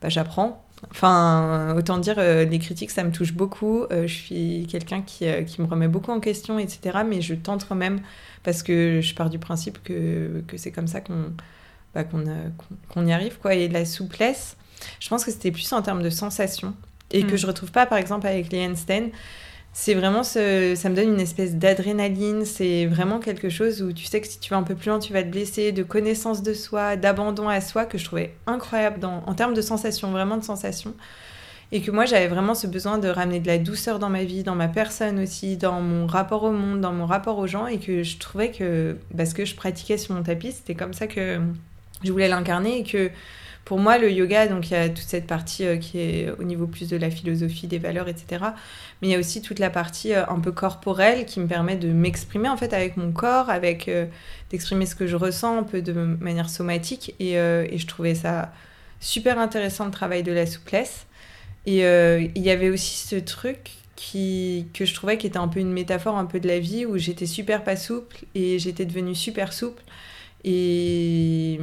bah 0.00 0.08
j'apprends. 0.08 0.64
Enfin, 0.90 1.74
autant 1.76 1.98
dire, 1.98 2.18
les 2.18 2.58
critiques, 2.58 2.90
ça 2.90 3.04
me 3.04 3.12
touche 3.12 3.34
beaucoup. 3.34 3.84
Je 3.90 4.06
suis 4.06 4.66
quelqu'un 4.66 5.02
qui, 5.02 5.26
qui 5.44 5.60
me 5.60 5.66
remet 5.66 5.88
beaucoup 5.88 6.10
en 6.10 6.20
question, 6.20 6.58
etc. 6.58 7.00
Mais 7.06 7.20
je 7.20 7.34
tente 7.34 7.66
quand 7.68 7.74
même 7.74 8.00
parce 8.44 8.62
que 8.62 9.02
je 9.02 9.14
pars 9.14 9.28
du 9.28 9.38
principe 9.38 9.82
que, 9.84 10.42
que 10.48 10.56
c'est 10.56 10.72
comme 10.72 10.86
ça 10.86 11.02
qu'on 11.02 11.34
bah, 11.94 12.04
qu'on 12.04 13.06
y 13.06 13.12
arrive. 13.12 13.38
Quoi. 13.38 13.54
Et 13.54 13.68
la 13.68 13.84
souplesse, 13.84 14.56
je 15.00 15.08
pense 15.08 15.24
que 15.24 15.30
c'était 15.30 15.52
plus 15.52 15.72
en 15.72 15.82
termes 15.82 16.02
de 16.02 16.10
sensation 16.10 16.74
et 17.10 17.22
que 17.24 17.34
Mm. 17.34 17.38
je 17.38 17.46
retrouve 17.46 17.70
pas, 17.70 17.86
par 17.86 17.98
exemple, 17.98 18.26
avec 18.26 18.50
les 18.52 18.66
handstands. 18.66 19.10
C'est 19.76 19.94
vraiment 19.94 20.22
ce, 20.22 20.74
ça 20.76 20.88
me 20.88 20.94
donne 20.94 21.14
une 21.14 21.20
espèce 21.20 21.56
d'adrénaline. 21.56 22.44
C'est 22.44 22.86
vraiment 22.86 23.18
quelque 23.18 23.48
chose 23.48 23.82
où 23.82 23.92
tu 23.92 24.04
sais 24.04 24.20
que 24.20 24.28
si 24.28 24.38
tu 24.38 24.50
vas 24.50 24.56
un 24.56 24.62
peu 24.62 24.76
plus 24.76 24.88
loin, 24.88 25.00
tu 25.00 25.12
vas 25.12 25.22
te 25.22 25.28
blesser, 25.28 25.72
de 25.72 25.82
connaissance 25.82 26.42
de 26.42 26.54
soi, 26.54 26.94
d'abandon 26.96 27.48
à 27.48 27.60
soi, 27.60 27.84
que 27.84 27.98
je 27.98 28.04
trouvais 28.04 28.34
incroyable 28.46 29.00
dans, 29.00 29.24
en 29.26 29.34
termes 29.34 29.54
de 29.54 29.62
sensations, 29.62 30.12
vraiment 30.12 30.36
de 30.36 30.44
sensations. 30.44 30.94
Et 31.72 31.80
que 31.80 31.90
moi, 31.90 32.04
j'avais 32.04 32.28
vraiment 32.28 32.54
ce 32.54 32.68
besoin 32.68 32.98
de 32.98 33.08
ramener 33.08 33.40
de 33.40 33.48
la 33.48 33.58
douceur 33.58 33.98
dans 33.98 34.10
ma 34.10 34.22
vie, 34.22 34.44
dans 34.44 34.54
ma 34.54 34.68
personne 34.68 35.18
aussi, 35.18 35.56
dans 35.56 35.80
mon 35.80 36.06
rapport 36.06 36.44
au 36.44 36.52
monde, 36.52 36.80
dans 36.80 36.92
mon 36.92 37.06
rapport 37.06 37.38
aux 37.38 37.48
gens. 37.48 37.66
Et 37.66 37.78
que 37.78 38.04
je 38.04 38.18
trouvais 38.18 38.52
que, 38.52 38.96
parce 39.16 39.34
que 39.34 39.44
je 39.44 39.56
pratiquais 39.56 39.98
sur 39.98 40.14
mon 40.14 40.22
tapis, 40.22 40.52
c'était 40.52 40.76
comme 40.76 40.92
ça 40.94 41.08
que 41.08 41.40
je 42.04 42.12
voulais 42.12 42.28
l'incarner. 42.28 42.78
Et 42.78 42.84
que 42.84 43.10
pour 43.64 43.78
moi, 43.78 43.96
le 43.96 44.10
yoga, 44.10 44.46
donc 44.46 44.70
il 44.70 44.74
y 44.74 44.76
a 44.76 44.88
toute 44.88 44.98
cette 44.98 45.26
partie 45.26 45.64
euh, 45.64 45.76
qui 45.76 45.98
est 45.98 46.30
au 46.38 46.44
niveau 46.44 46.66
plus 46.66 46.88
de 46.88 46.96
la 46.96 47.10
philosophie, 47.10 47.66
des 47.66 47.78
valeurs, 47.78 48.08
etc. 48.08 48.44
Mais 49.00 49.08
il 49.08 49.10
y 49.10 49.14
a 49.14 49.18
aussi 49.18 49.40
toute 49.40 49.58
la 49.58 49.70
partie 49.70 50.12
euh, 50.12 50.26
un 50.28 50.38
peu 50.38 50.52
corporelle 50.52 51.24
qui 51.24 51.40
me 51.40 51.46
permet 51.46 51.76
de 51.76 51.88
m'exprimer 51.88 52.48
en 52.48 52.58
fait 52.58 52.74
avec 52.74 52.98
mon 52.98 53.10
corps, 53.10 53.48
avec 53.48 53.88
euh, 53.88 54.04
d'exprimer 54.50 54.84
ce 54.84 54.94
que 54.94 55.06
je 55.06 55.16
ressens 55.16 55.58
un 55.58 55.62
peu 55.62 55.80
de 55.80 55.92
manière 55.92 56.50
somatique. 56.50 57.14
Et, 57.20 57.32
et 57.34 57.78
je 57.78 57.86
trouvais 57.86 58.14
ça 58.14 58.52
super 59.00 59.38
intéressant 59.38 59.86
le 59.86 59.90
travail 59.90 60.22
de 60.22 60.32
la 60.32 60.46
souplesse. 60.46 61.06
Et 61.66 61.78
il 61.80 62.42
y 62.42 62.50
avait 62.50 62.68
aussi 62.68 63.06
ce 63.06 63.16
truc 63.16 63.70
qui, 63.96 64.66
que 64.74 64.84
je 64.84 64.94
trouvais 64.94 65.16
qui 65.16 65.26
était 65.26 65.38
un 65.38 65.48
peu 65.48 65.60
une 65.60 65.72
métaphore 65.72 66.16
un 66.18 66.26
peu 66.26 66.38
de 66.40 66.46
la 66.48 66.58
vie 66.58 66.84
où 66.84 66.98
j'étais 66.98 67.26
super 67.26 67.64
pas 67.64 67.76
souple 67.76 68.18
et 68.34 68.58
j'étais 68.58 68.84
devenue 68.84 69.14
super 69.14 69.52
souple. 69.52 69.82
Et, 70.44 71.58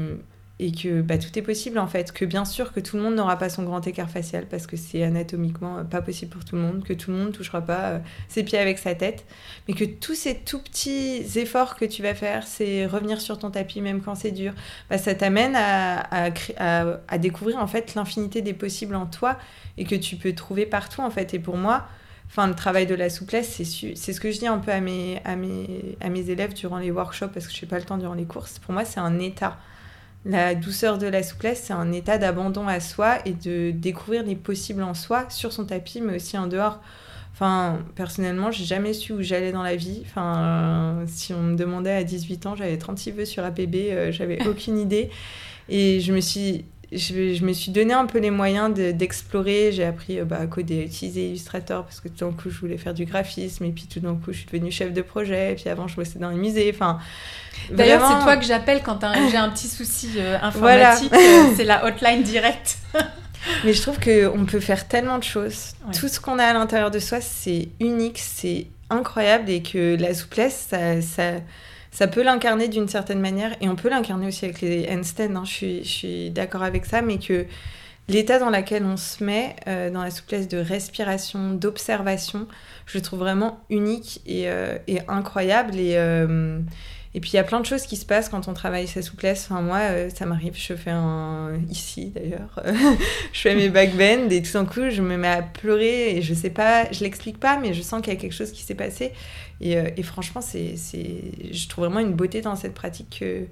et 0.61 0.71
que 0.71 1.01
bah, 1.01 1.17
tout 1.17 1.37
est 1.37 1.41
possible 1.41 1.79
en 1.79 1.87
fait, 1.87 2.11
que 2.13 2.23
bien 2.25 2.45
sûr 2.45 2.71
que 2.71 2.79
tout 2.79 2.95
le 2.97 3.03
monde 3.03 3.15
n'aura 3.15 3.37
pas 3.37 3.49
son 3.49 3.63
grand 3.63 3.85
écart 3.87 4.09
facial 4.09 4.45
parce 4.49 4.67
que 4.67 4.77
c'est 4.77 5.03
anatomiquement 5.03 5.79
euh, 5.79 5.83
pas 5.83 6.01
possible 6.01 6.31
pour 6.31 6.45
tout 6.45 6.55
le 6.55 6.61
monde, 6.61 6.83
que 6.83 6.93
tout 6.93 7.11
le 7.11 7.17
monde 7.17 7.31
touchera 7.33 7.61
pas 7.61 7.79
euh, 7.89 7.99
ses 8.29 8.43
pieds 8.43 8.59
avec 8.59 8.77
sa 8.77 8.95
tête, 8.95 9.25
mais 9.67 9.73
que 9.73 9.85
tous 9.85 10.15
ces 10.15 10.35
tout 10.35 10.59
petits 10.59 11.23
efforts 11.37 11.75
que 11.75 11.85
tu 11.85 12.03
vas 12.03 12.13
faire, 12.13 12.45
c'est 12.47 12.85
revenir 12.85 13.19
sur 13.21 13.39
ton 13.39 13.51
tapis 13.51 13.81
même 13.81 14.01
quand 14.01 14.15
c'est 14.15 14.31
dur, 14.31 14.53
bah, 14.89 14.97
ça 14.97 15.15
t'amène 15.15 15.55
à, 15.55 15.99
à, 15.99 16.29
à- 16.57 16.97
à 17.07 17.17
découvrir 17.17 17.57
en 17.57 17.67
fait 17.67 17.95
l'infinité 17.95 18.41
des 18.41 18.53
possibles 18.53 18.95
en 18.95 19.05
toi 19.07 19.37
et 19.77 19.85
que 19.85 19.95
tu 19.95 20.15
peux 20.15 20.33
trouver 20.33 20.65
partout 20.65 21.01
en 21.01 21.09
fait. 21.09 21.33
Et 21.33 21.39
pour 21.39 21.57
moi, 21.57 21.87
Enfin, 22.27 22.47
le 22.47 22.55
travail 22.55 22.85
de 22.87 22.95
la 22.95 23.09
souplesse, 23.09 23.49
c'est 23.61 23.65
c'est 23.95 24.13
ce 24.13 24.21
que 24.21 24.31
je 24.31 24.39
dis 24.39 24.47
un 24.47 24.57
peu 24.59 24.71
à 24.71 24.79
mes, 24.79 25.19
à, 25.25 25.35
mes, 25.35 25.97
à 25.99 26.07
mes 26.09 26.29
élèves 26.29 26.53
durant 26.53 26.77
les 26.77 26.89
workshops 26.89 27.27
parce 27.33 27.45
que 27.45 27.53
je 27.53 27.61
n'ai 27.61 27.67
pas 27.67 27.77
le 27.77 27.83
temps 27.83 27.97
durant 27.97 28.13
les 28.13 28.25
courses. 28.25 28.57
Pour 28.59 28.73
moi, 28.73 28.85
c'est 28.85 29.01
un 29.01 29.19
état. 29.19 29.59
La 30.23 30.53
douceur 30.53 30.99
de 30.99 31.07
la 31.07 31.23
souplesse, 31.23 31.63
c'est 31.65 31.73
un 31.73 31.91
état 31.91 32.19
d'abandon 32.19 32.67
à 32.67 32.79
soi 32.79 33.17
et 33.25 33.33
de 33.33 33.71
découvrir 33.71 34.23
les 34.23 34.35
possibles 34.35 34.83
en 34.83 34.93
soi, 34.93 35.27
sur 35.29 35.51
son 35.51 35.65
tapis, 35.65 35.99
mais 35.99 36.15
aussi 36.17 36.37
en 36.37 36.45
dehors. 36.45 36.79
Enfin, 37.33 37.79
personnellement, 37.95 38.51
j'ai 38.51 38.65
jamais 38.65 38.93
su 38.93 39.13
où 39.13 39.21
j'allais 39.23 39.51
dans 39.51 39.63
la 39.63 39.75
vie. 39.75 40.03
Enfin, 40.05 40.37
euh, 40.37 41.03
si 41.07 41.33
on 41.33 41.41
me 41.41 41.55
demandait 41.55 41.91
à 41.91 42.03
18 42.03 42.45
ans, 42.45 42.55
j'avais 42.55 42.77
36 42.77 43.11
vœux 43.11 43.25
sur 43.25 43.43
APB, 43.43 43.75
euh, 43.75 44.11
j'avais 44.11 44.45
aucune 44.47 44.77
idée. 44.77 45.09
Et 45.69 46.01
je 46.01 46.13
me 46.13 46.21
suis, 46.21 46.65
je, 46.91 47.33
je 47.33 47.43
me 47.45 47.53
suis 47.53 47.71
donné 47.71 47.93
un 47.93 48.05
peu 48.05 48.19
les 48.19 48.31
moyens 48.31 48.73
de- 48.73 48.91
d'explorer. 48.91 49.71
J'ai 49.71 49.85
appris 49.85 50.19
euh, 50.19 50.25
bah, 50.25 50.39
à 50.41 50.47
coder, 50.47 50.81
à 50.81 50.83
utiliser 50.83 51.27
Illustrator 51.29 51.83
parce 51.85 51.99
que 52.01 52.07
tout 52.09 52.25
d'un 52.25 52.31
coup, 52.33 52.49
je 52.49 52.59
voulais 52.59 52.77
faire 52.77 52.93
du 52.93 53.05
graphisme. 53.05 53.63
Et 53.65 53.71
puis 53.71 53.85
tout 53.85 53.99
d'un 53.99 54.15
coup, 54.15 54.31
je 54.33 54.37
suis 54.39 54.45
devenue 54.47 54.71
chef 54.71 54.91
de 54.93 55.01
projet. 55.01 55.53
Et 55.53 55.55
puis 55.55 55.69
avant, 55.69 55.87
je 55.87 55.95
bossais 55.95 56.19
dans 56.19 56.29
les 56.29 56.37
musées. 56.37 56.71
Enfin, 56.73 56.99
D'ailleurs, 57.71 57.99
vraiment- 58.01 58.19
c'est 58.19 58.23
toi 58.25 58.37
que 58.37 58.45
j'appelle 58.45 58.81
quand 58.83 58.99
j'ai 59.29 59.37
un 59.37 59.49
petit 59.49 59.67
souci 59.67 60.09
euh, 60.17 60.37
Voilà. 60.55 60.93
informatique. 60.93 61.13
euh, 61.13 61.43
c'est 61.55 61.63
la 61.65 61.85
hotline 61.85 62.23
directe. 62.23 62.77
Mais 63.65 63.73
je 63.73 63.81
trouve 63.81 63.97
qu'on 63.99 64.45
peut 64.45 64.59
faire 64.59 64.87
tellement 64.87 65.17
de 65.17 65.23
choses. 65.23 65.73
Ouais. 65.87 65.93
Tout 65.93 66.07
ce 66.07 66.19
qu'on 66.19 66.37
a 66.37 66.43
à 66.43 66.53
l'intérieur 66.53 66.91
de 66.91 66.99
soi, 66.99 67.21
c'est 67.21 67.69
unique, 67.79 68.19
c'est 68.19 68.67
incroyable 68.91 69.49
et 69.49 69.63
que 69.63 69.95
la 69.99 70.13
souplesse, 70.13 70.67
ça, 70.69 71.01
ça, 71.01 71.31
ça 71.91 72.07
peut 72.07 72.23
l'incarner 72.23 72.69
d'une 72.69 72.87
certaine 72.87 73.19
manière 73.19 73.55
et 73.61 73.67
on 73.67 73.75
peut 73.75 73.89
l'incarner 73.89 74.27
aussi 74.27 74.45
avec 74.45 74.61
les 74.61 74.87
handstands. 74.89 75.35
hein. 75.35 75.43
Je 75.45 75.83
suis, 75.83 76.29
d'accord 76.31 76.63
avec 76.63 76.85
ça, 76.85 77.01
mais 77.01 77.17
que 77.19 77.45
l'état 78.07 78.39
dans 78.39 78.49
lequel 78.49 78.85
on 78.85 78.95
se 78.95 79.23
met, 79.23 79.55
euh, 79.67 79.89
dans 79.89 80.01
la 80.01 80.09
souplesse 80.09 80.47
de 80.47 80.57
respiration, 80.57 81.51
d'observation, 81.51 82.47
je 82.85 82.97
le 82.97 83.01
trouve 83.01 83.19
vraiment 83.19 83.59
unique 83.69 84.21
et, 84.25 84.47
euh, 84.47 84.77
incroyable. 85.09 85.75
Et, 85.75 85.95
euh, 85.97 86.59
et 87.13 87.19
puis 87.19 87.31
il 87.31 87.35
y 87.35 87.39
a 87.39 87.43
plein 87.43 87.59
de 87.59 87.65
choses 87.65 87.81
qui 87.81 87.97
se 87.97 88.05
passent 88.05 88.29
quand 88.29 88.47
on 88.47 88.53
travaille 88.53 88.87
sa 88.87 89.01
souplesse. 89.01 89.49
Enfin, 89.51 89.61
moi, 89.61 89.81
ça 90.15 90.25
m'arrive, 90.25 90.53
je 90.55 90.73
fais 90.73 90.91
un. 90.91 91.59
ici 91.69 92.13
d'ailleurs, 92.15 92.63
je 93.33 93.41
fais 93.41 93.53
mes 93.53 93.67
backbends 93.67 94.29
et 94.29 94.41
tout 94.41 94.53
d'un 94.53 94.63
coup, 94.63 94.89
je 94.89 95.01
me 95.01 95.17
mets 95.17 95.27
à 95.27 95.41
pleurer 95.41 96.15
et 96.15 96.21
je 96.21 96.33
sais 96.33 96.49
pas, 96.49 96.89
je 96.89 97.03
l'explique 97.03 97.37
pas, 97.37 97.57
mais 97.57 97.73
je 97.73 97.81
sens 97.81 98.01
qu'il 98.01 98.13
y 98.13 98.15
a 98.15 98.19
quelque 98.19 98.31
chose 98.31 98.53
qui 98.53 98.61
s'est 98.61 98.75
passé. 98.75 99.11
Et, 99.61 99.77
euh, 99.77 99.89
et 99.95 100.03
franchement, 100.03 100.41
c'est, 100.41 100.75
c'est, 100.75 101.53
je 101.53 101.67
trouve 101.69 101.85
vraiment 101.85 101.99
une 101.99 102.13
beauté 102.13 102.41
dans 102.41 102.55
cette 102.55 102.73
pratique 102.73 103.17
que 103.19 103.45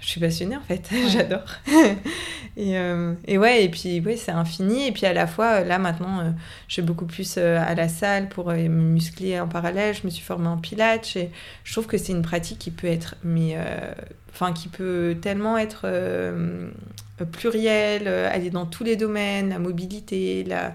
je 0.00 0.10
suis 0.10 0.20
passionnée 0.20 0.56
en 0.56 0.60
fait, 0.60 0.88
j'adore. 1.08 1.46
et, 2.56 2.78
euh, 2.78 3.14
et 3.26 3.38
ouais, 3.38 3.64
et 3.64 3.68
puis 3.68 4.00
ouais, 4.00 4.16
c'est 4.16 4.32
infini. 4.32 4.86
Et 4.86 4.92
puis 4.92 5.06
à 5.06 5.12
la 5.12 5.26
fois, 5.26 5.60
là 5.60 5.78
maintenant, 5.78 6.20
euh, 6.20 6.30
je 6.68 6.80
vais 6.80 6.86
beaucoup 6.86 7.06
plus 7.06 7.36
euh, 7.38 7.58
à 7.58 7.74
la 7.74 7.88
salle 7.88 8.28
pour 8.28 8.48
me 8.48 8.68
muscler 8.68 9.40
en 9.40 9.48
parallèle. 9.48 9.94
Je 9.94 10.04
me 10.04 10.10
suis 10.10 10.22
formée 10.22 10.48
en 10.48 10.58
pilates 10.58 11.16
et 11.16 11.30
je 11.64 11.72
trouve 11.72 11.86
que 11.86 11.96
c'est 11.96 12.12
une 12.12 12.22
pratique 12.22 12.58
qui 12.58 12.70
peut 12.70 12.86
être, 12.86 13.16
mais 13.24 13.56
enfin, 14.32 14.52
qui 14.52 14.68
peut 14.68 15.16
tellement 15.20 15.56
être 15.56 15.88
plurielle, 17.32 18.08
aller 18.08 18.50
dans 18.50 18.66
tous 18.66 18.84
les 18.84 18.96
domaines, 18.96 19.50
la 19.50 19.58
mobilité, 19.58 20.44
la 20.44 20.74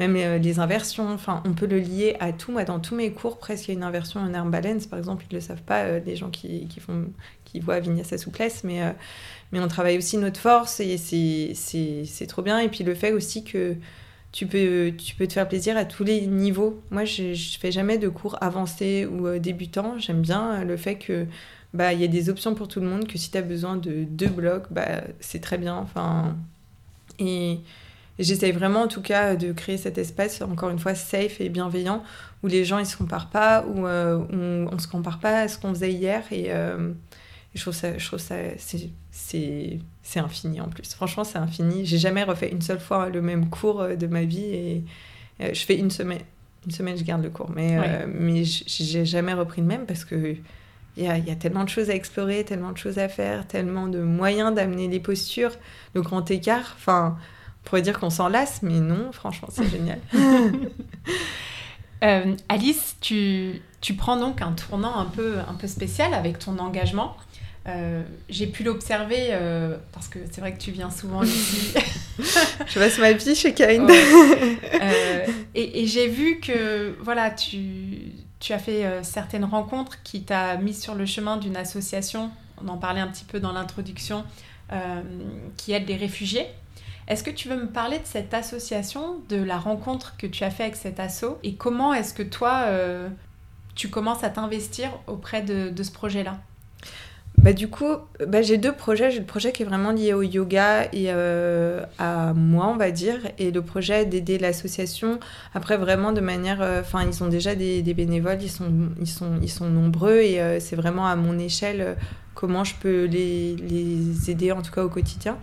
même 0.00 0.16
euh, 0.16 0.38
les 0.38 0.58
inversions, 0.58 1.08
enfin, 1.12 1.42
on 1.46 1.52
peut 1.52 1.66
le 1.66 1.78
lier 1.78 2.16
à 2.20 2.32
tout. 2.32 2.50
Moi, 2.52 2.64
dans 2.64 2.80
tous 2.80 2.94
mes 2.96 3.12
cours, 3.12 3.38
presque, 3.38 3.68
il 3.68 3.72
y 3.72 3.74
a 3.74 3.78
une 3.78 3.84
inversion 3.84 4.20
en 4.20 4.34
arm 4.34 4.50
balance, 4.50 4.86
par 4.86 4.98
exemple, 4.98 5.24
ils 5.30 5.34
ne 5.34 5.38
le 5.40 5.44
savent 5.46 5.62
pas, 5.62 5.84
euh, 5.84 6.00
les 6.04 6.16
gens 6.16 6.30
qui, 6.30 6.66
qui, 6.68 6.80
font, 6.80 7.06
qui 7.44 7.60
voient 7.60 7.80
Vinyasa 7.80 8.18
souplesse, 8.18 8.64
mais, 8.64 8.82
euh, 8.82 8.90
mais 9.52 9.60
on 9.60 9.68
travaille 9.68 9.98
aussi 9.98 10.16
notre 10.18 10.40
force 10.40 10.80
et 10.80 10.96
c'est- 10.96 12.26
trop 12.28 12.42
bien. 12.42 12.58
Et 12.60 12.68
puis 12.68 12.84
le 12.84 12.94
fait 12.94 13.12
aussi 13.12 13.44
que 13.44 13.76
tu 14.32 14.46
peux, 14.46 14.92
tu 14.96 15.14
peux 15.16 15.26
te 15.26 15.32
faire 15.34 15.48
plaisir 15.48 15.76
à 15.76 15.84
tous 15.84 16.04
les 16.04 16.26
niveaux. 16.26 16.80
Moi, 16.90 17.04
je 17.04 17.30
ne 17.30 17.34
fais 17.60 17.72
jamais 17.72 17.98
de 17.98 18.08
cours 18.08 18.36
avancés 18.42 19.06
ou 19.06 19.26
euh, 19.26 19.38
débutants. 19.38 19.98
J'aime 19.98 20.22
bien 20.22 20.64
le 20.64 20.76
fait 20.76 20.96
que 20.96 21.26
bah 21.74 21.92
il 21.92 22.00
y 22.00 22.04
a 22.04 22.08
des 22.08 22.30
options 22.30 22.54
pour 22.54 22.68
tout 22.68 22.80
le 22.80 22.86
monde, 22.88 23.06
que 23.08 23.18
si 23.18 23.30
tu 23.30 23.38
as 23.38 23.42
besoin 23.42 23.76
de 23.76 24.04
deux 24.04 24.28
blocs, 24.28 24.66
bah, 24.72 25.02
c'est 25.20 25.40
très 25.40 25.58
bien. 25.58 25.76
Enfin, 25.76 26.36
et, 27.18 27.60
et 28.20 28.22
j'essaye 28.22 28.52
vraiment 28.52 28.82
en 28.82 28.86
tout 28.88 29.00
cas 29.00 29.34
de 29.34 29.50
créer 29.52 29.78
cet 29.78 29.96
espace, 29.96 30.42
encore 30.42 30.68
une 30.68 30.78
fois, 30.78 30.94
safe 30.94 31.40
et 31.40 31.48
bienveillant, 31.48 32.02
où 32.42 32.48
les 32.48 32.66
gens 32.66 32.78
ils 32.78 32.84
se 32.84 32.96
comparent 32.98 33.30
pas, 33.30 33.64
où, 33.66 33.86
euh, 33.86 34.18
où 34.18 34.68
on 34.70 34.78
se 34.78 34.86
compare 34.86 35.18
pas 35.20 35.40
à 35.40 35.48
ce 35.48 35.58
qu'on 35.58 35.70
faisait 35.72 35.92
hier. 35.92 36.22
Et, 36.30 36.48
euh, 36.48 36.90
et 37.54 37.58
je 37.58 37.62
trouve 37.62 37.72
ça, 37.74 37.96
je 37.96 38.06
trouve 38.06 38.18
ça 38.18 38.34
c'est, 38.58 38.90
c'est, 39.10 39.78
c'est 40.02 40.20
infini 40.20 40.60
en 40.60 40.68
plus. 40.68 40.92
Franchement, 40.94 41.24
c'est 41.24 41.38
infini. 41.38 41.86
J'ai 41.86 41.96
jamais 41.96 42.22
refait 42.22 42.50
une 42.50 42.60
seule 42.60 42.78
fois 42.78 43.08
le 43.08 43.22
même 43.22 43.48
cours 43.48 43.80
euh, 43.80 43.96
de 43.96 44.06
ma 44.06 44.24
vie 44.24 44.44
et 44.44 44.84
euh, 45.40 45.48
je 45.54 45.64
fais 45.64 45.76
une 45.78 45.90
semaine. 45.90 46.20
Une 46.66 46.72
semaine, 46.72 46.98
je 46.98 47.04
garde 47.04 47.22
le 47.22 47.30
cours, 47.30 47.50
mais, 47.56 47.78
Ouais. 47.78 48.06
mais 48.06 48.44
j'ai 48.44 49.06
jamais 49.06 49.32
repris 49.32 49.62
le 49.62 49.66
même 49.66 49.86
parce 49.86 50.04
que 50.04 50.36
il 50.98 51.04
y 51.04 51.08
a, 51.08 51.16
il 51.16 51.26
y 51.26 51.30
a 51.30 51.36
tellement 51.36 51.64
de 51.64 51.70
choses 51.70 51.88
à 51.88 51.94
explorer, 51.94 52.44
tellement 52.44 52.72
de 52.72 52.76
choses 52.76 52.98
à 52.98 53.08
faire, 53.08 53.46
tellement 53.46 53.86
de 53.86 54.00
moyens 54.00 54.54
d'amener 54.54 54.88
les 54.88 55.00
postures, 55.00 55.52
le 55.94 56.02
grand 56.02 56.30
écart. 56.30 56.74
Enfin, 56.76 57.16
on 57.62 57.68
pourrait 57.68 57.82
dire 57.82 57.98
qu'on 57.98 58.10
s'en 58.10 58.28
lasse, 58.28 58.60
mais 58.62 58.80
non, 58.80 59.12
franchement, 59.12 59.48
c'est 59.50 59.68
génial. 59.70 60.00
Euh, 62.02 62.34
Alice, 62.48 62.96
tu, 63.02 63.60
tu 63.82 63.92
prends 63.92 64.16
donc 64.16 64.40
un 64.40 64.52
tournant 64.52 64.96
un 64.96 65.04
peu, 65.04 65.38
un 65.46 65.52
peu 65.52 65.66
spécial 65.66 66.14
avec 66.14 66.38
ton 66.38 66.58
engagement. 66.58 67.14
Euh, 67.68 68.02
J'ai 68.28 68.46
pu 68.46 68.64
l'observer 68.64 69.28
euh, 69.30 69.76
parce 69.92 70.08
que 70.08 70.18
c'est 70.30 70.40
vrai 70.40 70.54
que 70.54 70.58
tu 70.58 70.70
viens 70.70 70.90
souvent 70.90 71.22
ici. 71.22 71.74
je 72.66 72.78
passe 72.78 72.98
ma 72.98 73.12
vie 73.12 73.34
chez. 73.34 73.52
Ouais. 73.52 73.78
Euh, 74.82 75.26
et 75.54 75.82
et 75.82 75.86
j'ai 75.86 76.08
vu 76.08 76.40
que 76.40 76.96
voilà, 77.00 77.30
tu, 77.30 78.12
tu 78.38 78.52
as 78.54 78.58
fait 78.58 78.86
certaines 79.02 79.44
rencontres 79.44 80.02
qui 80.02 80.22
t'a 80.22 80.56
mis 80.56 80.74
sur 80.74 80.94
le 80.94 81.04
chemin 81.04 81.36
d'une 81.36 81.56
association, 81.56 82.30
on 82.64 82.68
en 82.68 82.78
parlait 82.78 83.00
un 83.00 83.08
petit 83.08 83.24
peu 83.24 83.40
dans 83.40 83.52
l'introduction, 83.52 84.24
qui 85.56 85.72
aide 85.72 85.86
les 85.86 85.96
réfugiés. 85.96 86.46
Est-ce 87.10 87.24
que 87.24 87.30
tu 87.30 87.48
veux 87.48 87.56
me 87.56 87.66
parler 87.66 87.98
de 87.98 88.04
cette 88.06 88.32
association, 88.34 89.16
de 89.28 89.42
la 89.42 89.58
rencontre 89.58 90.16
que 90.16 90.28
tu 90.28 90.44
as 90.44 90.50
fait 90.50 90.62
avec 90.62 90.76
cet 90.76 91.00
asso 91.00 91.24
et 91.42 91.54
comment 91.54 91.92
est-ce 91.92 92.14
que 92.14 92.22
toi, 92.22 92.66
euh, 92.68 93.08
tu 93.74 93.88
commences 93.88 94.22
à 94.22 94.30
t'investir 94.30 94.90
auprès 95.08 95.42
de, 95.42 95.82
ce 95.82 95.90
projet-là? 95.90 96.38
Bah, 97.38 97.52
du 97.52 97.66
coup, 97.66 97.96
bah, 98.28 98.42
j'ai 98.42 98.58
deux 98.58 98.72
projets. 98.72 99.10
J'ai 99.10 99.18
le 99.18 99.26
projet 99.26 99.50
qui 99.50 99.64
est 99.64 99.66
vraiment 99.66 99.90
lié 99.90 100.12
au 100.12 100.22
yoga 100.22 100.84
et 100.92 101.06
euh, 101.08 101.82
à 101.98 102.32
moi, 102.32 102.68
on 102.68 102.76
va 102.76 102.92
dire, 102.92 103.18
et 103.38 103.50
le 103.50 103.62
projet 103.62 104.06
d'aider 104.06 104.38
l'association. 104.38 105.18
Après, 105.52 105.76
vraiment 105.76 106.12
de 106.12 106.20
manière. 106.20 106.62
Euh, 106.62 106.80
enfin, 106.80 107.04
ils 107.04 107.24
ont 107.24 107.28
déjà 107.28 107.56
des, 107.56 107.82
bénévoles, 107.82 108.40
ils 108.40 108.50
sont, 108.50 108.70
ils 109.00 109.08
sont, 109.08 109.40
ils 109.42 109.50
sont 109.50 109.68
nombreux 109.68 110.20
et 110.20 110.60
c'est 110.60 110.76
vraiment 110.76 111.08
à 111.08 111.16
mon 111.16 111.40
échelle 111.40 111.96
comment 112.34 112.62
je 112.62 112.76
peux 112.76 113.06
les, 113.06 113.56
les, 113.56 114.30
aider, 114.30 114.52
en 114.52 114.62
tout 114.62 114.70
cas 114.70 114.84
au 114.84 114.88
quotidien. 114.88 115.36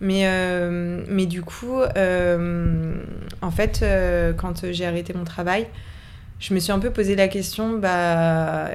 Mais, 0.00 0.26
euh, 0.26 1.04
mais 1.08 1.26
du 1.26 1.42
coup, 1.42 1.80
euh, 1.80 2.94
en 3.40 3.50
fait, 3.50 3.80
euh, 3.82 4.32
quand 4.32 4.70
j'ai 4.70 4.84
arrêté 4.84 5.14
mon 5.14 5.24
travail, 5.24 5.66
je 6.38 6.52
me 6.52 6.58
suis 6.58 6.72
un 6.72 6.78
peu 6.78 6.90
posé 6.90 7.16
la 7.16 7.28
question, 7.28 7.78
bah, 7.78 8.68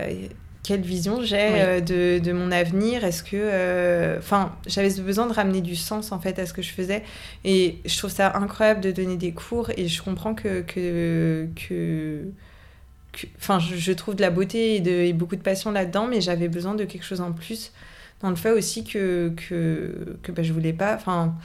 quelle 0.64 0.82
vision 0.82 1.22
j'ai 1.22 1.82
de, 1.82 2.20
de, 2.20 2.32
mon 2.32 2.52
avenir? 2.52 3.04
Est-ce 3.04 3.24
que... 3.24 4.18
Enfin, 4.18 4.56
j'avais 4.66 4.90
besoin 5.00 5.28
de 5.28 5.34
ramener 5.34 5.62
du 5.62 5.76
sens, 5.76 6.12
en 6.12 6.20
fait, 6.20 6.40
à 6.40 6.46
ce 6.48 6.54
que 6.54 6.64
je 6.64 6.72
faisais. 6.72 7.04
Et 7.44 7.80
je 7.86 7.98
trouve 7.98 8.12
ça 8.12 8.36
incroyable 8.36 8.82
de 8.82 8.92
donner 8.92 9.18
des 9.18 9.32
cours. 9.32 9.70
Et 9.78 9.88
je 9.88 10.02
comprends 10.02 10.34
que... 10.34 10.62
que, 10.62 11.48
que 11.56 12.24
Enfin, 13.38 13.60
je, 13.60 13.92
trouve 13.92 14.16
de 14.16 14.22
la 14.22 14.30
beauté 14.30 14.76
et, 14.78 14.80
de, 14.80 14.90
et 14.90 15.12
beaucoup 15.12 15.36
de 15.36 15.42
passion 15.42 15.70
là-dedans, 15.72 16.08
mais 16.08 16.22
j'avais 16.22 16.48
besoin 16.48 16.76
de 16.76 16.86
quelque 16.86 17.04
chose 17.04 17.20
en 17.20 17.34
plus 17.34 17.74
dans 18.22 18.30
le 18.30 18.36
fait 18.36 18.52
aussi 18.52 18.84
que, 18.84 19.34
que, 19.36 20.18
que 20.22 20.32
bah, 20.32 20.44
je 20.44 20.54
voulais 20.54 20.74
pas. 20.74 20.96
Enfin, 20.96 21.36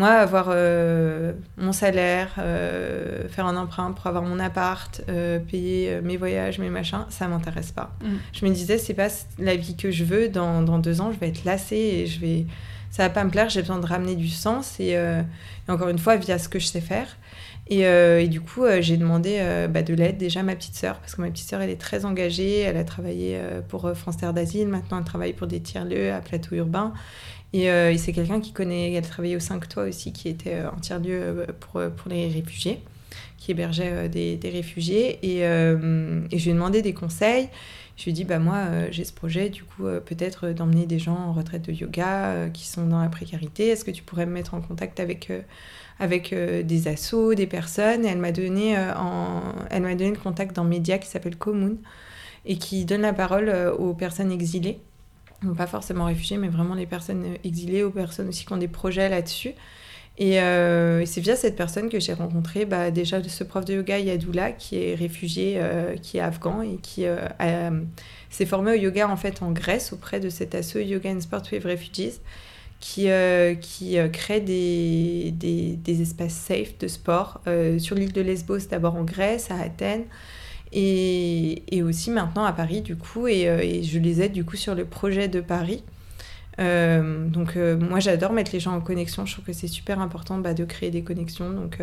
moi, 0.00 0.08
avoir 0.12 0.46
euh, 0.48 1.32
mon 1.58 1.72
salaire, 1.72 2.34
euh, 2.38 3.28
faire 3.28 3.46
un 3.46 3.56
emprunt 3.56 3.92
pour 3.92 4.06
avoir 4.06 4.24
mon 4.24 4.38
appart, 4.38 5.02
euh, 5.08 5.38
payer 5.38 6.00
mes 6.02 6.16
voyages, 6.16 6.58
mes 6.58 6.70
machins, 6.70 7.04
ça 7.10 7.28
m'intéresse 7.28 7.72
pas. 7.72 7.92
Mm. 8.02 8.08
Je 8.32 8.46
me 8.46 8.50
disais, 8.50 8.78
c'est 8.78 8.94
pas 8.94 9.08
la 9.38 9.56
vie 9.56 9.76
que 9.76 9.90
je 9.90 10.04
veux. 10.04 10.28
Dans, 10.28 10.62
dans, 10.62 10.78
deux 10.78 11.00
ans, 11.00 11.12
je 11.12 11.18
vais 11.18 11.28
être 11.28 11.44
lassée 11.44 11.76
et 11.76 12.06
je 12.06 12.20
vais, 12.20 12.46
ça 12.90 13.02
va 13.02 13.10
pas 13.10 13.24
me 13.24 13.30
plaire. 13.30 13.50
J'ai 13.50 13.60
besoin 13.60 13.78
de 13.78 13.86
ramener 13.86 14.16
du 14.16 14.28
sens 14.28 14.80
et, 14.80 14.92
et, 14.92 15.70
encore 15.70 15.88
une 15.88 15.98
fois, 15.98 16.16
via 16.16 16.38
ce 16.38 16.48
que 16.48 16.58
je 16.58 16.66
sais 16.66 16.80
faire. 16.80 17.16
Euh, 17.72 18.18
et, 18.18 18.28
du 18.28 18.40
coup, 18.40 18.64
euh, 18.64 18.80
j'ai 18.80 18.96
demandé 18.96 19.36
euh, 19.38 19.68
bah, 19.68 19.82
de 19.82 19.94
l'aide 19.94 20.16
déjà 20.16 20.40
à 20.40 20.42
ma 20.42 20.56
petite 20.56 20.74
sœur, 20.74 20.98
parce 20.98 21.14
que 21.14 21.22
ma 21.22 21.30
petite 21.30 21.48
sœur, 21.48 21.60
elle 21.60 21.70
est 21.70 21.80
très 21.80 22.04
engagée. 22.04 22.60
Elle 22.60 22.76
a 22.76 22.84
travaillé 22.84 23.40
pour 23.68 23.90
France 23.94 24.16
Terre 24.16 24.34
d'Asile, 24.34 24.68
maintenant 24.68 24.98
elle 24.98 25.04
travaille 25.04 25.32
pour 25.32 25.46
des 25.46 25.60
tiers-lieux 25.60 26.12
à 26.12 26.20
Plateau 26.20 26.56
Urbain. 26.56 26.92
Et, 27.52 27.68
c'est 27.98 28.12
quelqu'un 28.12 28.40
qui 28.40 28.52
connaît, 28.52 28.92
elle 28.92 29.06
travaillait 29.06 29.36
au 29.36 29.40
5 29.40 29.68
Toits 29.68 29.84
aussi, 29.84 30.12
qui 30.12 30.28
était 30.28 30.62
en 30.64 30.78
tiers-lieu 30.78 31.46
pour, 31.60 31.80
pour 31.96 32.10
les 32.10 32.28
réfugiés, 32.28 32.80
qui 33.38 33.50
hébergeait 33.52 34.08
des, 34.08 34.36
des, 34.36 34.50
réfugiés. 34.50 35.18
Et, 35.22 35.40
je 35.40 36.44
lui 36.44 36.50
ai 36.50 36.52
demandé 36.52 36.82
des 36.82 36.94
conseils. 36.94 37.48
Je 37.96 38.04
lui 38.04 38.12
ai 38.12 38.14
dit, 38.14 38.24
bah 38.24 38.38
moi, 38.38 38.90
j'ai 38.90 39.04
ce 39.04 39.12
projet, 39.12 39.50
du 39.50 39.62
coup, 39.64 39.84
peut-être 40.06 40.50
d'emmener 40.50 40.86
des 40.86 40.98
gens 40.98 41.16
en 41.16 41.32
retraite 41.32 41.62
de 41.66 41.72
yoga 41.72 42.48
qui 42.52 42.66
sont 42.66 42.86
dans 42.86 43.00
la 43.00 43.08
précarité. 43.08 43.68
Est-ce 43.68 43.84
que 43.84 43.90
tu 43.90 44.02
pourrais 44.02 44.26
me 44.26 44.32
mettre 44.32 44.54
en 44.54 44.60
contact 44.60 45.00
avec 45.00 45.30
avec 46.00 46.32
euh, 46.32 46.62
des 46.62 46.88
assos, 46.88 47.34
des 47.34 47.46
personnes. 47.46 48.04
Et 48.04 48.08
elle 48.08 48.18
m'a 48.18 48.32
donné, 48.32 48.76
euh, 48.76 48.92
en... 48.96 49.42
elle 49.70 49.82
m'a 49.82 49.94
donné 49.94 50.10
le 50.10 50.16
contact 50.16 50.56
d'un 50.56 50.64
média 50.64 50.98
qui 50.98 51.06
s'appelle 51.06 51.36
Commune 51.36 51.76
et 52.46 52.56
qui 52.56 52.84
donne 52.86 53.02
la 53.02 53.12
parole 53.12 53.48
euh, 53.48 53.72
aux 53.72 53.94
personnes 53.94 54.32
exilées. 54.32 54.80
Donc 55.42 55.56
pas 55.56 55.66
forcément 55.66 56.06
réfugiées, 56.06 56.38
mais 56.38 56.48
vraiment 56.48 56.74
les 56.74 56.86
personnes 56.86 57.24
exilées, 57.44 57.82
aux 57.82 57.90
personnes 57.90 58.28
aussi 58.28 58.44
qui 58.44 58.52
ont 58.52 58.58
des 58.58 58.68
projets 58.68 59.08
là-dessus. 59.08 59.52
Et, 60.18 60.34
c'est 61.06 61.20
via 61.22 61.34
cette 61.34 61.56
personne 61.56 61.88
que 61.88 61.98
j'ai 61.98 62.12
rencontré 62.12 62.66
bah, 62.66 62.90
déjà 62.90 63.22
ce 63.26 63.42
prof 63.42 63.64
de 63.64 63.72
yoga 63.72 63.98
Yadoula, 63.98 64.52
qui 64.52 64.76
est 64.76 64.94
réfugié, 64.94 65.58
qui 66.02 66.18
est 66.18 66.20
afghan 66.20 66.60
et 66.60 66.76
qui 66.76 67.06
s'est 68.28 68.44
formé 68.44 68.72
au 68.72 68.74
yoga 68.74 69.08
en 69.08 69.16
fait 69.16 69.42
en 69.42 69.50
Grèce 69.50 69.94
auprès 69.94 70.20
de 70.20 70.28
cet 70.28 70.54
asso 70.54 70.76
Yoga 70.76 71.10
and 71.10 71.20
Sport 71.20 71.44
with 71.50 71.64
Refugees 71.64 72.20
qui, 72.80 73.10
euh, 73.10 73.54
qui 73.54 73.98
euh, 73.98 74.08
crée 74.08 74.40
des, 74.40 75.32
des, 75.36 75.76
des, 75.76 76.02
espaces 76.02 76.32
safe 76.32 76.78
de 76.78 76.88
sport 76.88 77.40
euh, 77.46 77.78
sur 77.78 77.94
l'île 77.94 78.12
de 78.12 78.22
Lesbos, 78.22 78.66
d'abord 78.70 78.96
en 78.96 79.04
Grèce, 79.04 79.50
à 79.50 79.56
Athènes, 79.56 80.04
et, 80.72 81.76
et, 81.76 81.82
aussi 81.82 82.10
maintenant 82.10 82.44
à 82.44 82.52
Paris, 82.52 82.80
du 82.80 82.96
coup, 82.96 83.28
et, 83.28 83.42
et, 83.42 83.82
je 83.82 83.98
les 83.98 84.22
aide 84.22 84.32
du 84.32 84.44
coup 84.44 84.56
sur 84.56 84.74
le 84.74 84.86
projet 84.86 85.28
de 85.28 85.40
Paris. 85.40 85.84
donc 86.58 87.56
moi 87.56 88.00
j'adore 88.00 88.32
mettre 88.32 88.52
les 88.52 88.60
gens 88.60 88.74
en 88.74 88.80
connexion, 88.80 89.24
je 89.24 89.32
trouve 89.32 89.46
que 89.46 89.52
c'est 89.52 89.66
super 89.66 89.98
important 90.00 90.38
bah, 90.38 90.54
de 90.54 90.64
créer 90.64 90.90
des 90.90 91.02
connexions. 91.02 91.50
Donc 91.50 91.78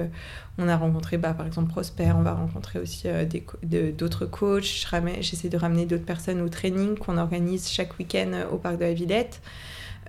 on 0.58 0.68
a 0.68 0.78
rencontré 0.78 1.18
bah, 1.18 1.34
par 1.34 1.46
exemple 1.46 1.70
Prosper, 1.70 2.12
on 2.16 2.22
va 2.22 2.34
rencontrer 2.34 2.80
aussi 2.80 3.08
d'autres 3.98 4.26
coachs, 4.26 4.88
j'essaie 5.22 5.50
de 5.50 5.58
ramener 5.58 5.86
d'autres 5.86 6.06
personnes 6.06 6.42
au 6.42 6.50
training 6.50 6.96
qu'on 6.96 7.18
organise 7.18 7.70
chaque 7.70 7.98
week-end 8.00 8.32
au 8.52 8.58
parc 8.58 8.78
de 8.78 8.86
la 8.86 8.94
Villette. 8.94 9.42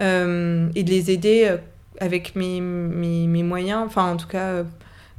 Euh, 0.01 0.69
et 0.75 0.85
de 0.85 0.91
les 0.91 1.11
aider 1.11 1.47
euh, 1.49 1.57
avec 2.01 2.37
mes, 2.37 2.61
mes, 2.61 3.27
mes, 3.27 3.43
moyens. 3.43 3.83
Enfin, 3.85 4.13
en 4.13 4.17
tout 4.17 4.29
cas, 4.29 4.47
euh, 4.47 4.65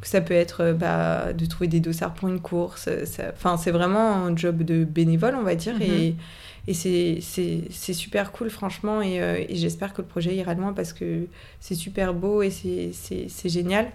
ça 0.01 0.21
peut 0.21 0.33
être 0.33 0.71
bah, 0.71 1.33
de 1.33 1.45
trouver 1.45 1.67
des 1.67 1.81
dossards 1.81 2.13
pour 2.13 2.29
une 2.29 2.39
course. 2.39 2.87
Enfin, 3.33 3.57
c'est 3.57 3.71
vraiment 3.71 4.25
un 4.25 4.35
job 4.35 4.63
de 4.63 4.85
bénévole, 4.85 5.35
on 5.35 5.43
va 5.43 5.55
dire. 5.55 5.75
Mhm. 5.75 5.81
Et, 5.81 6.15
et 6.67 6.73
c'est 6.73 7.93
super 7.93 8.31
cool, 8.31 8.49
franchement. 8.49 9.01
Et, 9.01 9.15
et 9.49 9.55
j'espère 9.55 9.93
que 9.93 10.01
le 10.01 10.07
projet 10.07 10.35
ira 10.35 10.53
loin 10.53 10.71
parce 10.71 10.93
que 10.93 11.25
c'est 11.59 11.75
super 11.75 12.13
beau 12.13 12.41
et 12.41 12.49
c'est 12.51 13.49
génial. 13.49 13.91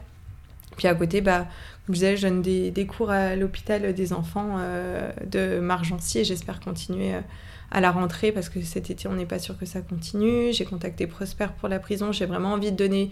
Puis 0.76 0.88
à 0.88 0.94
côté, 0.94 1.20
bah, 1.22 1.46
comme 1.86 1.94
je 1.94 2.00
disais, 2.00 2.16
je 2.16 2.26
donne 2.26 2.42
des, 2.42 2.70
des 2.70 2.84
cours 2.84 3.10
à 3.10 3.36
l'hôpital 3.36 3.94
des 3.94 4.12
enfants 4.12 4.58
de 5.24 5.60
Margency 5.60 6.18
et 6.18 6.24
j'espère 6.24 6.60
continuer 6.60 7.12
à 7.74 7.80
la 7.80 7.90
rentrée 7.90 8.32
parce 8.32 8.48
que 8.48 8.62
cet 8.62 8.88
été 8.88 9.08
on 9.08 9.14
n'est 9.14 9.26
pas 9.26 9.38
sûr 9.38 9.58
que 9.58 9.66
ça 9.66 9.80
continue. 9.82 10.52
J'ai 10.52 10.64
contacté 10.64 11.06
Prosper 11.06 11.48
pour 11.58 11.68
la 11.68 11.78
prison. 11.78 12.12
J'ai 12.12 12.24
vraiment 12.24 12.52
envie 12.52 12.72
de 12.72 12.76
donner 12.76 13.10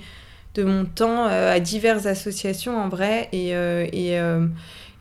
de 0.54 0.64
mon 0.64 0.84
temps 0.84 1.26
euh, 1.26 1.54
à 1.54 1.60
diverses 1.60 2.06
associations 2.06 2.78
en 2.78 2.88
vrai 2.88 3.28
et, 3.32 3.54
euh, 3.56 3.86
et, 3.92 4.18
euh, 4.18 4.46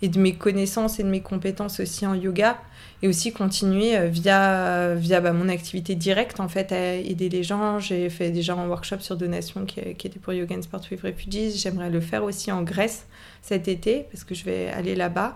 et, 0.02 0.10
de 0.10 0.19
mes 0.19 0.34
connaissances 0.34 1.00
et 1.00 1.04
de 1.04 1.10
mes 1.10 1.21
compétences 1.21 1.80
aussi 1.80 2.08
en 2.08 2.15
yoga 2.15 2.58
et 3.04 3.08
aussi 3.08 3.32
continuer 3.34 4.08
via, 4.10 4.93
via 4.95 5.21
bah, 5.21 5.34
mon 5.34 5.50
activité 5.50 5.95
directe 5.95 6.39
en 6.39 6.47
fait 6.47 6.71
à 6.71 6.95
aider 6.95 7.30
les 7.30 7.43
gens. 7.43 7.80
J'ai 7.80 8.10
fait 8.10 8.30
déjà 8.30 8.54
un 8.54 8.67
workshop 8.67 9.00
sur 9.00 9.15
donation 9.15 9.65
qui, 9.65 9.95
qui 9.95 10.08
était 10.08 10.19
pour 10.19 10.34
Yoga 10.34 10.56
and 10.56 10.62
Sport 10.62 10.82
with 10.91 11.02
Refugees. 11.02 11.58
J'aimerais 11.58 11.89
le 11.89 12.00
faire 12.00 12.24
aussi 12.24 12.52
en 12.52 12.62
Grèce 12.62 13.08
cet 13.41 13.67
été 13.67 14.06
parce 14.12 14.24
que 14.24 14.36
je 14.36 14.43
vais 14.43 14.67
aller 14.69 14.95
là-bas. 14.95 15.36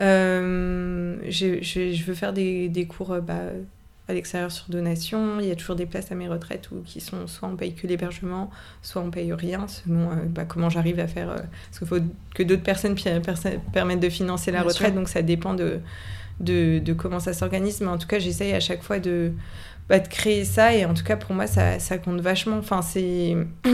Euh, 0.00 1.16
je, 1.28 1.62
je, 1.62 2.04
veux 2.04 2.14
faire 2.14 2.32
des, 2.32 2.68
des 2.68 2.86
cours 2.86 3.12
euh, 3.12 3.20
bah, 3.20 3.40
à 4.08 4.12
l'extérieur 4.12 4.52
sur 4.52 4.66
donation. 4.68 5.40
Il 5.40 5.46
y 5.46 5.50
a 5.50 5.56
toujours 5.56 5.76
des 5.76 5.86
places 5.86 6.12
à 6.12 6.14
mes 6.14 6.28
retraites 6.28 6.70
où, 6.70 6.82
qui 6.84 7.00
sont 7.00 7.26
soit 7.26 7.48
on 7.48 7.56
paye 7.56 7.74
que 7.74 7.86
l'hébergement, 7.86 8.50
soit 8.82 9.02
on 9.02 9.10
paye 9.10 9.32
rien, 9.32 9.66
selon 9.68 10.10
euh, 10.10 10.14
bah, 10.28 10.44
comment 10.44 10.70
j'arrive 10.70 11.00
à 11.00 11.06
faire. 11.06 11.28
parce 11.28 11.78
qu'il 11.78 11.86
faut 11.86 11.98
que 12.34 12.42
d'autres 12.42 12.62
personnes, 12.62 12.94
permettent 13.72 14.00
de 14.00 14.08
financer 14.08 14.50
la 14.50 14.62
retraite, 14.62 14.94
donc 14.94 15.08
ça 15.08 15.22
dépend 15.22 15.54
de, 15.54 15.80
de, 16.40 16.78
de 16.78 16.92
comment 16.92 17.20
ça 17.20 17.32
s'organise. 17.32 17.80
Mais 17.80 17.88
en 17.88 17.98
tout 17.98 18.08
cas, 18.08 18.18
j'essaye 18.18 18.52
à 18.52 18.60
chaque 18.60 18.82
fois 18.82 18.98
de, 18.98 19.32
bah, 19.88 19.98
de 19.98 20.08
créer 20.08 20.44
ça. 20.44 20.74
Et 20.74 20.84
en 20.84 20.94
tout 20.94 21.04
cas, 21.04 21.16
pour 21.16 21.34
moi, 21.34 21.46
ça, 21.46 21.78
ça 21.78 21.98
compte 21.98 22.20
vachement. 22.20 22.58
Enfin, 22.58 22.82
c'est. 22.82 23.36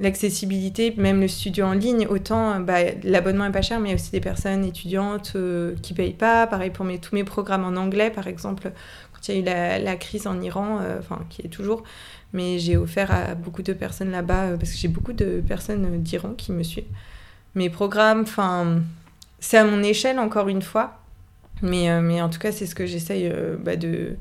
l'accessibilité, 0.00 0.94
même 0.96 1.20
le 1.20 1.28
studio 1.28 1.64
en 1.64 1.72
ligne, 1.72 2.06
autant 2.08 2.60
bah, 2.60 2.78
l'abonnement 3.04 3.44
est 3.46 3.52
pas 3.52 3.62
cher, 3.62 3.78
mais 3.80 3.88
il 3.88 3.92
y 3.92 3.94
a 3.94 3.96
aussi 3.96 4.10
des 4.10 4.20
personnes 4.20 4.64
étudiantes 4.64 5.32
euh, 5.36 5.74
qui 5.82 5.94
payent 5.94 6.12
pas. 6.12 6.46
Pareil 6.46 6.70
pour 6.70 6.84
mes, 6.84 6.98
tous 6.98 7.14
mes 7.14 7.24
programmes 7.24 7.64
en 7.64 7.76
anglais, 7.80 8.10
par 8.10 8.26
exemple, 8.26 8.72
quand 9.12 9.28
il 9.28 9.34
y 9.34 9.48
a 9.48 9.78
eu 9.78 9.84
la, 9.84 9.96
crise 9.96 10.26
en 10.26 10.40
Iran, 10.40 10.78
euh, 10.80 11.00
qui 11.30 11.42
est 11.42 11.48
toujours, 11.48 11.84
mais 12.32 12.58
j'ai 12.58 12.76
offert 12.76 13.10
à 13.10 13.34
beaucoup 13.34 13.62
de 13.62 13.72
personnes 13.72 14.10
là-bas, 14.10 14.44
euh, 14.44 14.56
parce 14.56 14.72
que 14.72 14.78
j'ai 14.78 14.88
beaucoup 14.88 15.12
de 15.12 15.42
personnes 15.46 16.02
d'Iran 16.02 16.34
qui 16.36 16.52
me 16.52 16.62
suivent. 16.62 16.84
Mes 17.54 17.70
programmes, 17.70 18.22
enfin, 18.22 18.80
c'est 19.38 19.58
à 19.58 19.64
mon 19.64 19.82
échelle 19.82 20.18
encore 20.18 20.48
une 20.48 20.62
fois, 20.62 20.98
mais, 21.60 22.00
mais 22.00 22.22
en 22.22 22.30
tout 22.30 22.38
cas 22.38 22.50
c'est 22.50 22.66
ce 22.66 22.74
que 22.74 22.86
j'essaye 22.86 23.30
bah, 23.60 23.76
de, 23.76 24.16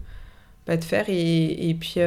bah, 0.67 0.75
de 0.75 0.83
faire 0.83 1.05
et, 1.07 1.69
et 1.69 1.73
puis 1.73 2.01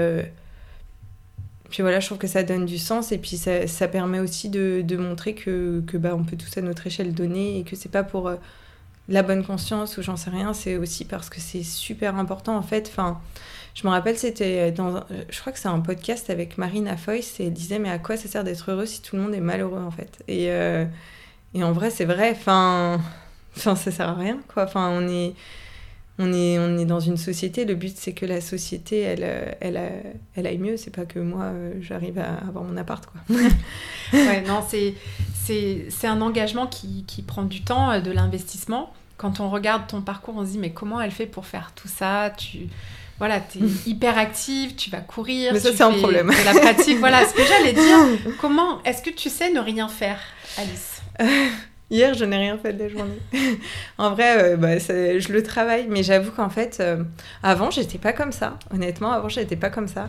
puis 1.71 1.83
voilà, 1.83 2.01
je 2.01 2.07
trouve 2.07 2.19
que 2.19 2.27
ça 2.27 2.43
donne 2.43 2.67
du 2.67 2.79
sens 2.79 3.13
et 3.13 3.19
puis 3.19 3.37
ça, 3.37 3.67
ça 3.67 3.89
permet 3.89 4.21
aussi 4.21 4.49
de, 4.49 4.83
de, 4.85 4.97
montrer 4.97 5.35
que, 5.35 5.83
que 5.87 5.97
bah, 5.97 6.15
on 6.15 6.25
peut 6.25 6.37
tous 6.37 6.57
à 6.59 6.63
notre 6.63 6.87
échelle 6.87 7.15
donner 7.15 7.59
et 7.59 7.65
que 7.65 7.75
c'est 7.75 7.91
pas 7.91 8.05
pour 8.05 8.29
euh, 8.29 8.37
la 9.09 9.23
bonne 9.23 9.45
conscience 9.45 9.97
ou 9.97 10.03
j'en 10.03 10.17
sais 10.17 10.31
rien, 10.31 10.53
c'est 10.53 10.77
aussi 10.77 11.05
parce 11.05 11.31
que 11.31 11.41
c'est 11.41 11.63
super 11.63 12.17
important 12.17 12.57
en 12.57 12.63
fait. 12.63 12.89
Enfin, 12.91 13.21
je 13.75 13.87
me 13.87 13.93
rappelle, 13.93 14.17
c'était 14.17 14.73
dans, 14.73 15.05
je 15.29 15.41
crois 15.41 15.53
que 15.53 15.59
c'est 15.59 15.69
un 15.69 15.81
podcast 15.81 16.31
avec 16.31 16.59
Marine 16.59 16.87
Afoyce 16.89 17.41
et 17.41 17.47
elle 17.47 17.53
disait 17.53 17.79
mais 17.79 17.91
à 17.91 17.99
quoi 17.99 18.17
ça 18.17 18.29
sert 18.29 18.45
d'être 18.45 18.71
heureux 18.71 18.87
si 18.87 19.03
tout 19.03 19.17
le 19.17 19.23
monde 19.23 19.35
est 19.35 19.41
malheureux 19.41 19.83
en 19.83 19.91
fait? 19.91 20.23
Et, 20.29 20.51
euh, 20.51 20.85
et 21.55 21.65
en 21.65 21.73
vrai, 21.73 21.91
c'est 21.91 22.05
vrai. 22.05 22.31
Enfin, 22.33 23.01
enfin, 23.57 23.75
ça 23.75 23.91
sert 23.91 24.09
à 24.09 24.15
rien 24.15 24.39
quoi. 24.49 24.65
Enfin, 24.65 24.91
on 24.91 25.09
est 25.09 25.35
on 26.19 26.33
est, 26.33 26.59
on 26.59 26.79
est 26.79 26.85
dans 26.85 27.01
une 27.01 27.17
société, 27.17 27.65
le 27.65 27.75
but 27.75 27.97
c'est 27.97 28.13
que 28.13 28.25
la 28.25 28.41
société, 28.41 29.01
elle, 29.01 29.57
elle, 29.61 29.81
elle 30.37 30.47
aille 30.47 30.59
mieux, 30.59 30.77
c'est 30.77 30.95
pas 30.95 31.05
que 31.05 31.19
moi 31.19 31.53
j'arrive 31.81 32.19
à 32.19 32.35
avoir 32.47 32.65
mon 32.65 32.77
appart. 32.77 33.05
Quoi. 33.05 33.37
ouais, 34.13 34.43
non, 34.43 34.63
c'est, 34.67 34.95
c'est, 35.45 36.07
un 36.07 36.21
engagement 36.21 36.67
qui, 36.67 37.05
qui, 37.07 37.23
prend 37.23 37.43
du 37.43 37.63
temps, 37.63 38.01
de 38.01 38.11
l'investissement. 38.11 38.93
Quand 39.17 39.41
on 39.41 39.51
regarde 39.51 39.87
ton 39.89 40.03
parcours, 40.03 40.37
on 40.37 40.45
se 40.45 40.53
dit 40.53 40.59
mais 40.59 40.71
comment 40.71 41.01
elle 41.01 41.11
fait 41.11 41.27
pour 41.27 41.47
faire 41.47 41.73
tout 41.75 41.89
ça? 41.89 42.33
Tu 42.37 42.69
voilà, 43.19 43.41
tu 43.41 43.59
es 43.59 43.63
hyper 43.91 44.19
active, 44.19 44.75
tu 44.75 44.91
vas 44.91 45.01
courir. 45.01 45.53
Mais 45.53 45.61
ça, 45.61 45.71
c'est 45.73 45.83
un 45.83 45.93
problème. 45.93 46.29
De 46.29 46.45
la 46.45 46.61
pratique, 46.61 46.99
voilà, 46.99 47.27
ce 47.27 47.35
que 47.35 47.43
j'allais 47.45 47.73
dire. 47.73 48.35
Comment 48.41 48.83
est-ce 48.85 49.03
que 49.03 49.11
tu 49.11 49.29
sais 49.29 49.53
ne 49.53 49.61
rien 49.61 49.89
faire, 49.89 50.19
Alice? 50.59 51.03
Hier, 51.95 52.13
je 52.13 52.25
n'ai 52.25 52.37
rien 52.37 52.59
fait 52.59 52.73
de 52.73 52.83
la 52.83 52.89
journée. 52.89 53.21
en 53.99 54.11
vrai, 54.11 54.55
euh, 54.55 54.57
bah, 54.57 54.79
je 54.79 55.33
le 55.33 55.43
travaille, 55.45 55.87
mais 55.89 56.03
j'avoue 56.03 56.33
qu'en 56.33 56.49
fait, 56.49 56.79
euh, 56.81 57.05
avant, 57.41 57.71
j'étais 57.71 57.99
pas 57.99 58.13
comme 58.13 58.33
ça. 58.33 58.59
Honnêtement, 58.73 59.13
avant, 59.13 59.29
j'étais 59.29 59.55
pas 59.55 59.71
comme 59.71 59.87
ça. 59.87 60.09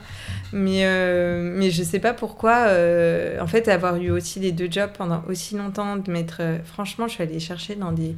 Mais, 0.51 0.79
euh, 0.83 1.43
mais 1.43 1.69
je 1.69 1.83
sais 1.83 1.99
pas 1.99 2.13
pourquoi. 2.13 2.69
en 3.39 3.45
fait, 3.45 3.67
avoir 3.67 3.97
eu 3.97 4.09
aussi 4.09 4.39
les 4.39 4.51
deux 4.51 4.67
jobs 4.69 4.93
pendant 4.97 5.23
aussi 5.29 5.55
longtemps, 5.55 5.97
de 5.97 6.09
mettre. 6.09 6.41
franchement, 6.63 7.07
je 7.07 7.13
suis 7.13 7.23
allée 7.23 7.39
chercher 7.39 7.75
dans 7.75 7.91
des 7.91 8.15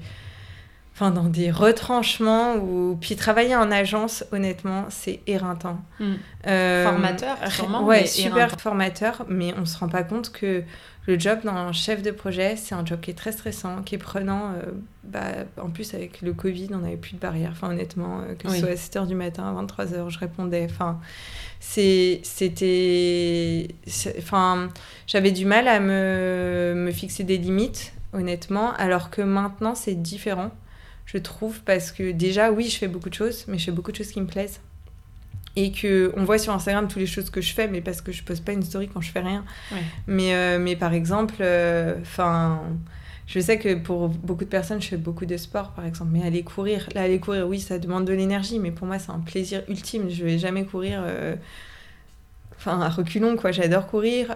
enfin 0.98 1.12
dans 1.12 1.26
des 1.26 1.52
retranchements 1.52 2.56
ou 2.56 2.98
puis 3.00 3.16
travailler 3.16 3.56
en 3.56 3.72
agence 3.72 4.26
honnêtement 4.32 4.86
c'est 4.90 5.20
éreintant 5.28 5.80
hmm. 6.00 6.14
euh, 6.48 6.86
formateur 6.86 7.38
sûrement 7.52 7.84
ouais 7.84 8.08
super 8.08 8.60
formateur 8.60 9.24
mais 9.30 9.54
on 9.60 9.66
se 9.66 9.78
rend 9.78 9.90
pas 9.90 10.02
compte 10.02 10.32
que 10.32 10.64
le 11.08 11.18
job 11.18 11.40
d'un 11.44 11.72
chef 11.72 12.02
de 12.02 12.12
projet 12.12 12.56
c'est 12.56 12.76
un 12.76 12.86
job 12.86 13.00
qui 13.00 13.12
est 13.12 13.16
très 13.16 13.32
stressant 13.32 13.82
qui 13.82 13.96
est 13.96 14.00
prenant 14.00 14.52
euh, 14.52 14.72
bah, 15.04 15.46
en 15.62 15.70
plus 15.70 15.94
avec 15.94 16.22
le 16.22 16.34
covid 16.34 16.70
on 16.74 16.80
n'avait 16.80 16.98
plus 16.98 17.14
de 17.14 17.20
barrière 17.20 17.52
enfin 17.52 17.70
honnêtement 17.70 18.20
euh, 18.22 18.36
que 18.36 18.50
ce 18.50 18.60
soit 18.60 18.70
à 18.70 18.76
7h 18.76 19.08
du 19.08 19.16
matin 19.16 19.44
à 19.44 19.64
23h 19.64 20.10
je 20.10 20.20
répondais. 20.20 20.68
Enfin 20.70 21.00
c'était 21.60 22.22
enfin 24.20 24.70
j'avais 25.08 25.32
du 25.32 25.46
mal 25.46 25.68
à 25.68 25.80
me, 25.80 26.74
me 26.76 26.92
fixer 26.92 27.24
des 27.24 27.38
limites 27.38 27.94
honnêtement 28.14 28.74
alors 28.74 29.10
que 29.10 29.22
maintenant 29.22 29.74
c'est 29.74 29.96
différent 29.96 30.52
je 31.08 31.18
trouve, 31.18 31.62
parce 31.62 31.92
que 31.92 32.12
déjà, 32.12 32.52
oui, 32.52 32.70
je 32.70 32.78
fais 32.78 32.90
beaucoup 32.90 33.10
de 33.10 33.16
choses, 33.16 33.46
mais 33.48 33.58
je 33.58 33.66
fais 33.66 33.72
beaucoup 33.72 33.92
de 33.92 33.96
choses 33.96 34.12
qui 34.12 34.20
me 34.20 34.28
plaisent. 34.28 34.60
Et 35.60 35.72
que 35.72 36.14
on 36.16 36.24
voit 36.24 36.38
sur 36.38 36.54
Instagram 36.54 36.88
toutes 36.88 37.00
les 37.00 37.08
choses 37.08 37.30
que 37.32 37.42
je 37.42 37.52
fais, 37.54 37.68
mais 37.68 37.82
parce 37.82 38.00
que 38.02 38.12
je 38.12 38.24
poste 38.24 38.46
pas 38.46 38.54
une 38.54 38.62
story 38.64 38.88
quand 38.94 39.02
je 39.02 39.12
fais 39.12 39.22
rien. 39.22 39.44
Mais, 40.06 40.34
euh, 40.36 40.60
mais 40.60 40.76
par 40.76 40.94
exemple, 40.94 41.36
euh, 41.42 41.96
enfin. 42.02 42.62
je 43.26 43.40
sais 43.40 43.58
que 43.60 43.74
pour 43.76 44.08
beaucoup 44.10 44.46
de 44.46 44.50
personnes, 44.50 44.82
je 44.82 44.88
fais 44.88 44.98
beaucoup 44.98 45.26
de 45.26 45.36
sport, 45.36 45.72
par 45.72 45.86
exemple. 45.86 46.12
Mais 46.14 46.24
aller 46.24 46.44
courir, 46.44 46.88
là, 46.96 47.02
aller 47.02 47.20
courir, 47.20 47.48
oui, 47.48 47.60
ça 47.60 47.78
demande 47.80 48.06
de 48.06 48.14
l'énergie, 48.14 48.60
mais 48.60 48.72
pour 48.72 48.88
moi, 48.88 49.00
c'est 49.00 49.12
un 49.12 49.20
plaisir 49.20 49.64
ultime. 49.68 50.10
Je 50.10 50.24
vais 50.24 50.38
jamais 50.38 50.64
courir, 50.64 51.02
euh, 51.04 51.36
enfin, 52.58 52.82
à 52.82 52.90
reculons, 52.90 53.36
quoi. 53.36 53.52
J'adore 53.52 53.88
courir. 53.88 54.36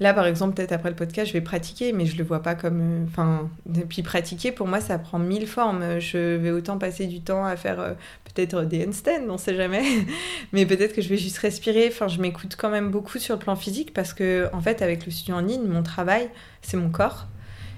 Là, 0.00 0.14
par 0.14 0.26
exemple, 0.26 0.54
peut-être 0.54 0.72
après 0.72 0.88
le 0.88 0.96
podcast, 0.96 1.28
je 1.28 1.34
vais 1.34 1.42
pratiquer, 1.42 1.92
mais 1.92 2.06
je 2.06 2.16
le 2.16 2.24
vois 2.24 2.40
pas 2.40 2.54
comme. 2.54 2.80
Euh, 2.80 3.04
enfin, 3.06 3.50
puis 3.90 4.02
pratiquer, 4.02 4.50
pour 4.50 4.66
moi, 4.66 4.80
ça 4.80 4.98
prend 4.98 5.18
mille 5.18 5.46
formes. 5.46 6.00
Je 6.00 6.36
vais 6.36 6.50
autant 6.50 6.78
passer 6.78 7.06
du 7.06 7.20
temps 7.20 7.44
à 7.44 7.54
faire 7.56 7.78
euh, 7.80 7.92
peut-être 8.24 8.64
des 8.64 8.86
handstands, 8.86 9.28
on 9.28 9.36
sait 9.36 9.54
jamais. 9.54 9.82
mais 10.52 10.64
peut-être 10.64 10.94
que 10.94 11.02
je 11.02 11.08
vais 11.10 11.18
juste 11.18 11.36
respirer. 11.36 11.88
Enfin, 11.88 12.08
je 12.08 12.18
m'écoute 12.18 12.56
quand 12.58 12.70
même 12.70 12.90
beaucoup 12.90 13.18
sur 13.18 13.34
le 13.34 13.40
plan 13.40 13.56
physique 13.56 13.92
parce 13.92 14.14
que, 14.14 14.48
en 14.54 14.62
fait, 14.62 14.80
avec 14.80 15.04
le 15.04 15.12
studio 15.12 15.34
en 15.34 15.40
ligne, 15.40 15.66
mon 15.66 15.82
travail, 15.82 16.30
c'est 16.62 16.78
mon 16.78 16.88
corps. 16.88 17.28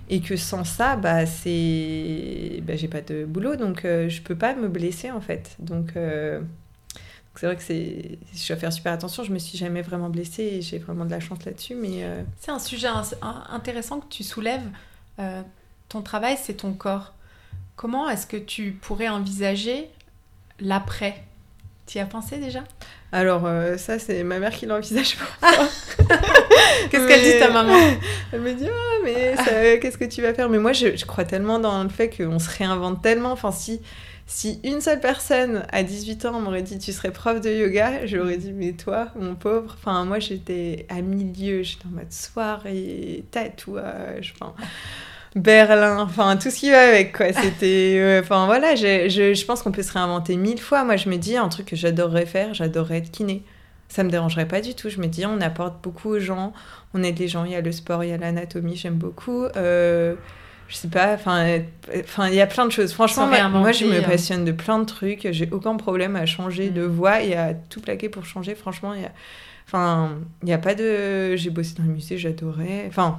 Et 0.09 0.21
que 0.21 0.37
sans 0.37 0.63
ça, 0.63 0.95
bah, 0.95 1.27
c'est. 1.27 2.63
Bah, 2.63 2.77
j'ai 2.77 2.89
pas 2.89 3.01
de 3.01 3.25
boulot, 3.25 3.57
donc 3.57 3.85
euh, 3.85 4.09
je 4.09 4.23
peux 4.23 4.37
pas 4.37 4.55
me 4.55 4.69
blesser, 4.69 5.11
en 5.11 5.21
fait. 5.21 5.57
Donc 5.59 5.95
c'est 7.35 7.47
vrai 7.47 7.57
que 7.57 7.63
c'est, 7.63 8.19
je 8.35 8.49
dois 8.49 8.57
faire 8.57 8.73
super 8.73 8.93
attention. 8.93 9.25
Je 9.25 9.33
me 9.33 9.39
suis 9.39 9.57
jamais 9.57 9.83
vraiment 9.83 10.11
blessée 10.11 10.43
et 10.43 10.63
j'ai 10.63 10.79
vraiment 10.79 11.05
de 11.05 11.11
la 11.11 11.21
chance 11.21 11.45
là-dessus. 11.45 11.75
Mais 11.75 12.05
euh, 12.05 12.23
c'est 12.41 12.51
un 12.51 12.59
sujet 12.59 12.89
intéressant 13.51 14.01
que 14.01 14.09
tu 14.09 14.23
soulèves. 14.23 14.69
Euh, 15.19 15.43
ton 15.89 16.03
travail, 16.03 16.37
c'est 16.41 16.55
ton 16.55 16.75
corps. 16.75 17.15
Comment 17.77 18.09
est-ce 18.09 18.27
que 18.27 18.37
tu 18.37 18.73
pourrais 18.73 19.09
envisager 19.09 19.89
l'après? 20.61 21.23
Tu 21.87 21.99
y 21.99 22.01
as 22.01 22.07
pensé 22.07 22.37
déjà? 22.37 22.65
Alors 23.13 23.47
euh, 23.47 23.77
ça, 23.77 23.99
c'est 23.99 24.23
ma 24.25 24.39
mère 24.39 24.53
qui 24.53 24.67
l'envisage 24.67 25.17
pour 25.17 25.27
Qu'est-ce 26.91 27.09
qu'elle 27.09 27.23
dit 27.23 27.39
ta 27.39 27.51
maman? 27.51 27.79
Elle 28.33 28.41
me 28.41 28.53
dit 28.53 28.69
ah 28.69 29.01
mais 29.05 29.79
qu'est-ce 29.81 29.99
que 29.99 30.05
tu 30.05 30.23
vas 30.23 30.33
faire? 30.33 30.49
Mais 30.49 30.59
moi, 30.59 30.73
je, 30.73 30.97
je, 30.97 31.05
crois 31.05 31.25
tellement 31.25 31.59
dans 31.59 31.83
le 31.83 31.89
fait 31.89 32.09
qu'on 32.09 32.39
se 32.39 32.49
réinvente 32.57 33.03
tellement. 33.03 33.33
Enfin 33.33 33.53
si 33.53 33.81
si 34.33 34.59
une 34.65 34.81
seule 34.81 35.01
personne 35.01 35.65
à 35.71 35.83
18 35.83 36.25
ans 36.25 36.41
m'aurait 36.41 36.63
dit 36.63 36.79
tu 36.79 36.91
serais 36.93 37.11
prof 37.11 37.41
de 37.43 37.51
yoga, 37.51 38.07
j'aurais 38.07 38.39
dit 38.39 38.53
mais 38.53 38.73
toi, 38.73 39.09
mon 39.15 39.35
pauvre. 39.35 39.77
Enfin, 39.79 40.07
moi 40.07 40.21
j'étais 40.21 40.87
à 40.89 41.03
milieu, 41.03 41.63
j'étais 41.63 41.85
en 41.85 41.91
mode 41.91 42.11
soirée, 42.11 43.25
tatouage, 43.31 44.35
enfin. 44.41 44.55
Berlin, 45.35 45.99
enfin 46.01 46.37
tout 46.37 46.51
ce 46.51 46.57
qui 46.57 46.71
va 46.71 46.89
avec 46.89 47.17
quoi. 47.17 47.33
C'était, 47.33 48.21
enfin 48.23 48.47
voilà, 48.47 48.75
je, 48.75 49.09
je, 49.09 49.45
pense 49.45 49.63
qu'on 49.63 49.73
peut 49.73 49.83
se 49.83 49.93
réinventer 49.93 50.37
mille 50.37 50.61
fois. 50.61 50.85
Moi 50.85 50.97
je 50.97 51.11
me 51.11 51.17
dis 51.17 51.37
un 51.37 51.49
truc 51.49 51.67
que 51.67 51.77
j'adorerais 51.77 52.27
faire, 52.27 52.55
j'adorerais 52.55 52.99
être 52.99 53.11
kiné. 53.11 53.43
Ça 53.89 54.03
me 54.03 54.11
dérangerait 54.11 54.49
pas 54.49 54.63
du 54.63 54.75
tout. 54.75 54.89
Je 54.89 54.99
me 54.99 55.09
dis 55.09 55.27
on 55.27 55.43
apporte 55.43 55.83
beaucoup 55.83 56.09
aux 56.09 56.21
gens, 56.21 56.55
on 56.95 57.03
aide 57.03 57.19
les 57.19 57.29
gens. 57.29 57.45
Il 57.45 57.53
y 57.53 57.57
a 57.57 57.61
le 57.61 57.73
sport, 57.73 58.03
il 58.03 58.11
y 58.11 58.13
a 58.13 58.17
l'anatomie, 58.17 58.77
j'aime 58.77 58.97
beaucoup. 58.97 59.45
Euh, 59.57 60.15
je 60.73 60.79
sais 60.79 60.89
pas, 60.89 61.13
enfin, 61.13 61.59
enfin, 62.01 62.29
il 62.29 62.35
y 62.35 62.41
a 62.41 62.47
plein 62.47 62.65
de 62.65 62.73
choses. 62.73 62.95
Franchement, 62.95 63.27
moi, 63.27 63.73
je 63.73 63.85
me 63.85 63.99
hein. 63.99 64.03
passionne 64.03 64.47
de 64.47 64.53
plein 64.53 64.79
de 64.79 64.87
trucs. 64.87 65.29
J'ai 65.31 65.47
aucun 65.53 65.77
problème 65.77 66.17
à 66.17 66.25
changer 66.25 66.71
de 66.71 66.87
mm. 66.87 66.91
voix 66.91 67.23
et 67.23 67.35
à 67.35 67.53
tout 67.53 67.83
plaquer 67.83 68.09
pour 68.09 68.25
changer. 68.25 68.55
Franchement, 68.55 68.95
il 68.95 69.03
y 69.03 69.05
a, 69.05 69.13
enfin, 69.69 70.13
il 70.43 70.49
y 70.49 70.53
a 70.55 70.57
pas 70.59 70.75
de. 70.75 71.37
J'ai 71.37 71.51
bossé 71.51 71.75
dans 71.77 71.83
le 71.85 71.91
musée, 71.91 72.17
j'adorais. 72.17 72.87
Enfin, 72.89 73.19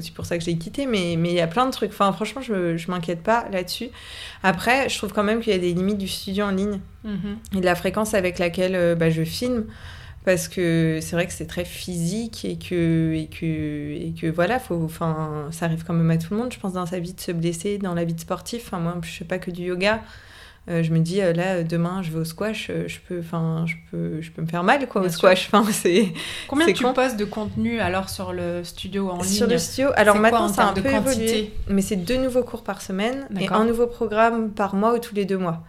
c'est 0.00 0.14
pour 0.14 0.24
ça 0.24 0.38
que 0.38 0.44
j'ai 0.44 0.56
quitté, 0.56 0.86
mais 0.86 1.16
mais 1.18 1.28
il 1.28 1.34
y 1.34 1.42
a 1.42 1.46
plein 1.46 1.66
de 1.66 1.72
trucs. 1.72 1.90
Enfin, 1.90 2.10
franchement, 2.10 2.40
je 2.40 2.78
je 2.78 2.90
m'inquiète 2.90 3.22
pas 3.22 3.44
là-dessus. 3.52 3.90
Après, 4.42 4.88
je 4.88 4.96
trouve 4.96 5.12
quand 5.12 5.24
même 5.24 5.40
qu'il 5.42 5.52
y 5.52 5.56
a 5.56 5.58
des 5.58 5.74
limites 5.74 5.98
du 5.98 6.08
studio 6.08 6.46
en 6.46 6.52
ligne 6.52 6.80
mm-hmm. 7.04 7.58
et 7.58 7.60
de 7.60 7.66
la 7.66 7.74
fréquence 7.74 8.14
avec 8.14 8.38
laquelle 8.38 8.76
euh, 8.76 8.94
bah, 8.94 9.10
je 9.10 9.24
filme 9.24 9.66
parce 10.24 10.46
que 10.48 11.00
c'est 11.00 11.16
vrai 11.16 11.26
que 11.26 11.32
c'est 11.32 11.46
très 11.46 11.64
physique 11.64 12.44
et 12.44 12.56
que 12.56 13.12
et 13.14 13.26
que 13.26 13.44
et 13.44 14.14
que 14.18 14.28
voilà 14.28 14.58
faut 14.58 14.80
enfin 14.84 15.48
ça 15.50 15.64
arrive 15.64 15.84
quand 15.84 15.94
même 15.94 16.10
à 16.10 16.16
tout 16.16 16.32
le 16.32 16.38
monde 16.38 16.52
je 16.52 16.60
pense 16.60 16.74
dans 16.74 16.86
sa 16.86 17.00
vie 17.00 17.12
de 17.12 17.20
se 17.20 17.32
blesser 17.32 17.78
dans 17.78 17.94
la 17.94 18.04
vie 18.04 18.14
de 18.14 18.20
sportif. 18.20 18.64
Enfin 18.66 18.78
moi 18.78 18.96
je 19.02 19.10
fais 19.10 19.24
pas 19.24 19.38
que 19.38 19.50
du 19.50 19.62
yoga. 19.62 20.00
Euh, 20.70 20.84
je 20.84 20.92
me 20.92 21.00
dis 21.00 21.20
euh, 21.20 21.32
là 21.32 21.64
demain 21.64 22.02
je 22.02 22.12
vais 22.12 22.20
au 22.20 22.24
squash 22.24 22.70
euh, 22.70 22.86
je 22.86 23.00
peux 23.00 23.18
enfin 23.18 23.64
je 23.66 23.74
peux 23.90 24.20
je 24.20 24.30
peux 24.30 24.42
me 24.42 24.46
faire 24.46 24.62
mal 24.62 24.86
quoi 24.86 25.02
au 25.02 25.08
squash. 25.08 25.48
Enfin 25.52 25.68
c'est 25.72 26.12
combien 26.46 26.66
tu 26.66 26.84
postes 26.84 27.16
de 27.16 27.24
contenu 27.24 27.80
alors 27.80 28.08
sur 28.08 28.32
le 28.32 28.62
studio 28.62 29.10
en 29.10 29.22
ligne 29.22 29.24
sur 29.24 29.48
le 29.48 29.58
studio 29.58 29.90
alors 29.96 30.18
maintenant 30.18 30.46
c'est 30.46 30.60
un 30.60 30.72
peu 30.72 30.88
évolué 30.88 31.52
mais 31.68 31.82
c'est 31.82 31.96
deux 31.96 32.16
nouveaux 32.16 32.44
cours 32.44 32.62
par 32.62 32.80
semaine 32.80 33.26
et 33.40 33.48
un 33.48 33.64
nouveau 33.64 33.88
programme 33.88 34.52
par 34.52 34.76
mois 34.76 34.94
ou 34.94 34.98
tous 35.00 35.16
les 35.16 35.24
deux 35.24 35.38
mois. 35.38 35.64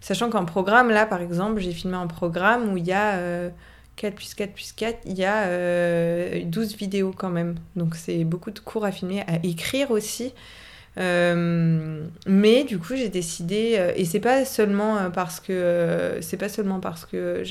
Sachant 0.00 0.28
qu'en 0.28 0.44
programme 0.44 0.90
là 0.90 1.06
par 1.06 1.20
exemple 1.20 1.60
j'ai 1.60 1.70
filmé 1.70 1.96
un 1.96 2.08
programme 2.08 2.72
où 2.72 2.76
il 2.76 2.84
y 2.84 2.92
a 2.92 3.52
4 3.96 4.14
plus 4.14 4.34
4 4.34 4.52
plus 4.52 4.72
4, 4.72 5.00
il 5.06 5.18
y 5.18 5.24
a 5.24 5.46
12 5.46 5.48
euh, 5.48 6.76
vidéos 6.76 7.12
quand 7.16 7.30
même. 7.30 7.56
Donc 7.76 7.94
c'est 7.94 8.24
beaucoup 8.24 8.50
de 8.50 8.58
cours 8.58 8.84
à 8.84 8.92
filmer, 8.92 9.22
à 9.26 9.36
écrire 9.44 9.90
aussi. 9.90 10.32
Euh, 10.98 12.06
mais 12.26 12.64
du 12.64 12.78
coup, 12.78 12.94
j'ai 12.96 13.08
décidé, 13.08 13.76
euh, 13.78 13.92
et 13.96 14.04
c'est 14.04 14.20
pas 14.20 14.44
seulement 14.44 15.10
parce 15.10 15.40
que 15.40 16.18
c'est 16.20 16.36
pas 16.36 16.50
seulement 16.50 16.80
parce 16.80 17.06
que 17.06 17.42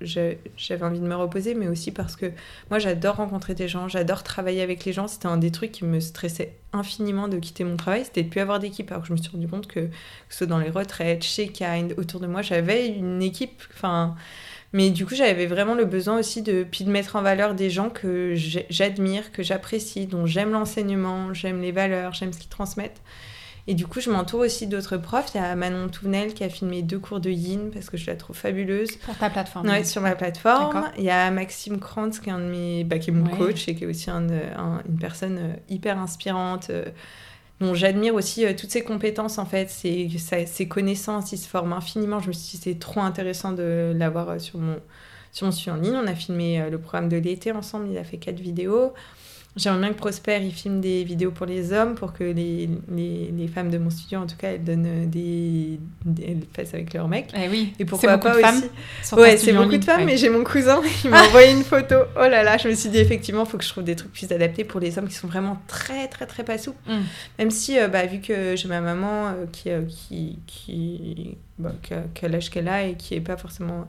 j'avais 0.00 0.82
envie 0.82 0.98
de 0.98 1.06
me 1.06 1.14
reposer, 1.14 1.54
mais 1.54 1.68
aussi 1.68 1.92
parce 1.92 2.16
que 2.16 2.26
moi 2.70 2.80
j'adore 2.80 3.16
rencontrer 3.16 3.54
des 3.54 3.68
gens, 3.68 3.86
j'adore 3.86 4.24
travailler 4.24 4.62
avec 4.62 4.84
les 4.84 4.92
gens. 4.92 5.06
C'était 5.06 5.26
un 5.26 5.36
des 5.36 5.52
trucs 5.52 5.72
qui 5.72 5.84
me 5.84 6.00
stressait 6.00 6.56
infiniment 6.72 7.28
de 7.28 7.38
quitter 7.38 7.62
mon 7.64 7.76
travail, 7.76 8.04
c'était 8.04 8.24
de 8.24 8.28
plus 8.28 8.40
avoir 8.40 8.58
d'équipe. 8.58 8.90
Alors 8.90 9.02
que 9.02 9.08
je 9.08 9.12
me 9.12 9.18
suis 9.18 9.30
rendu 9.30 9.46
compte 9.46 9.68
que, 9.68 9.80
que 9.80 9.90
ce 10.30 10.38
soit 10.38 10.46
dans 10.48 10.58
les 10.58 10.70
retraites, 10.70 11.22
chez 11.22 11.48
Kind, 11.48 11.94
autour 11.98 12.20
de 12.20 12.26
moi, 12.26 12.42
j'avais 12.42 12.88
une 12.88 13.22
équipe. 13.22 13.62
Enfin 13.74 14.16
mais 14.76 14.90
du 14.90 15.06
coup, 15.06 15.14
j'avais 15.14 15.46
vraiment 15.46 15.72
le 15.72 15.86
besoin 15.86 16.18
aussi 16.18 16.42
de, 16.42 16.62
puis 16.62 16.84
de 16.84 16.90
mettre 16.90 17.16
en 17.16 17.22
valeur 17.22 17.54
des 17.54 17.70
gens 17.70 17.88
que 17.88 18.34
j'admire, 18.68 19.32
que 19.32 19.42
j'apprécie, 19.42 20.06
dont 20.06 20.26
j'aime 20.26 20.52
l'enseignement, 20.52 21.32
j'aime 21.32 21.62
les 21.62 21.72
valeurs, 21.72 22.12
j'aime 22.12 22.30
ce 22.30 22.38
qu'ils 22.38 22.50
transmettent. 22.50 23.00
Et 23.68 23.72
du 23.72 23.86
coup, 23.86 24.02
je 24.02 24.10
m'entoure 24.10 24.40
aussi 24.40 24.66
d'autres 24.66 24.98
profs. 24.98 25.30
Il 25.34 25.38
y 25.38 25.40
a 25.40 25.56
Manon 25.56 25.88
Touvenel 25.88 26.34
qui 26.34 26.44
a 26.44 26.50
filmé 26.50 26.82
deux 26.82 26.98
cours 26.98 27.20
de 27.20 27.30
yin 27.30 27.70
parce 27.72 27.88
que 27.88 27.96
je 27.96 28.06
la 28.06 28.16
trouve 28.16 28.36
fabuleuse. 28.36 28.96
Pour 28.96 29.16
ta 29.16 29.30
plateforme 29.30 29.66
Ouais, 29.66 29.82
sur 29.82 30.02
ma 30.02 30.14
plateforme. 30.14 30.90
Il 30.98 31.04
y 31.04 31.10
a 31.10 31.30
Maxime 31.30 31.80
Krantz 31.80 32.20
qui 32.20 32.28
est, 32.28 32.32
un 32.32 32.38
de 32.38 32.44
mes, 32.44 32.84
bah, 32.84 32.98
qui 32.98 33.08
est 33.08 33.14
mon 33.14 33.34
coach 33.34 33.68
et 33.68 33.74
qui 33.74 33.84
est 33.84 33.86
aussi 33.86 34.10
un, 34.10 34.26
une 34.28 34.98
personne 35.00 35.38
euh, 35.38 35.54
hyper 35.70 35.98
inspirante. 35.98 36.68
Euh, 36.68 36.84
j'admire 37.60 38.14
aussi 38.14 38.44
euh, 38.44 38.52
toutes 38.56 38.70
ses 38.70 38.84
compétences 38.84 39.38
en 39.38 39.46
fait, 39.46 39.70
ses, 39.70 40.08
ses, 40.46 40.68
connaissances, 40.68 41.32
il 41.32 41.38
se 41.38 41.48
forme 41.48 41.72
infiniment. 41.72 42.20
Je 42.20 42.28
me 42.28 42.32
suis 42.32 42.58
dit 42.58 42.62
c'est 42.62 42.78
trop 42.78 43.00
intéressant 43.00 43.52
de 43.52 43.92
l'avoir 43.96 44.30
euh, 44.30 44.38
sur 44.38 44.58
mon 44.58 44.78
sur 45.32 45.46
mon 45.46 45.52
sujet 45.52 45.70
en 45.70 45.76
ligne. 45.76 45.94
On 45.94 46.06
a 46.06 46.14
filmé 46.14 46.60
euh, 46.60 46.70
le 46.70 46.78
programme 46.78 47.08
de 47.08 47.16
l'été 47.16 47.52
ensemble, 47.52 47.88
il 47.90 47.98
a 47.98 48.04
fait 48.04 48.18
quatre 48.18 48.40
vidéos. 48.40 48.92
J'aimerais 49.56 49.80
bien 49.80 49.88
que 49.90 49.98
Prosper 49.98 50.38
il 50.42 50.52
filme 50.52 50.80
des 50.80 51.02
vidéos 51.04 51.30
pour 51.30 51.46
les 51.46 51.72
hommes 51.72 51.94
pour 51.94 52.12
que 52.12 52.24
les, 52.24 52.68
les, 52.90 53.32
les 53.36 53.48
femmes 53.48 53.70
de 53.70 53.78
mon 53.78 53.88
studio 53.88 54.18
en 54.18 54.26
tout 54.26 54.36
cas 54.36 54.50
elles 54.50 54.64
donnent 54.64 55.08
des, 55.08 55.80
des 56.04 56.24
elles 56.24 56.42
fassent 56.54 56.74
avec 56.74 56.92
leurs 56.92 57.08
mecs. 57.08 57.32
Eh 57.34 57.48
oui. 57.48 57.72
Et 57.78 57.86
pourquoi 57.86 58.18
pas 58.18 58.36
aussi 58.36 58.64
Ouais, 59.16 59.36
c'est 59.36 59.52
beaucoup 59.52 59.76
de 59.76 59.84
femmes, 59.84 60.04
mais 60.04 60.16
j'ai 60.16 60.28
mon 60.28 60.44
cousin 60.44 60.80
qui 61.00 61.08
m'a 61.08 61.22
envoyé 61.24 61.52
une 61.52 61.64
photo. 61.64 61.96
Oh 62.16 62.28
là 62.28 62.42
là, 62.42 62.58
je 62.58 62.68
me 62.68 62.74
suis 62.74 62.90
dit 62.90 62.98
effectivement, 62.98 63.44
il 63.44 63.48
faut 63.48 63.56
que 63.58 63.64
je 63.64 63.70
trouve 63.70 63.84
des 63.84 63.96
trucs 63.96 64.12
plus 64.12 64.30
adaptés 64.30 64.64
pour 64.64 64.80
les 64.80 64.98
hommes 64.98 65.08
qui 65.08 65.14
sont 65.14 65.28
vraiment 65.28 65.58
très 65.66 66.08
très 66.08 66.26
très 66.26 66.44
pas 66.44 66.58
souples. 66.58 66.78
Mm. 66.86 67.02
Même 67.38 67.50
si, 67.50 67.78
euh, 67.78 67.88
bah, 67.88 68.04
vu 68.06 68.20
que 68.20 68.56
j'ai 68.56 68.68
ma 68.68 68.80
maman 68.80 69.28
euh, 69.28 69.46
qui, 69.50 69.70
euh, 69.70 69.82
qui, 69.88 70.38
qui, 70.46 71.36
bah, 71.58 71.72
qui 71.82 71.94
a, 71.94 72.02
qui 72.14 72.24
a 72.24 72.28
l'âge 72.28 72.50
qu'elle 72.50 72.68
a 72.68 72.84
et 72.84 72.94
qui 72.94 73.14
est 73.14 73.20
pas 73.20 73.36
forcément 73.36 73.88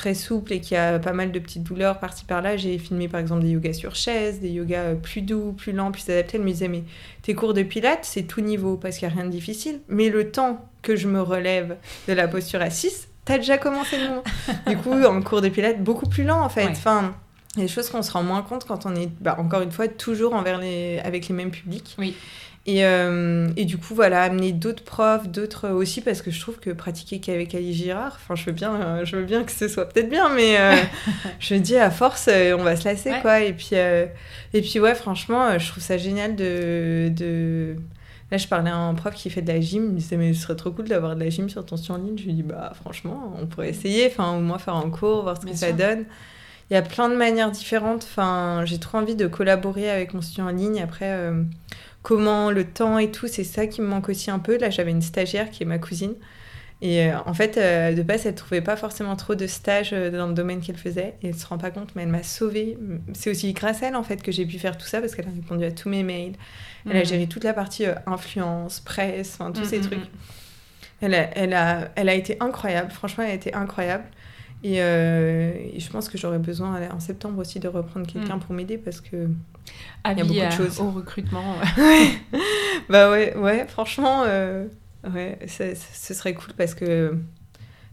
très 0.00 0.14
souple 0.14 0.54
et 0.54 0.60
qui 0.60 0.76
a 0.76 0.98
pas 0.98 1.12
mal 1.12 1.30
de 1.30 1.38
petites 1.38 1.62
douleurs 1.62 1.98
par-ci 2.00 2.24
par-là, 2.24 2.56
j'ai 2.56 2.78
filmé 2.78 3.06
par 3.06 3.20
exemple 3.20 3.42
des 3.42 3.50
yogas 3.50 3.74
sur 3.74 3.94
chaise, 3.94 4.40
des 4.40 4.48
yogas 4.48 4.80
euh, 4.80 4.94
plus 4.94 5.20
doux, 5.20 5.52
plus 5.52 5.72
lents, 5.72 5.92
plus 5.92 6.08
adaptés. 6.08 6.38
Elle 6.38 6.42
me 6.42 6.48
disait, 6.48 6.68
mais 6.68 6.84
tes 7.20 7.34
cours 7.34 7.52
de 7.52 7.62
pilates, 7.62 8.06
c'est 8.06 8.22
tout 8.22 8.40
niveau 8.40 8.78
parce 8.78 8.96
qu'il 8.96 9.06
n'y 9.06 9.12
a 9.12 9.16
rien 9.18 9.26
de 9.26 9.30
difficile. 9.30 9.80
Mais 9.88 10.08
le 10.08 10.30
temps 10.30 10.64
que 10.80 10.96
je 10.96 11.06
me 11.06 11.20
relève 11.20 11.76
de 12.08 12.14
la 12.14 12.28
posture 12.28 12.62
assise, 12.62 13.08
t'as 13.26 13.36
déjà 13.36 13.58
commencé 13.58 13.98
le 13.98 14.08
moment. 14.08 14.24
du 14.66 14.78
coup, 14.78 15.04
en 15.04 15.20
cours 15.20 15.42
de 15.42 15.50
pilates, 15.50 15.84
beaucoup 15.84 16.08
plus 16.08 16.24
lent 16.24 16.40
en 16.40 16.48
fait. 16.48 16.64
Ouais. 16.64 16.70
Enfin, 16.70 17.14
il 17.56 17.58
y 17.58 17.62
a 17.64 17.66
des 17.66 17.72
choses 17.72 17.90
qu'on 17.90 18.00
se 18.00 18.10
rend 18.10 18.22
moins 18.22 18.40
compte 18.40 18.64
quand 18.64 18.86
on 18.86 18.96
est, 18.96 19.10
bah, 19.20 19.36
encore 19.38 19.60
une 19.60 19.72
fois, 19.72 19.86
toujours 19.86 20.32
envers 20.32 20.58
les... 20.58 20.98
avec 21.04 21.28
les 21.28 21.34
mêmes 21.34 21.50
publics. 21.50 21.94
Oui. 21.98 22.16
Et, 22.66 22.84
euh, 22.84 23.48
et 23.56 23.64
du 23.64 23.78
coup, 23.78 23.94
voilà, 23.94 24.22
amener 24.22 24.52
d'autres 24.52 24.84
profs, 24.84 25.28
d'autres 25.28 25.70
aussi, 25.70 26.02
parce 26.02 26.20
que 26.20 26.30
je 26.30 26.38
trouve 26.40 26.58
que 26.58 26.70
pratiquer 26.70 27.18
qu'avec 27.18 27.54
Ali 27.54 27.72
Girard, 27.72 28.18
enfin, 28.22 28.34
je 28.34 28.44
veux 28.44 28.52
bien, 28.52 28.74
euh, 28.74 29.04
je 29.04 29.16
veux 29.16 29.24
bien 29.24 29.44
que 29.44 29.52
ce 29.52 29.66
soit 29.66 29.86
peut-être 29.88 30.10
bien, 30.10 30.28
mais 30.28 30.58
euh, 30.60 30.76
je 31.40 31.54
me 31.54 31.60
dis, 31.60 31.76
à 31.76 31.90
force, 31.90 32.28
on 32.28 32.62
va 32.62 32.76
se 32.76 32.84
lasser, 32.84 33.10
Ouais. 33.12 33.20
quoi. 33.22 33.40
Et 33.40 33.54
puis, 33.54 33.70
euh, 33.72 34.04
et 34.52 34.60
puis, 34.60 34.78
ouais, 34.78 34.94
franchement, 34.94 35.58
je 35.58 35.68
trouve 35.70 35.82
ça 35.82 35.96
génial 35.96 36.36
de. 36.36 37.08
de... 37.14 37.76
Là, 38.30 38.36
je 38.36 38.46
parlais 38.46 38.70
à 38.70 38.76
un 38.76 38.94
prof 38.94 39.12
qui 39.14 39.28
fait 39.30 39.42
de 39.42 39.48
la 39.50 39.60
gym, 39.60 39.84
il 39.86 39.90
me 39.92 39.98
disait, 39.98 40.16
mais 40.16 40.32
ce 40.34 40.42
serait 40.42 40.54
trop 40.54 40.70
cool 40.70 40.86
d'avoir 40.86 41.16
de 41.16 41.24
la 41.24 41.30
gym 41.30 41.48
sur 41.48 41.64
ton 41.66 41.76
en 41.88 41.96
ligne. 41.96 42.16
Je 42.16 42.24
lui 42.24 42.34
dis, 42.34 42.42
bah, 42.44 42.72
franchement, 42.80 43.34
on 43.42 43.46
pourrait 43.46 43.70
essayer, 43.70 44.06
enfin, 44.06 44.36
au 44.36 44.40
moins 44.40 44.58
faire 44.58 44.76
un 44.76 44.88
cours, 44.90 45.22
voir 45.22 45.36
ce 45.36 45.42
Bien 45.44 45.54
que 45.54 45.58
ça 45.58 45.72
donne. 45.72 46.04
Il 46.70 46.74
y 46.74 46.76
a 46.76 46.82
plein 46.82 47.08
de 47.08 47.16
manières 47.16 47.50
différentes. 47.50 48.04
Enfin, 48.08 48.62
j'ai 48.66 48.78
trop 48.78 48.98
envie 48.98 49.16
de 49.16 49.26
collaborer 49.26 49.90
avec 49.90 50.14
mon 50.14 50.22
studio 50.22 50.44
en 50.44 50.50
ligne. 50.50 50.80
Après, 50.80 51.06
euh, 51.08 51.42
comment 52.02 52.50
le 52.50 52.64
temps 52.64 52.98
et 52.98 53.10
tout, 53.10 53.28
c'est 53.28 53.44
ça 53.44 53.66
qui 53.66 53.80
me 53.82 53.86
manque 53.88 54.08
aussi 54.08 54.30
un 54.30 54.38
peu. 54.38 54.58
Là, 54.58 54.70
j'avais 54.70 54.90
une 54.90 55.02
stagiaire 55.02 55.50
qui 55.50 55.62
est 55.62 55.66
ma 55.66 55.78
cousine. 55.78 56.14
Et 56.82 57.06
euh, 57.12 57.18
en 57.26 57.34
fait, 57.34 57.58
euh, 57.58 57.92
de 57.94 58.02
base, 58.02 58.24
elle 58.26 58.34
trouvait 58.34 58.62
pas 58.62 58.76
forcément 58.76 59.14
trop 59.16 59.34
de 59.34 59.46
stages 59.46 59.90
euh, 59.92 60.10
dans 60.10 60.26
le 60.28 60.32
domaine 60.34 60.60
qu'elle 60.62 60.78
faisait. 60.78 61.16
Et 61.22 61.28
elle 61.28 61.34
se 61.36 61.46
rend 61.46 61.58
pas 61.58 61.70
compte, 61.70 61.94
mais 61.94 62.02
elle 62.04 62.08
m'a 62.08 62.22
sauvée. 62.22 62.78
C'est 63.12 63.30
aussi 63.30 63.52
grâce 63.52 63.82
à 63.82 63.88
elle, 63.88 63.96
en 63.96 64.02
fait, 64.02 64.22
que 64.22 64.32
j'ai 64.32 64.46
pu 64.46 64.58
faire 64.58 64.78
tout 64.78 64.86
ça 64.86 65.00
parce 65.00 65.14
qu'elle 65.14 65.28
a 65.28 65.30
répondu 65.30 65.64
à 65.64 65.72
tous 65.72 65.90
mes 65.90 66.02
mails. 66.02 66.36
Elle 66.88 66.96
a 66.96 67.02
Mm. 67.02 67.04
géré 67.04 67.26
toute 67.28 67.44
la 67.44 67.52
partie 67.54 67.84
influence, 68.06 68.80
presse, 68.80 69.34
enfin, 69.38 69.52
tous 69.52 69.64
ces 69.64 69.80
mm, 69.80 69.82
trucs. 69.82 70.04
mm. 70.04 70.18
Elle 71.02 71.14
a, 71.14 71.30
elle, 71.36 71.54
a, 71.54 71.90
elle 71.96 72.08
a 72.08 72.14
été 72.14 72.36
incroyable, 72.40 72.90
franchement, 72.90 73.24
elle 73.24 73.30
a 73.30 73.34
été 73.34 73.54
incroyable. 73.54 74.04
Et, 74.62 74.82
euh, 74.82 75.52
et 75.72 75.80
je 75.80 75.90
pense 75.90 76.08
que 76.08 76.18
j'aurais 76.18 76.38
besoin 76.38 76.80
en 76.90 77.00
septembre 77.00 77.38
aussi 77.38 77.60
de 77.60 77.68
reprendre 77.68 78.06
quelqu'un 78.06 78.36
Mm. 78.36 78.40
pour 78.40 78.54
m'aider 78.54 78.76
parce 78.78 79.00
que. 79.00 79.28
Avis, 80.04 80.22
beaucoup 80.22 80.34
de 80.34 80.50
choses. 80.50 80.80
au 80.80 80.90
recrutement. 80.90 81.54
bah 82.88 83.10
ouais, 83.10 83.34
ouais, 83.36 83.66
franchement, 83.68 84.24
euh, 84.26 84.66
ouais, 85.12 85.38
ça- 85.46 85.74
ça- 85.74 85.86
ce 85.92 86.14
serait 86.14 86.34
cool 86.34 86.52
parce 86.56 86.74
que 86.74 87.16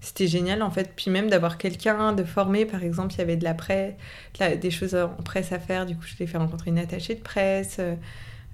c'était 0.02 0.28
génial 0.28 0.62
en 0.62 0.72
fait. 0.72 0.92
Puis 0.96 1.10
même 1.12 1.30
d'avoir 1.30 1.58
quelqu'un 1.58 2.14
de 2.14 2.24
formé, 2.24 2.66
par 2.66 2.84
exemple, 2.84 3.14
il 3.14 3.18
y 3.20 3.22
avait 3.22 3.38
de 3.38 3.44
la 3.44 3.54
presse, 3.54 3.94
de 4.36 4.40
la- 4.44 4.56
des 4.56 4.72
choses 4.72 4.96
en 4.96 5.10
presse 5.24 5.52
à 5.52 5.60
faire. 5.60 5.86
Du 5.86 5.96
coup, 5.96 6.04
je 6.06 6.16
l'ai 6.20 6.28
fait 6.28 6.38
rencontrer 6.38 6.70
une 6.72 6.80
attachée 6.80 7.16
de 7.16 7.22
presse, 7.22 7.78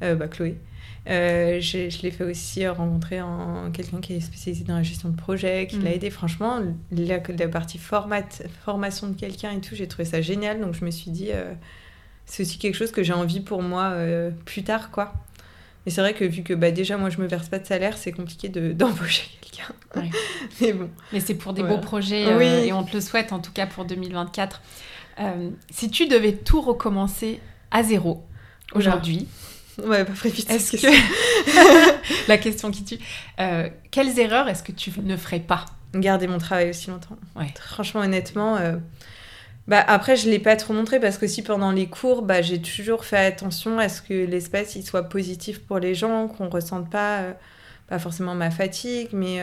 euh, 0.01 0.15
bah, 0.15 0.27
Chloé. 0.27 0.57
Euh, 1.09 1.59
je 1.59 2.01
l'ai 2.01 2.11
fait 2.11 2.23
aussi 2.23 2.65
rencontrer 2.67 3.19
en, 3.21 3.71
quelqu'un 3.71 3.99
qui 3.99 4.13
est 4.13 4.19
spécialisé 4.21 4.63
dans 4.63 4.75
la 4.77 4.83
gestion 4.83 5.09
de 5.09 5.15
projet, 5.17 5.67
qui 5.67 5.77
Mm. 5.77 5.83
l'a 5.83 5.91
aidé. 5.93 6.09
Franchement, 6.09 6.59
la, 6.91 7.19
la 7.37 7.47
partie 7.49 7.77
format, 7.77 8.21
formation 8.63 9.07
de 9.09 9.13
quelqu'un 9.19 9.51
et 9.51 9.59
tout, 9.59 9.75
j'ai 9.75 9.87
trouvé 9.87 10.05
ça 10.05 10.21
génial. 10.21 10.61
Donc 10.61 10.73
je 10.75 10.85
me 10.85 10.91
suis 10.91 11.11
dit, 11.11 11.29
euh, 11.31 11.53
c'est 12.25 12.43
aussi 12.43 12.57
quelque 12.57 12.75
chose 12.75 12.91
que 12.91 13.03
j'ai 13.03 13.11
envie 13.13 13.41
pour 13.41 13.61
moi 13.61 13.89
euh, 13.91 14.31
plus 14.45 14.63
tard, 14.63 14.91
quoi. 14.91 15.13
Mais 15.85 15.91
c'est 15.91 15.99
vrai 15.99 16.13
que 16.13 16.23
vu 16.23 16.43
que 16.43 16.53
bah, 16.53 16.71
déjà 16.71 16.95
moi 16.95 17.09
je 17.09 17.19
me 17.19 17.27
verse 17.27 17.49
pas 17.49 17.59
de 17.59 17.65
salaire, 17.67 17.97
c'est 17.97 18.13
compliqué 18.13 18.47
de- 18.47 18.71
d'embaucher 18.73 19.27
quelqu'un. 19.41 19.73
Ouais. 19.97 20.09
Mais 20.61 20.71
bon. 20.71 20.89
Mais 21.11 21.19
c'est 21.19 21.35
pour 21.35 21.51
des 21.51 21.61
Voilà. 21.61 21.75
beaux 21.75 21.81
projets 21.81 22.33
Oui. 22.35 22.45
et 22.45 22.71
on 22.71 22.83
te 22.85 22.93
le 22.93 23.01
souhaite 23.01 23.33
en 23.33 23.39
tout 23.39 23.51
cas 23.51 23.67
pour 23.67 23.83
2024. 23.83 24.61
Euh, 25.19 25.49
si 25.69 25.91
tu 25.91 26.07
devais 26.07 26.31
tout 26.31 26.61
recommencer 26.61 27.41
à 27.71 27.83
zéro 27.83 28.23
aujourd'hui, 28.73 29.17
Ouais, 29.19 29.27
pas 29.77 30.03
vite. 30.29 30.49
est-ce 30.49 30.71
que 30.77 32.27
la 32.27 32.37
question 32.37 32.71
qui 32.71 32.83
tue, 32.83 32.99
euh, 33.39 33.69
quelles 33.91 34.19
erreurs 34.19 34.47
est-ce 34.47 34.63
que 34.63 34.71
tu 34.71 34.91
ne 35.01 35.17
ferais 35.17 35.39
pas? 35.39 35.65
Garder 35.95 36.27
mon 36.27 36.37
travail 36.39 36.69
aussi 36.69 36.89
longtemps. 36.89 37.17
Ouais. 37.35 37.53
Franchement, 37.59 38.01
honnêtement. 38.01 38.57
euh, 38.57 38.77
Bah, 39.67 39.83
après, 39.87 40.15
je 40.17 40.29
l'ai 40.29 40.39
pas 40.39 40.55
trop 40.55 40.73
montré 40.73 40.99
parce 40.99 41.17
que 41.17 41.27
si 41.27 41.41
pendant 41.43 41.71
les 41.71 41.87
cours, 41.87 42.21
bah, 42.23 42.41
j'ai 42.41 42.61
toujours 42.61 43.05
fait 43.05 43.17
attention 43.17 43.79
à 43.79 43.89
ce 43.89 44.01
que 44.01 44.13
l'espace 44.25 44.75
il 44.75 44.83
soit 44.83 45.03
positif 45.03 45.59
pour 45.61 45.79
les 45.79 45.95
gens, 45.95 46.27
qu'on 46.27 46.49
ressente 46.49 46.89
pas, 46.89 47.19
euh, 47.21 47.33
pas 47.87 47.99
forcément 47.99 48.35
ma 48.35 48.51
fatigue, 48.51 49.09
mais 49.13 49.39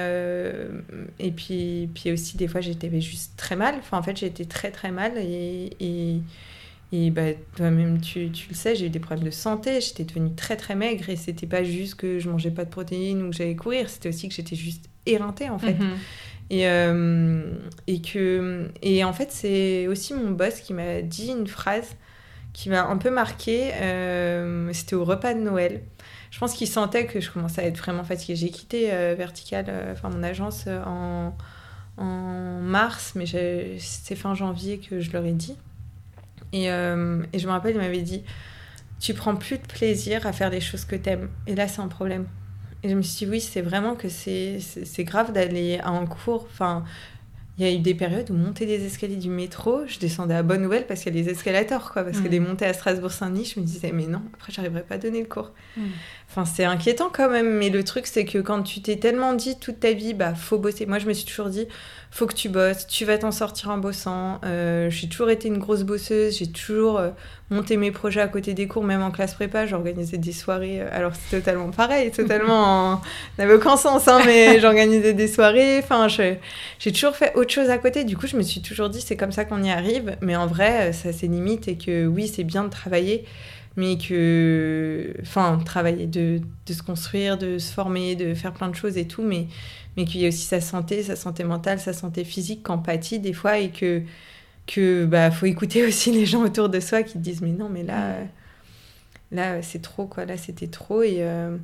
et 1.19 1.31
puis, 1.33 1.89
puis 1.95 2.13
aussi 2.13 2.37
des 2.37 2.49
fois 2.49 2.61
j'étais 2.61 2.91
juste 3.01 3.33
très 3.37 3.57
mal. 3.57 3.75
Enfin, 3.79 3.99
en 3.99 4.03
fait, 4.03 4.17
j'étais 4.17 4.45
très 4.47 4.71
très 4.71 4.91
mal 4.91 5.13
et, 5.19 5.77
et, 5.81 6.23
et 6.93 7.11
bah, 7.11 7.33
toi-même 7.57 8.01
tu, 8.01 8.31
tu 8.31 8.49
le 8.49 8.55
sais, 8.55 8.75
j'ai 8.75 8.87
eu 8.87 8.91
des 8.91 8.99
problèmes 9.01 9.25
de 9.27 9.31
santé, 9.31 9.81
j'étais 9.81 10.05
devenue 10.05 10.35
très 10.35 10.57
très 10.57 10.75
maigre 10.75 11.09
et 11.09 11.17
c'était 11.17 11.47
pas 11.47 11.63
juste 11.63 11.95
que 11.95 12.19
je 12.19 12.29
mangeais 12.29 12.51
pas 12.51 12.65
de 12.65 12.71
protéines 12.71 13.23
ou 13.23 13.31
que 13.31 13.37
j'allais 13.37 13.57
courir, 13.57 13.89
c'était 13.89 14.09
aussi 14.09 14.29
que 14.29 14.35
j'étais 14.35 14.57
juste 14.57 14.87
éreintée 15.07 15.49
en 15.51 15.59
fait. 15.59 15.75
Mhm. 15.75 15.97
Et, 16.51 16.67
euh, 16.69 17.43
et, 17.87 18.03
que, 18.03 18.69
et 18.83 19.05
en 19.05 19.13
fait, 19.13 19.31
c'est 19.31 19.87
aussi 19.87 20.15
mon 20.15 20.33
boss 20.33 20.61
qui 20.61 20.75
m'a 20.75 21.01
dit 21.01 21.29
une 21.29 21.47
phrase 21.47 21.95
qui 22.53 22.69
m'a 22.71 22.85
un 22.85 22.97
peu 22.97 23.11
marquée. 23.11 23.71
euh, 23.75 24.69
C'était 24.73 24.97
au 24.97 25.05
repas 25.05 25.33
de 25.35 25.39
Noël. 25.39 25.83
Je 26.33 26.41
pense 26.41 26.55
qu'il 26.55 26.67
sentait 26.67 27.07
que 27.07 27.21
je 27.21 27.31
commençais 27.31 27.63
à 27.63 27.67
être 27.67 27.79
vraiment 27.79 28.03
fatiguée. 28.03 28.35
J'ai 28.35 28.51
quitté 28.51 28.93
euh, 28.93 29.15
Vertical, 29.17 29.67
euh, 29.69 29.93
enfin 29.93 30.11
mon 30.11 30.25
agence, 30.25 30.67
en, 30.67 31.37
en 31.97 32.61
mars, 32.61 33.13
mais 33.15 33.27
c'est 33.79 34.17
fin 34.17 34.35
janvier 34.35 34.79
que 34.79 34.99
je 34.99 35.13
leur 35.13 35.25
ai 35.25 35.33
dit. 35.33 35.57
Et, 36.53 36.71
euh, 36.71 37.23
et 37.33 37.39
je 37.39 37.47
me 37.47 37.53
rappelle, 37.53 37.75
il 37.75 37.79
m'avait 37.79 38.03
dit 38.03 38.23
Tu 38.99 39.15
prends 39.15 39.37
plus 39.37 39.59
de 39.59 39.67
plaisir 39.67 40.27
à 40.27 40.33
faire 40.33 40.51
des 40.51 40.61
choses 40.61 40.85
que 40.85 40.97
t'aimes. 40.97 41.29
Et 41.47 41.55
là, 41.55 41.69
c'est 41.69 41.81
un 41.81 41.89
problème. 41.89 42.27
Et 42.83 42.89
je 42.89 42.95
me 42.95 43.03
suis 43.03 43.27
dit, 43.27 43.31
oui, 43.31 43.41
c'est 43.43 43.61
vraiment 43.61 43.95
que 43.95 44.09
c'est 44.09 44.59
grave 45.01 45.33
d'aller 45.33 45.79
à 45.83 45.91
un 45.91 46.07
cours. 46.07 46.47
Enfin, 46.51 46.83
il 47.59 47.67
y 47.67 47.69
a 47.69 47.75
eu 47.75 47.79
des 47.79 47.95
périodes 47.95 48.31
où 48.31 48.35
monter 48.35 48.65
des 48.65 48.87
escaliers 48.87 49.17
du 49.17 49.29
métro, 49.29 49.81
je 49.87 49.99
descendais 49.99 50.35
à 50.35 50.43
Bonne 50.43 50.63
Nouvelle 50.63 50.87
parce 50.87 51.03
qu'il 51.03 51.15
y 51.15 51.21
a 51.21 51.23
des 51.23 51.31
escalators, 51.31 51.93
quoi. 51.93 52.05
Parce 52.05 52.19
que 52.21 52.27
Mm. 52.27 52.31
des 52.31 52.41
montées 52.41 52.65
à 52.65 52.73
Strasbourg-Saint-Denis, 52.73 53.53
je 53.55 53.61
me 53.61 53.67
disais, 53.67 53.93
mais 53.93 54.07
non, 54.07 54.23
après, 54.33 54.51
j'arriverai 54.51 54.83
pas 54.83 54.95
à 54.95 54.99
donner 54.99 55.21
le 55.21 55.27
cours. 55.27 55.53
Mm. 55.77 55.83
Enfin, 56.31 56.47
c'est 56.47 56.65
inquiétant 56.65 57.11
quand 57.13 57.29
même. 57.29 57.51
Mais 57.59 57.69
le 57.69 57.85
truc, 57.85 58.07
c'est 58.07 58.25
que 58.25 58.39
quand 58.39 58.63
tu 58.63 58.81
t'es 58.81 58.97
tellement 58.97 59.35
dit 59.35 59.59
toute 59.61 59.79
ta 59.81 59.93
vie, 59.93 60.15
bah, 60.15 60.35
faut 60.35 60.59
bosser. 60.59 60.87
Moi, 60.87 60.99
je 60.99 61.07
me 61.07 61.13
suis 61.13 61.27
toujours 61.27 61.51
dit, 61.51 61.67
faut 62.13 62.27
que 62.27 62.35
tu 62.35 62.49
bosses, 62.49 62.87
tu 62.89 63.05
vas 63.05 63.19
t'en 63.19 63.31
sortir 63.31 63.71
en 63.71 63.79
bossant. 63.79 64.41
Euh, 64.45 64.91
j'ai 64.91 65.09
toujours 65.09 65.31
été 65.31 65.47
une 65.49 65.59
grosse 65.59 65.85
bosseuse, 65.85 66.37
j'ai 66.39 66.51
toujours 66.51 66.99
euh, 66.99 67.11
monté 67.51 67.77
mes 67.77 67.93
projets 67.93 68.21
à 68.21 68.27
côté 68.27 68.53
des 68.53 68.67
cours, 68.67 68.83
même 68.85 69.01
en 69.03 69.13
classe 69.13 69.35
prépa, 69.35 69.65
j'organisais 69.67 70.19
des 70.19 70.33
soirées. 70.33 70.81
euh, 70.83 70.89
alors 70.91 71.13
c'est 71.15 71.37
totalement 71.39 71.71
pareil, 71.71 72.11
totalement, 72.11 72.65
en- 72.95 72.97
ça 73.01 73.03
n'avait 73.45 73.55
aucun 73.55 73.77
sens, 73.77 74.09
hein, 74.09 74.21
mais 74.27 74.59
j'organisais 74.61 75.13
des 75.15 75.29
soirées. 75.29 75.79
Enfin, 75.79 76.09
j'ai 76.09 76.93
toujours 76.93 77.15
fait 77.17 77.33
autre 77.37 77.53
chose 77.53 77.71
à 77.71 77.79
côté. 77.79 78.03
Du 78.05 78.17
coup, 78.17 78.27
je 78.27 78.37
me 78.37 78.43
suis 78.43 78.61
toujours 78.61 78.91
dit, 78.91 79.01
c'est 79.01 79.17
comme 79.17 79.33
ça 79.33 79.45
qu'on 79.45 79.63
y 79.63 79.71
arrive. 79.71 80.17
Mais 80.21 80.35
en 80.37 80.47
vrai, 80.47 80.93
ça 80.93 81.11
a 81.11 81.13
ses 81.13 81.29
limites 81.29 81.69
et 81.69 81.77
que 81.77 82.07
oui, 82.07 82.27
c'est 82.29 82.45
bien 82.45 82.65
de 82.65 82.71
travailler. 82.71 83.25
Mais 83.77 83.97
que, 83.99 85.15
enfin, 85.23 85.61
travailler, 85.65 86.07
de, 86.07 86.41
de 86.67 86.73
se 86.73 86.83
construire, 86.83 87.39
de 87.39 87.59
se 87.59 87.73
former, 87.73 88.17
de 88.17 88.35
faire 88.35 88.53
plein 88.53 88.69
de 88.69 88.75
choses 88.75 88.99
et 88.99 89.07
tout, 89.07 89.23
mais 89.23 89.47
mais 89.97 90.05
qu'il 90.05 90.21
y 90.21 90.25
a 90.27 90.29
aussi 90.29 90.45
sa 90.45 90.61
santé, 90.61 91.03
sa 91.03 91.17
santé 91.17 91.45
mentale, 91.45 91.81
sa 91.81 91.93
santé 91.93 92.25
physique 92.25 92.63
pâtit 92.85 93.19
des 93.21 93.33
fois 93.33 93.59
et 93.59 93.71
que 93.71 94.03
que 94.67 95.07
bah 95.07 95.31
faut 95.33 95.47
écouter 95.47 95.87
aussi 95.89 96.13
les 96.13 96.27
gens 96.27 96.45
autour 96.45 96.69
de 96.71 96.81
soi 96.81 97.03
qui 97.05 97.15
te 97.15 97.19
disent 97.19 97.43
mais 97.43 97.51
non 97.53 97.69
mais 97.71 97.83
là 97.85 98.17
là 99.33 99.63
c'est 99.63 99.81
trop 99.83 100.07
quoi 100.07 100.25
là 100.25 100.37
c'était 100.37 100.67
trop 100.69 101.03
et, 101.03 101.17
euh, 101.21 101.57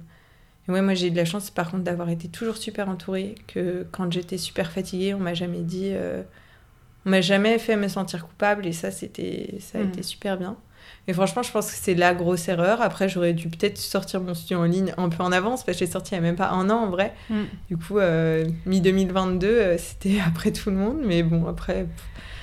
et 0.68 0.72
ouais 0.72 0.82
moi 0.82 0.94
j'ai 0.94 1.08
eu 1.08 1.10
de 1.10 1.16
la 1.16 1.24
chance 1.24 1.50
par 1.50 1.70
contre 1.70 1.84
d'avoir 1.84 2.10
été 2.10 2.28
toujours 2.28 2.56
super 2.56 2.88
entourée 2.88 3.36
que 3.48 3.86
quand 3.92 4.12
j'étais 4.12 4.38
super 4.38 4.70
fatiguée 4.72 5.14
on 5.14 5.20
m'a 5.20 5.34
jamais 5.34 5.62
dit 5.62 5.90
euh, 5.92 6.22
on 7.06 7.10
m'a 7.10 7.20
jamais 7.22 7.58
fait 7.58 7.76
me 7.76 7.88
sentir 7.88 8.26
coupable 8.26 8.66
et 8.66 8.72
ça, 8.72 8.90
c'était, 8.90 9.56
ça 9.60 9.78
a 9.78 9.82
Mm. 9.82 9.90
été 9.92 10.02
super 10.02 10.38
bien. 10.38 10.56
Et 11.08 11.12
franchement, 11.12 11.42
je 11.42 11.52
pense 11.52 11.70
que 11.70 11.76
c'est 11.80 11.94
la 11.94 12.14
grosse 12.14 12.48
erreur. 12.48 12.82
Après, 12.82 13.08
j'aurais 13.08 13.32
dû 13.32 13.48
peut-être 13.48 13.78
sortir 13.78 14.20
mon 14.20 14.34
studio 14.34 14.58
en 14.58 14.64
ligne 14.64 14.92
un 14.96 15.08
peu 15.08 15.22
en 15.22 15.32
avance 15.32 15.64
parce 15.64 15.78
que 15.78 15.84
j'ai 15.84 15.90
sorti 15.90 16.14
il 16.14 16.20
n'y 16.20 16.26
a 16.26 16.28
même 16.28 16.36
pas 16.36 16.50
un 16.50 16.68
an 16.70 16.84
en 16.84 16.90
vrai. 16.90 17.14
Mm. 17.30 17.42
Du 17.68 17.76
coup, 17.76 17.98
euh, 17.98 18.44
mi-2022, 18.66 19.78
c'était 19.78 20.18
après 20.26 20.50
tout 20.50 20.70
le 20.70 20.76
monde. 20.76 20.98
Mais 21.04 21.22
bon, 21.22 21.46
après, 21.46 21.86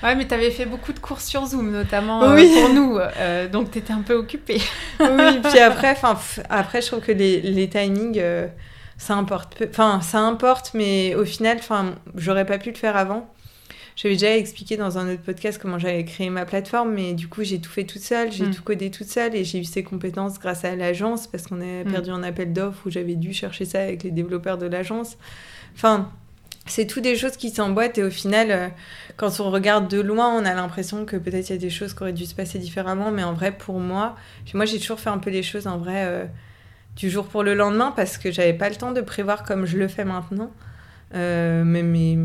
Ouais, 0.04 0.14
mais 0.16 0.26
t'avais 0.26 0.50
fait 0.50 0.66
beaucoup 0.66 0.92
de 0.92 0.98
cours 0.98 1.22
sur 1.22 1.46
Zoom, 1.46 1.70
notamment 1.70 2.22
euh, 2.24 2.34
Oui. 2.34 2.52
pour 2.52 2.68
nous, 2.74 2.98
euh, 2.98 3.48
donc 3.48 3.70
t'étais 3.70 3.94
un 3.94 4.02
peu 4.02 4.12
occupée. 4.12 4.60
oui, 5.00 5.40
puis 5.42 5.58
après, 5.60 5.96
après, 6.50 6.82
je 6.82 6.86
trouve 6.88 7.00
que 7.00 7.12
les, 7.12 7.40
les 7.40 7.68
timings, 7.70 8.18
euh, 8.18 8.46
ça 8.98 9.14
importe. 9.14 9.62
Enfin, 9.70 10.02
ça 10.02 10.18
importe, 10.18 10.72
mais 10.74 11.14
au 11.14 11.24
final, 11.24 11.58
j'aurais 12.16 12.44
pas 12.44 12.58
pu 12.58 12.70
le 12.70 12.76
faire 12.76 12.98
avant. 12.98 13.26
J'avais 13.96 14.16
déjà 14.16 14.36
expliqué 14.36 14.76
dans 14.76 14.98
un 14.98 15.12
autre 15.12 15.22
podcast 15.22 15.58
comment 15.62 15.78
j'avais 15.78 16.04
créé 16.04 16.28
ma 16.28 16.44
plateforme, 16.44 16.92
mais 16.94 17.12
du 17.12 17.28
coup, 17.28 17.44
j'ai 17.44 17.60
tout 17.60 17.70
fait 17.70 17.84
toute 17.84 18.02
seule, 18.02 18.32
j'ai 18.32 18.46
Mm. 18.46 18.50
tout 18.54 18.62
codé 18.64 18.90
toute 18.90 19.06
seule 19.06 19.36
et 19.36 19.44
j'ai 19.44 19.60
eu 19.60 19.64
ces 19.64 19.84
compétences 19.84 20.40
grâce 20.40 20.64
à 20.64 20.74
l'agence 20.74 21.28
parce 21.28 21.46
qu'on 21.46 21.60
a 21.60 21.84
Mm. 21.84 21.90
perdu 21.92 22.10
un 22.10 22.22
appel 22.24 22.52
d'offres 22.52 22.86
où 22.86 22.90
j'avais 22.90 23.14
dû 23.14 23.32
chercher 23.32 23.64
ça 23.64 23.80
avec 23.82 24.02
les 24.02 24.10
développeurs 24.10 24.58
de 24.58 24.66
l'agence. 24.66 25.16
Enfin, 25.76 26.10
c'est 26.66 26.86
tout 26.86 27.00
des 27.00 27.14
choses 27.14 27.36
qui 27.36 27.50
s'emboîtent 27.50 27.96
et 27.98 28.02
au 28.02 28.10
final, 28.10 28.50
euh, 28.50 28.68
quand 29.16 29.38
on 29.38 29.50
regarde 29.50 29.86
de 29.88 30.00
loin, 30.00 30.34
on 30.34 30.44
a 30.44 30.54
l'impression 30.54 31.04
que 31.04 31.16
peut-être 31.16 31.50
il 31.50 31.52
y 31.52 31.56
a 31.56 31.58
des 31.58 31.70
choses 31.70 31.94
qui 31.94 32.02
auraient 32.02 32.12
dû 32.12 32.26
se 32.26 32.34
passer 32.34 32.58
différemment, 32.58 33.12
mais 33.12 33.22
en 33.22 33.32
vrai, 33.34 33.52
pour 33.52 33.78
moi, 33.78 34.16
moi, 34.54 34.64
j'ai 34.64 34.80
toujours 34.80 34.98
fait 34.98 35.10
un 35.10 35.18
peu 35.18 35.30
les 35.30 35.42
choses 35.44 35.68
en 35.68 35.78
vrai 35.78 36.04
euh, 36.06 36.24
du 36.96 37.10
jour 37.10 37.26
pour 37.26 37.44
le 37.44 37.54
lendemain 37.54 37.92
parce 37.94 38.18
que 38.18 38.32
j'avais 38.32 38.54
pas 38.54 38.68
le 38.70 38.74
temps 38.76 38.90
de 38.92 39.00
prévoir 39.02 39.44
comme 39.44 39.66
je 39.66 39.76
le 39.78 39.86
fais 39.86 40.04
maintenant. 40.04 40.50
Euh, 41.14 41.64
même, 41.64 41.90
mes- 41.90 42.18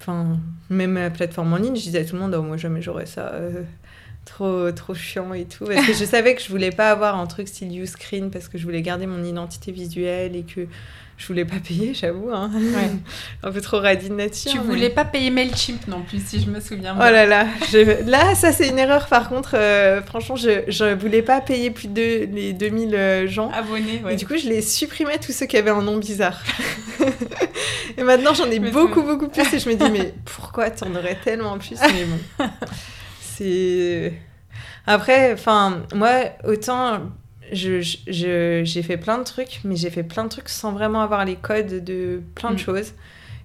enfin, 0.00 0.38
même 0.70 0.92
ma 0.92 1.10
plateforme 1.10 1.52
en 1.52 1.56
ligne, 1.56 1.76
je 1.76 1.82
disais 1.82 2.00
à 2.00 2.04
tout 2.04 2.14
le 2.16 2.22
monde, 2.22 2.34
oh, 2.34 2.42
moi 2.42 2.56
jamais 2.56 2.80
j'aurais 2.82 3.06
ça. 3.06 3.32
euh, 3.34 3.62
trop, 4.24 4.70
trop 4.72 4.94
chiant 4.94 5.34
et 5.34 5.44
tout. 5.46 5.66
Parce 5.66 5.86
que 5.86 5.92
je 5.94 6.04
savais 6.06 6.34
que 6.34 6.42
je 6.42 6.48
voulais 6.48 6.70
pas 6.70 6.90
avoir 6.90 7.18
un 7.18 7.26
truc 7.26 7.48
style 7.48 7.78
Uscreen 7.80 8.30
parce 8.30 8.48
que 8.48 8.58
je 8.58 8.64
voulais 8.64 8.82
garder 8.82 9.06
mon 9.06 9.22
identité 9.24 9.72
visuelle 9.72 10.36
et 10.36 10.44
que 10.44 10.66
je 11.18 11.26
voulais 11.28 11.44
pas 11.44 11.56
payer, 11.66 11.94
j'avoue. 11.94 12.30
hein. 12.32 12.50
Ouais. 12.54 12.90
un 13.44 13.52
peu 13.52 13.60
trop 13.60 13.78
radine 13.78 14.16
là-dessus. 14.16 14.48
Tu 14.48 14.58
mais- 14.58 14.64
voulais 14.64 14.90
pas 14.90 15.04
payer 15.04 15.30
Mailchimp 15.30 15.86
non 15.86 16.02
plus, 16.02 16.20
si 16.24 16.40
je 16.40 16.50
me 16.50 16.58
souviens 16.60 16.94
Oh 16.96 16.98
bien. 17.02 17.10
là 17.12 17.26
là, 17.26 17.46
je- 17.70 18.08
là 18.10 18.34
ça 18.34 18.50
c'est 18.52 18.68
une 18.68 18.78
erreur 18.78 19.06
par 19.06 19.28
contre. 19.28 19.50
euh, 19.54 20.02
franchement, 20.02 20.36
je, 20.36 20.62
je 20.68 20.94
voulais 20.94 21.22
pas 21.22 21.40
payer 21.40 21.70
plus 21.70 21.88
de 21.88 22.26
les 22.32 22.52
2000 22.52 22.94
euh, 22.94 23.26
gens. 23.28 23.50
Abonné, 23.50 24.02
ouais. 24.04 24.14
Et 24.14 24.16
du 24.16 24.26
coup, 24.26 24.36
je 24.36 24.48
les 24.48 24.62
supprimais 24.62 25.18
tous 25.18 25.32
ceux 25.32 25.46
qui 25.46 25.56
avaient 25.56 25.70
un 25.70 25.82
nom 25.82 25.96
bizarre. 25.98 26.42
et 27.96 28.02
maintenant, 28.02 28.34
j'en 28.34 28.50
ai 28.50 28.58
Mais 28.58 28.70
beaucoup, 28.70 29.02
beaucoup 29.02 29.28
plus. 29.28 29.42
Et 29.54 29.58
je 29.58 29.68
me 29.68 29.74
dis, 29.74 29.90
mais 29.90 30.14
pourquoi 30.24 30.70
t'en 30.70 30.90
aurais 30.94 31.16
tellement 31.22 31.58
plus? 31.58 31.76
Mais 31.92 32.04
bon, 32.04 32.46
c'est. 33.20 34.12
Après, 34.86 35.32
enfin, 35.32 35.82
moi, 35.94 36.10
autant 36.44 37.00
je- 37.52 37.80
je- 37.80 37.98
je- 38.08 38.62
j'ai 38.64 38.82
fait 38.82 38.96
plein 38.96 39.18
de 39.18 39.24
trucs, 39.24 39.60
mais 39.64 39.76
j'ai 39.76 39.90
fait 39.90 40.02
plein 40.02 40.24
de 40.24 40.28
trucs 40.28 40.48
sans 40.48 40.72
vraiment 40.72 41.02
avoir 41.02 41.24
les 41.24 41.36
codes 41.36 41.84
de 41.84 42.22
plein 42.34 42.50
de 42.50 42.54
Mm. 42.56 42.58
choses. 42.58 42.92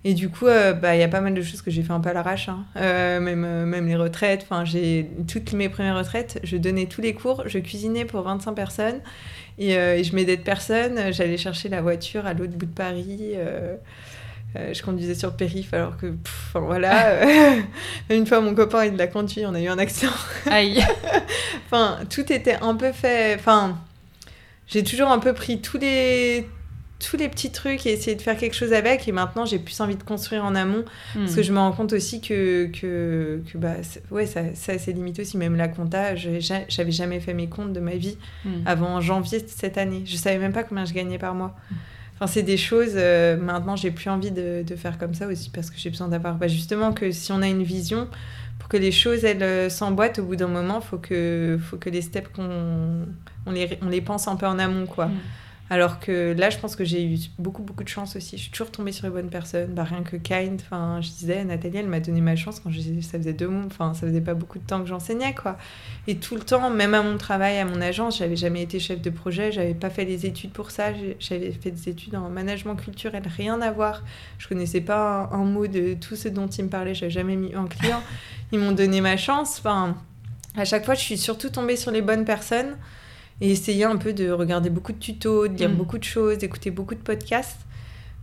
Et 0.03 0.13
du 0.13 0.29
coup, 0.29 0.45
euh, 0.47 0.73
bah, 0.73 0.95
il 0.95 0.99
y 0.99 1.03
a 1.03 1.07
pas 1.07 1.19
mal 1.21 1.33
de 1.33 1.41
choses 1.41 1.61
que 1.61 1.71
j'ai 1.71 1.81
fait 1.83 1.91
un 1.91 1.99
peu 1.99 2.09
à 2.09 2.13
l'arrache. 2.13 2.47
hein. 2.49 2.65
Euh, 2.77 3.19
même, 3.19 3.43
euh, 3.43 3.65
même 3.65 3.87
les 3.87 3.95
retraites. 3.95 4.41
Enfin, 4.43 4.63
j'ai 4.63 5.09
toutes 5.27 5.51
mes 5.53 5.67
premières 5.69 5.97
retraites, 5.97 6.39
je 6.43 6.55
donnais 6.55 6.85
tous 6.85 7.01
les 7.01 7.13
cours, 7.13 7.43
je 7.45 7.59
cuisinais 7.59 8.05
pour 8.05 8.21
25 8.21 8.53
personnes. 8.53 9.01
Et, 9.59 9.71
et 9.73 10.03
je 10.03 10.15
m'aidais 10.15 10.37
de 10.37 10.43
personne. 10.43 11.11
J'allais 11.11 11.37
chercher 11.37 11.67
la 11.67 11.81
voiture 11.81 12.25
à 12.27 12.33
l'autre 12.33 12.53
bout 12.53 12.67
de 12.67 12.71
Paris. 12.73 13.33
je 14.55 14.81
conduisais 14.81 15.15
sur 15.15 15.29
le 15.29 15.35
périph' 15.35 15.73
alors 15.73 15.97
que, 15.97 16.07
pff, 16.07 16.51
enfin, 16.55 16.59
voilà. 16.65 17.19
une 18.09 18.25
fois, 18.25 18.39
mon 18.41 18.55
copain, 18.55 18.85
il 18.85 18.95
l'a 18.95 19.07
conduit, 19.07 19.45
on 19.45 19.53
a 19.55 19.59
eu 19.61 19.67
un 19.67 19.77
accident. 19.77 20.11
Aïe. 20.49 20.81
Enfin, 21.69 21.99
tout 22.09 22.31
était 22.31 22.55
un 22.61 22.75
peu 22.75 22.91
fait. 22.93 23.35
Enfin, 23.35 23.77
j'ai 24.68 24.84
toujours 24.84 25.09
un 25.09 25.20
peu 25.20 25.34
pris 25.34 25.61
tous 25.61 25.78
les 25.78 26.47
tous 26.99 27.15
les 27.15 27.30
petits 27.30 27.51
trucs 27.51 27.86
et 27.86 27.93
essayé 27.93 28.15
de 28.15 28.22
faire 28.24 28.36
quelque 28.36 28.55
chose 28.55 28.74
avec. 28.74 29.07
Et 29.07 29.11
maintenant, 29.11 29.45
j'ai 29.45 29.59
plus 29.59 29.80
envie 29.82 29.95
de 29.97 30.01
construire 30.01 30.43
en 30.43 30.55
amont 30.55 30.84
parce 31.13 31.32
Hmm. 31.32 31.36
que 31.36 31.43
je 31.43 31.53
me 31.53 31.59
rends 31.59 31.72
compte 31.72 31.93
aussi 31.93 32.22
que, 32.22 32.65
que, 32.74 33.43
que 33.53 33.57
bah, 33.59 33.76
c'est- 33.84 34.01
ouais, 34.09 34.26
ça, 34.26 34.41
ça 34.55 34.72
a 34.72 34.78
ses 34.80 34.93
limites 34.93 35.20
aussi. 35.20 35.38
Même 35.38 35.55
la 35.55 35.68
compta, 35.68 36.15
j'avais 36.15 36.91
jamais 36.91 37.20
fait 37.20 37.36
mes 37.36 37.47
comptes 37.49 37.72
de 37.72 37.80
ma 37.80 37.95
vie 37.97 38.18
Hmm. 38.43 38.63
avant 38.65 38.99
janvier 38.99 39.41
de 39.41 39.47
cette 39.47 39.78
année. 39.78 40.01
Je 40.07 40.15
savais 40.15 40.39
même 40.39 40.53
pas 40.53 40.63
combien 40.63 40.86
je 40.86 40.93
gagnais 40.95 41.20
par 41.20 41.36
mois. 41.36 41.55
Enfin, 42.15 42.26
c'est 42.26 42.41
des 42.41 42.57
choses, 42.57 42.93
euh, 42.95 43.38
maintenant, 43.38 43.76
j'ai 43.76 43.91
plus 43.91 44.09
envie 44.09 44.32
de, 44.32 44.63
de 44.65 44.76
faire 44.76 44.97
comme 44.97 45.13
ça 45.13 45.28
aussi 45.28 45.51
parce 45.51 45.70
que 45.70 45.78
j'ai 45.78 45.91
besoin 45.91 46.07
d'avoir, 46.07 46.34
bah, 46.34 46.47
justement, 46.47 46.93
que 46.93 47.11
si 47.11 47.32
on 47.32 47.43
a 47.43 47.47
une 47.47 47.61
vision, 47.61 48.07
que 48.70 48.78
les 48.78 48.91
choses, 48.91 49.24
elles 49.24 49.43
euh, 49.43 49.70
s'emboîtent 49.70 50.20
au 50.20 50.24
bout 50.24 50.36
d'un 50.36 50.47
moment, 50.47 50.82
faut 50.82 50.97
que, 50.97 51.57
faut 51.61 51.78
que 51.78 51.89
les 51.89 52.01
steps 52.01 52.30
qu'on 52.36 53.05
on 53.45 53.51
les, 53.51 53.80
on 53.82 53.89
les 53.89 54.01
pense 54.01 54.28
un 54.28 54.36
peu 54.36 54.45
en 54.45 54.59
amont, 54.59 54.86
quoi. 54.86 55.07
Mm. 55.07 55.20
Alors 55.70 55.99
que 55.99 56.34
là, 56.38 56.49
je 56.49 56.57
pense 56.57 56.78
que 56.78 56.86
j'ai 56.86 57.03
eu 57.03 57.18
beaucoup, 57.39 57.61
beaucoup 57.61 57.84
de 57.84 57.89
chance 57.89 58.15
aussi. 58.15 58.38
Je 58.38 58.43
suis 58.43 58.51
toujours 58.51 58.72
tombée 58.72 58.93
sur 58.93 59.05
les 59.05 59.11
bonnes 59.11 59.30
personnes. 59.30 59.74
Bah, 59.74 59.84
rien 59.84 60.01
que 60.01 60.15
Kind, 60.15 60.61
enfin, 60.61 61.01
je 61.01 61.09
disais, 61.09 61.43
Nathalie, 61.43 61.78
elle 61.80 61.88
m'a 61.88 61.99
donné 61.99 62.22
ma 62.22 62.38
chance 62.38 62.61
quand 62.61 62.72
je, 62.72 62.80
ça 63.01 63.18
faisait 63.18 63.34
deux 63.34 63.49
mois, 63.49 63.65
enfin, 63.65 63.93
ça 63.93 64.07
faisait 64.07 64.22
pas 64.22 64.34
beaucoup 64.34 64.59
de 64.59 64.63
temps 64.63 64.80
que 64.80 64.88
j'enseignais, 64.88 65.36
quoi. 65.36 65.57
Et 66.07 66.15
tout 66.15 66.36
le 66.36 66.41
temps, 66.41 66.70
même 66.70 66.93
à 66.93 67.01
mon 67.03 67.18
travail, 67.18 67.57
à 67.57 67.65
mon 67.65 67.82
agence, 67.82 68.20
j'avais 68.20 68.38
jamais 68.38 68.61
été 68.61 68.80
chef 68.80 69.01
de 69.01 69.09
projet, 69.09 69.51
j'avais 69.51 69.74
pas 69.74 69.89
fait 69.89 70.05
les 70.05 70.26
études 70.26 70.51
pour 70.51 70.72
ça. 70.72 70.93
J'avais 71.20 71.51
fait 71.51 71.72
des 71.72 71.89
études 71.89 72.15
en 72.15 72.30
management 72.30 72.76
culturel, 72.76 73.24
rien 73.36 73.59
à 73.61 73.72
voir. 73.72 74.03
Je 74.38 74.47
connaissais 74.47 74.82
pas 74.82 75.30
un, 75.34 75.41
un 75.41 75.43
mot 75.43 75.68
de 75.68 75.95
tout 75.95 76.15
ce 76.15 76.30
dont 76.30 76.47
ils 76.47 76.63
me 76.63 76.70
parlaient, 76.70 76.95
j'avais 76.95 77.11
jamais 77.11 77.36
mis 77.36 77.53
un 77.53 77.68
client. 77.68 78.01
Ils 78.53 78.59
m'ont 78.59 78.72
donné 78.72 79.01
ma 79.01 79.18
chance. 79.18 79.57
Enfin, 79.59 79.97
à 80.55 80.63
chaque 80.63 80.86
fois, 80.86 80.93
je 80.93 81.01
suis 81.01 81.18
surtout 81.18 81.49
tombée 81.49 81.76
sur 81.76 81.91
les 81.91 82.01
bonnes 82.01 82.24
personnes 82.24 82.78
et 83.41 83.51
essayer 83.51 83.83
un 83.83 83.97
peu 83.97 84.13
de 84.13 84.29
regarder 84.31 84.69
beaucoup 84.69 84.91
de 84.93 84.97
tutos, 84.99 85.47
de 85.47 85.55
lire 85.57 85.69
Mm. 85.69 85.75
beaucoup 85.75 85.97
de 85.97 86.03
choses, 86.03 86.38
d'écouter 86.39 86.71
beaucoup 86.71 86.95
de 86.95 86.99
podcasts. 87.01 87.59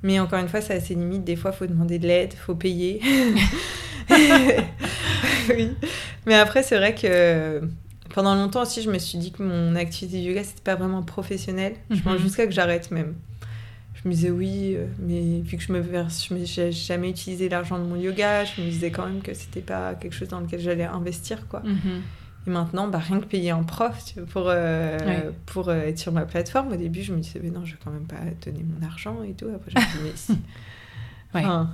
Mais 0.03 0.19
encore 0.21 0.39
une 0.39 0.49
fois, 0.49 0.61
ça 0.61 0.75
a 0.75 0.81
ses 0.81 0.95
limites. 0.95 1.25
Des 1.25 1.37
fois, 1.37 1.51
il 1.55 1.57
faut 1.57 1.67
demander 1.67 1.99
de 1.99 2.07
l'aide, 2.07 2.31
il 2.35 2.39
faut 2.39 2.55
payer. 2.55 3.01
oui. 5.57 5.71
Mais 6.27 6.35
après, 6.35 6.63
c'est 6.63 6.77
vrai 6.77 6.95
que 6.95 7.63
pendant 8.15 8.35
longtemps 8.35 8.63
aussi, 8.63 8.83
je 8.83 8.91
me 8.91 8.99
suis 8.99 9.19
dit 9.19 9.33
que 9.33 9.43
mon 9.43 9.75
activité 9.77 10.19
de 10.19 10.29
yoga, 10.29 10.45
c'était 10.45 10.63
pas 10.63 10.75
vraiment 10.77 11.03
professionnel. 11.03 11.75
Je 11.91 12.01
pense 12.01 12.15
Mhm. 12.19 12.23
jusqu'à 12.23 12.47
que 12.47 12.53
j'arrête 12.53 12.91
même. 12.91 13.15
Je 13.95 14.09
me 14.09 14.15
disais 14.15 14.31
oui, 14.31 14.75
euh, 14.77 14.85
mais 14.99 15.41
vu 15.41 15.57
que 15.57 15.63
je 15.63 15.73
me 15.73 15.81
n'ai 15.81 16.73
jamais 16.73 17.09
utilisé 17.09 17.49
l'argent 17.49 17.79
de 17.79 17.85
mon 17.85 17.97
yoga, 17.97 18.45
je 18.45 18.61
me 18.61 18.69
disais 18.69 18.91
quand 18.91 19.07
même 19.07 19.23
que 19.23 19.33
c'était 19.33 19.63
pas 19.63 19.95
quelque 19.95 20.13
chose 20.15 20.29
dans 20.29 20.41
lequel 20.41 20.61
j'allais 20.61 20.85
investir, 20.85 21.47
quoi. 21.49 21.61
Mhm. 21.65 22.03
Et 22.47 22.51
maintenant, 22.51 22.89
bah, 22.89 22.99
rien 22.99 23.21
que 23.21 23.25
payer 23.27 23.51
un 23.51 23.63
prof 23.63 24.05
tu 24.05 24.21
vois, 24.21 24.29
pour, 24.29 24.45
euh, 24.49 25.31
pour 25.47 25.69
euh, 25.69 25.81
être 25.87 25.99
sur 25.99 26.13
ma 26.13 26.27
plateforme, 26.27 26.73
au 26.73 26.77
début, 26.77 27.03
je 27.03 27.13
me 27.15 27.21
disais, 27.21 27.41
mais 27.43 27.51
non, 27.51 27.65
je 27.65 27.73
vais 27.73 27.79
quand 27.83 27.91
même 27.91 28.07
pas 28.07 28.17
donner 28.45 28.63
mon 28.65 28.87
argent 28.87 29.23
et 29.23 29.33
tout. 29.33 29.47
Après, 29.55 29.71
je 29.71 29.79
me 29.79 29.83
dis, 29.83 29.99
mais 30.05 30.13
si. 30.17 30.33
Ouais. 31.35 31.41
Enfin, 31.41 31.71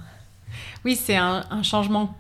Oui, 0.86 0.96
c'est 0.96 1.16
un, 1.16 1.44
un 1.50 1.62
changement 1.62 2.16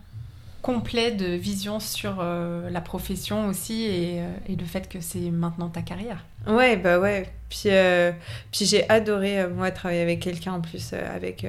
complet 0.62 1.12
de 1.12 1.26
vision 1.26 1.80
sur 1.80 2.18
euh, 2.20 2.70
la 2.70 2.80
profession 2.80 3.48
aussi 3.48 3.84
et, 3.84 4.20
euh, 4.20 4.30
et 4.46 4.56
le 4.56 4.64
fait 4.64 4.88
que 4.88 5.00
c'est 5.00 5.30
maintenant 5.30 5.68
ta 5.68 5.82
carrière. 5.82 6.24
ouais, 6.46 6.76
bah 6.76 6.98
ouais. 6.98 7.32
Puis, 7.48 7.64
euh, 7.66 8.12
puis 8.52 8.64
j'ai 8.64 8.88
adoré, 8.88 9.46
moi, 9.48 9.70
travailler 9.70 10.02
avec 10.02 10.20
quelqu'un 10.20 10.52
en 10.52 10.60
plus, 10.60 10.92
avec 10.92 11.46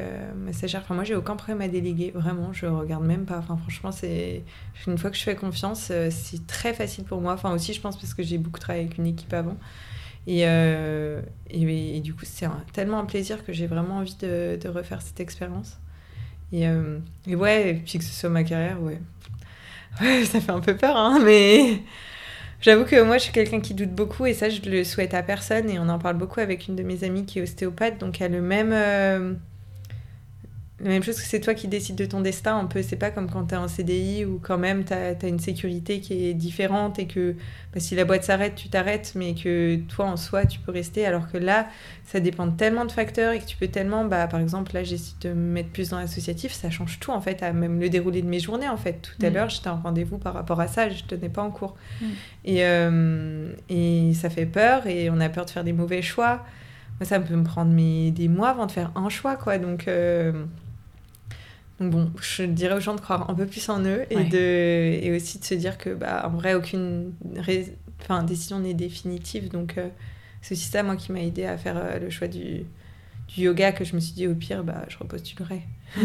stagiaire. 0.52 0.82
Enfin, 0.84 0.96
moi, 0.96 1.04
j'ai 1.04 1.16
aucun 1.16 1.36
problème 1.36 1.62
à 1.62 1.68
déléguer, 1.68 2.12
vraiment, 2.12 2.54
je 2.54 2.66
regarde 2.66 3.06
même 3.06 3.26
pas. 3.26 3.38
Enfin, 3.38 3.56
franchement, 3.58 3.92
c'est. 3.92 4.44
Une 4.88 4.98
fois 4.98 5.12
que 5.12 5.18
je 5.18 5.22
fais 5.24 5.36
confiance, 5.36 5.92
c'est 6.10 6.48
très 6.48 6.74
facile 6.74 7.04
pour 7.04 7.22
moi. 7.22 7.34
Enfin, 7.34 7.54
aussi, 7.54 7.74
je 7.74 7.82
pense 7.82 7.98
parce 7.98 8.16
que 8.16 8.24
j'ai 8.24 8.40
beaucoup 8.40 8.60
travaillé 8.60 8.86
avec 8.86 8.98
une 8.98 9.06
équipe 9.06 9.32
avant. 9.34 9.58
Et, 10.26 10.42
et, 10.42 11.98
et 11.98 12.00
du 12.00 12.16
coup, 12.16 12.26
c'est 12.26 12.48
tellement 12.74 12.98
un 12.98 13.06
plaisir 13.06 13.46
que 13.46 13.54
j'ai 13.54 13.68
vraiment 13.68 13.98
envie 13.98 14.16
de 14.16 14.68
refaire 14.70 15.04
cette 15.04 15.20
expérience. 15.20 15.78
Et, 16.52 16.68
euh, 16.68 17.00
et 17.28 17.36
ouais, 17.36 17.70
et 17.70 17.74
puis 17.76 17.98
que 18.00 18.04
ce 18.04 18.12
soit 18.12 18.30
ma 18.30 18.44
carrière, 18.44 18.82
ouais. 18.82 19.00
Ouais, 20.02 20.26
ça 20.26 20.42
fait 20.42 20.52
un 20.52 20.60
peu 20.60 20.76
peur, 20.76 20.98
hein, 20.98 21.20
mais 21.26 21.82
j'avoue 22.62 22.86
que 22.86 23.02
moi, 23.02 23.18
je 23.18 23.24
suis 23.24 23.34
quelqu'un 23.34 23.62
qui 23.62 23.74
doute 23.74 23.92
beaucoup 23.92 24.26
et 24.26 24.34
ça, 24.34 24.50
je 24.50 24.62
le 24.62 24.84
souhaite 24.84 25.14
à 25.14 25.24
personne. 25.24 25.70
Et 25.70 25.80
on 25.80 25.90
en 25.90 26.00
parle 26.00 26.18
beaucoup 26.18 26.40
avec 26.40 26.68
une 26.68 26.76
de 26.76 26.84
mes 26.84 27.04
amies 27.04 27.26
qui 27.26 27.40
est 27.40 27.44
ostéopathe, 27.44 27.98
donc 28.00 28.22
elle 28.22 28.34
a 28.34 28.38
le 28.38 28.42
même. 28.42 29.40
La 30.84 30.90
même 30.90 31.04
chose 31.04 31.16
que 31.22 31.28
c'est 31.28 31.40
toi 31.40 31.54
qui 31.54 31.68
décides 31.68 31.96
de 31.96 32.06
ton 32.06 32.22
destin 32.22 32.58
un 32.58 32.66
peu. 32.66 32.82
C'est 32.82 32.96
pas 32.96 33.12
comme 33.12 33.30
quand 33.30 33.44
t'es 33.46 33.56
en 33.56 33.68
CDI 33.68 34.26
où 34.26 34.40
quand 34.42 34.58
même 34.58 34.84
t'as 34.84 35.14
as 35.22 35.28
une 35.28 35.40
sécurité 35.40 36.00
qui 36.00 36.26
est 36.26 36.34
différente 36.34 36.98
et 36.98 37.06
que 37.08 37.36
bah, 37.74 37.80
si 37.80 37.96
la 37.96 38.04
boîte 38.06 38.24
s'arrête, 38.24 38.56
tu 38.56 38.68
t'arrêtes, 38.70 39.14
mais 39.16 39.36
que 39.36 39.76
toi 39.88 40.06
en 40.06 40.18
soi 40.18 40.46
tu 40.46 40.60
peux 40.60 40.72
rester. 40.72 41.06
Alors 41.06 41.32
que 41.32 41.38
là, 41.38 41.68
ça 42.06 42.20
dépend 42.20 42.48
de 42.48 42.56
tellement 42.58 42.86
de 42.86 42.92
facteurs 42.92 43.34
et 43.34 43.40
que 43.40 43.46
tu 43.46 43.58
peux 43.58 43.68
tellement, 43.68 44.06
bah, 44.06 44.26
par 44.28 44.40
exemple, 44.40 44.74
là 44.74 44.84
j'essaie 44.84 45.14
de 45.22 45.30
me 45.30 45.36
mettre 45.54 45.70
plus 45.70 45.90
dans 45.90 46.00
l'associatif, 46.00 46.52
ça 46.52 46.70
change 46.70 47.00
tout 47.00 47.12
en 47.12 47.22
fait, 47.22 47.44
à 47.44 47.54
même 47.54 47.80
le 47.80 47.90
déroulé 47.90 48.22
de 48.22 48.28
mes 48.28 48.40
journées 48.40 48.70
en 48.70 48.78
fait. 48.78 49.02
Tout 49.02 49.26
à 49.26 49.30
Mm. 49.30 49.34
l'heure, 49.34 49.50
j'étais 49.50 49.70
en 49.70 49.78
rendez-vous 49.78 50.18
par 50.18 50.34
rapport 50.34 50.60
à 50.60 50.68
ça, 50.68 50.90
je 50.90 51.04
tenais 51.04 51.30
pas 51.30 51.44
en 51.44 51.52
cours. 51.52 51.76
Mm. 52.02 52.06
Et, 52.46 52.66
euh, 52.66 53.54
et 53.70 54.14
ça 54.16 54.30
fait 54.30 54.46
peur 54.48 54.88
et 54.88 55.10
on 55.10 55.20
a 55.20 55.30
peur 55.30 55.46
de 55.46 55.52
faire 55.52 55.64
des 55.64 55.74
mauvais 55.74 56.02
choix. 56.02 56.44
Moi, 57.00 57.08
ça 57.08 57.20
peut 57.20 57.36
me 57.36 57.44
prendre 57.44 57.72
mes- 57.72 58.12
des 58.12 58.28
mois 58.28 58.50
avant 58.50 58.66
de 58.68 58.72
faire 58.72 58.92
un 58.96 59.10
choix, 59.10 59.36
quoi. 59.36 59.58
Donc, 59.58 59.88
euh, 59.88 60.32
Donc 60.34 60.48
bon, 61.90 62.12
je 62.22 62.44
dirais 62.44 62.76
aux 62.76 62.80
gens 62.80 62.96
de 62.96 63.02
croire 63.02 63.30
un 63.30 63.34
peu 63.34 63.46
plus 63.46 63.68
en 63.70 63.84
eux 63.84 64.06
et, 64.10 64.24
de, 64.24 65.00
et 65.04 65.16
aussi 65.16 65.40
de 65.40 65.46
se 65.46 65.54
dire 65.54 65.78
que, 65.78 65.90
bah, 65.90 66.24
en 66.26 66.30
vrai, 66.30 66.54
aucune 66.54 67.14
enfin, 68.02 68.24
décision 68.24 68.60
n'est 68.60 68.74
définitive. 68.74 69.50
Donc, 69.50 69.78
euh, 69.78 69.88
c'est 70.42 70.54
aussi 70.54 70.70
ça, 70.70 70.84
moi, 70.84 70.96
qui 70.96 71.12
m'a 71.12 71.22
aidé 71.22 71.46
à 71.46 71.58
faire 71.58 71.78
euh, 71.78 72.00
le 72.00 72.10
choix 72.10 72.28
du, 72.28 72.66
du 73.28 73.42
yoga, 73.42 73.72
que 73.72 73.84
je 73.84 73.96
me 73.96 74.00
suis 74.00 74.14
dit, 74.14 74.28
au 74.28 74.36
pire, 74.36 74.64
bah, 74.64 74.84
je 74.88 74.98
repostulerai. 74.98 75.62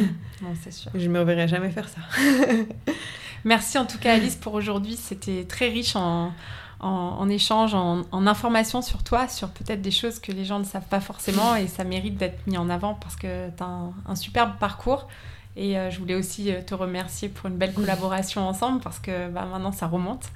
non, 0.42 0.54
c'est 0.62 0.72
sûr. 0.72 0.90
Je 0.94 1.08
me 1.08 1.20
reverrai 1.20 1.48
jamais 1.48 1.70
faire 1.70 1.88
ça. 1.88 2.00
Merci 3.44 3.78
en 3.78 3.86
tout 3.86 3.98
cas, 3.98 4.14
Alice, 4.14 4.36
pour 4.36 4.54
aujourd'hui. 4.54 4.96
C'était 4.96 5.44
très 5.44 5.68
riche 5.68 5.94
en, 5.94 6.32
en, 6.80 7.28
échange, 7.28 7.74
en, 7.74 8.02
en, 8.12 8.26
information 8.26 8.82
sur 8.82 9.02
toi, 9.02 9.28
sur 9.28 9.50
peut-être 9.50 9.80
des 9.80 9.90
choses 9.90 10.18
que 10.18 10.32
les 10.32 10.44
gens 10.44 10.58
ne 10.58 10.64
savent 10.64 10.88
pas 10.88 11.00
forcément 11.00 11.56
et 11.56 11.68
ça 11.68 11.84
mérite 11.84 12.16
d'être 12.16 12.46
mis 12.46 12.58
en 12.58 12.68
avant 12.68 12.94
parce 12.94 13.16
que 13.16 13.48
tu 13.56 13.62
as 13.62 13.92
un, 14.06 14.14
superbe 14.14 14.52
parcours. 14.58 15.08
Et 15.56 15.78
euh, 15.78 15.90
je 15.90 15.98
voulais 15.98 16.14
aussi 16.14 16.52
euh, 16.52 16.60
te 16.60 16.74
remercier 16.74 17.28
pour 17.28 17.48
une 17.48 17.56
belle 17.56 17.72
collaboration 17.72 18.46
ensemble 18.46 18.80
parce 18.80 18.98
que 18.98 19.28
bah, 19.28 19.46
maintenant 19.50 19.72
ça 19.72 19.86
remonte. 19.86 20.26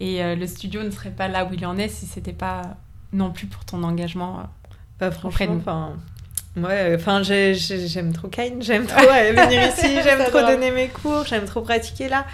Et 0.00 0.22
euh, 0.22 0.34
le 0.34 0.46
studio 0.46 0.82
ne 0.82 0.90
serait 0.90 1.10
pas 1.10 1.28
là 1.28 1.44
où 1.44 1.54
il 1.54 1.64
en 1.64 1.78
est 1.78 1.88
si 1.88 2.06
c'était 2.06 2.32
pas 2.32 2.76
non 3.12 3.30
plus 3.30 3.46
pour 3.46 3.64
ton 3.64 3.84
engagement. 3.84 4.42
pas 4.98 5.12
franchement, 5.12 5.56
enfin, 5.56 5.92
Ouais, 6.56 6.94
enfin, 6.96 7.22
j'aime 7.22 8.12
trop 8.12 8.28
Kain, 8.28 8.54
j'aime 8.60 8.86
trop 8.86 9.00
venir 9.06 9.68
ici, 9.68 10.00
j'aime 10.02 10.24
trop 10.28 10.40
donner 10.40 10.72
mes 10.72 10.88
cours, 10.88 11.24
j'aime 11.24 11.44
trop 11.44 11.60
pratiquer 11.60 12.08
là. 12.08 12.26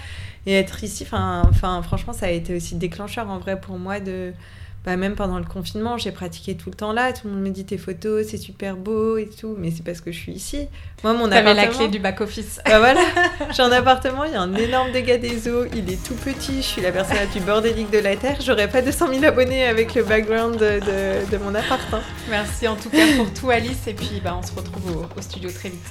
Et 0.47 0.55
être 0.55 0.83
ici, 0.83 1.05
enfin, 1.05 1.83
franchement, 1.83 2.15
ça 2.15 2.27
a 2.27 2.31
été 2.31 2.57
aussi 2.57 2.75
déclencheur 2.77 3.29
en 3.29 3.39
vrai 3.39 3.61
pour 3.61 3.79
moi 3.79 4.01
de. 4.01 4.33
Bah, 4.85 4.97
même 4.97 5.15
pendant 5.15 5.39
le 5.39 5.45
confinement, 5.45 5.99
j'ai 5.99 6.11
pratiqué 6.11 6.57
tout 6.57 6.71
le 6.71 6.75
temps 6.75 6.93
là. 6.93 7.13
Tout 7.13 7.29
le 7.29 7.35
monde 7.35 7.43
me 7.43 7.51
dit 7.51 7.67
tes 7.67 7.77
photos, 7.77 8.27
c'est 8.27 8.39
super 8.39 8.77
beau 8.77 9.19
et 9.19 9.29
tout. 9.29 9.55
Mais 9.59 9.71
c'est 9.71 9.85
parce 9.85 10.01
que 10.01 10.11
je 10.11 10.19
suis 10.19 10.33
ici. 10.33 10.69
Moi, 11.05 11.13
mon 11.13 11.27
appartement. 11.27 11.55
la 11.55 11.67
clé 11.67 11.89
du 11.89 11.99
back-office. 11.99 12.61
Bah 12.65 12.79
voilà. 12.79 13.01
J'ai 13.51 13.63
un 13.63 13.73
appartement, 13.73 14.25
il 14.25 14.33
y 14.33 14.37
a 14.37 14.41
un 14.41 14.55
énorme 14.55 14.91
dégât 14.93 15.19
des 15.19 15.49
eaux. 15.49 15.67
Il 15.75 15.91
est 15.93 16.03
tout 16.03 16.15
petit. 16.15 16.57
Je 16.57 16.67
suis 16.67 16.83
la 16.83 16.93
personne 16.93 17.17
la 17.17 17.27
plus 17.27 17.41
bordélique 17.41 17.91
de 17.91 17.99
la 17.99 18.17
Terre. 18.17 18.39
J'aurais 18.41 18.69
pas 18.69 18.81
200 18.81 19.09
000 19.13 19.25
abonnés 19.25 19.67
avec 19.67 19.95
le 19.95 20.03
background 20.03 20.59
de, 20.59 21.31
de, 21.31 21.37
mon 21.37 21.55
appart. 21.55 21.83
Hein. 21.93 22.01
Merci 22.31 22.67
en 22.67 22.77
tout 22.77 22.89
cas 22.89 23.05
pour 23.17 23.31
tout, 23.35 23.51
Alice. 23.51 23.87
Et 23.87 23.95
puis, 23.95 24.21
bah, 24.25 24.35
on 24.39 24.43
se 24.43 24.55
retrouve 24.55 24.97
au, 24.97 25.19
au 25.19 25.23
studio 25.23 25.51
très 25.51 25.69
vite. 25.69 25.85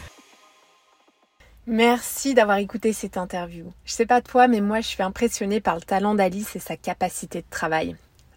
Merci 1.67 2.33
d'avoir 2.33 2.57
écouté 2.57 2.91
cette 2.93 3.17
interview. 3.17 3.71
Je 3.85 3.91
sais 3.93 4.07
pas 4.07 4.21
toi, 4.21 4.47
mais 4.47 4.59
moi 4.59 4.81
je 4.81 4.87
suis 4.87 5.03
impressionnée 5.03 5.61
par 5.61 5.75
le 5.75 5.81
talent 5.81 6.15
d'Alice 6.15 6.55
et 6.55 6.59
sa 6.59 6.75
capacité 6.75 7.41
de 7.41 7.47
travail. 7.51 7.95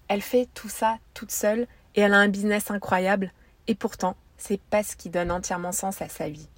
Elle 0.08 0.22
fait 0.22 0.48
tout 0.54 0.68
ça 0.68 0.98
toute 1.14 1.30
seule 1.30 1.66
et 1.94 2.00
elle 2.00 2.14
a 2.14 2.18
un 2.18 2.28
business 2.28 2.70
incroyable 2.70 3.32
et 3.66 3.74
pourtant, 3.74 4.16
c'est 4.36 4.60
pas 4.60 4.82
ce 4.82 4.96
qui 4.96 5.10
donne 5.10 5.30
entièrement 5.30 5.72
sens 5.72 6.02
à 6.02 6.08
sa 6.08 6.28
vie. 6.28 6.48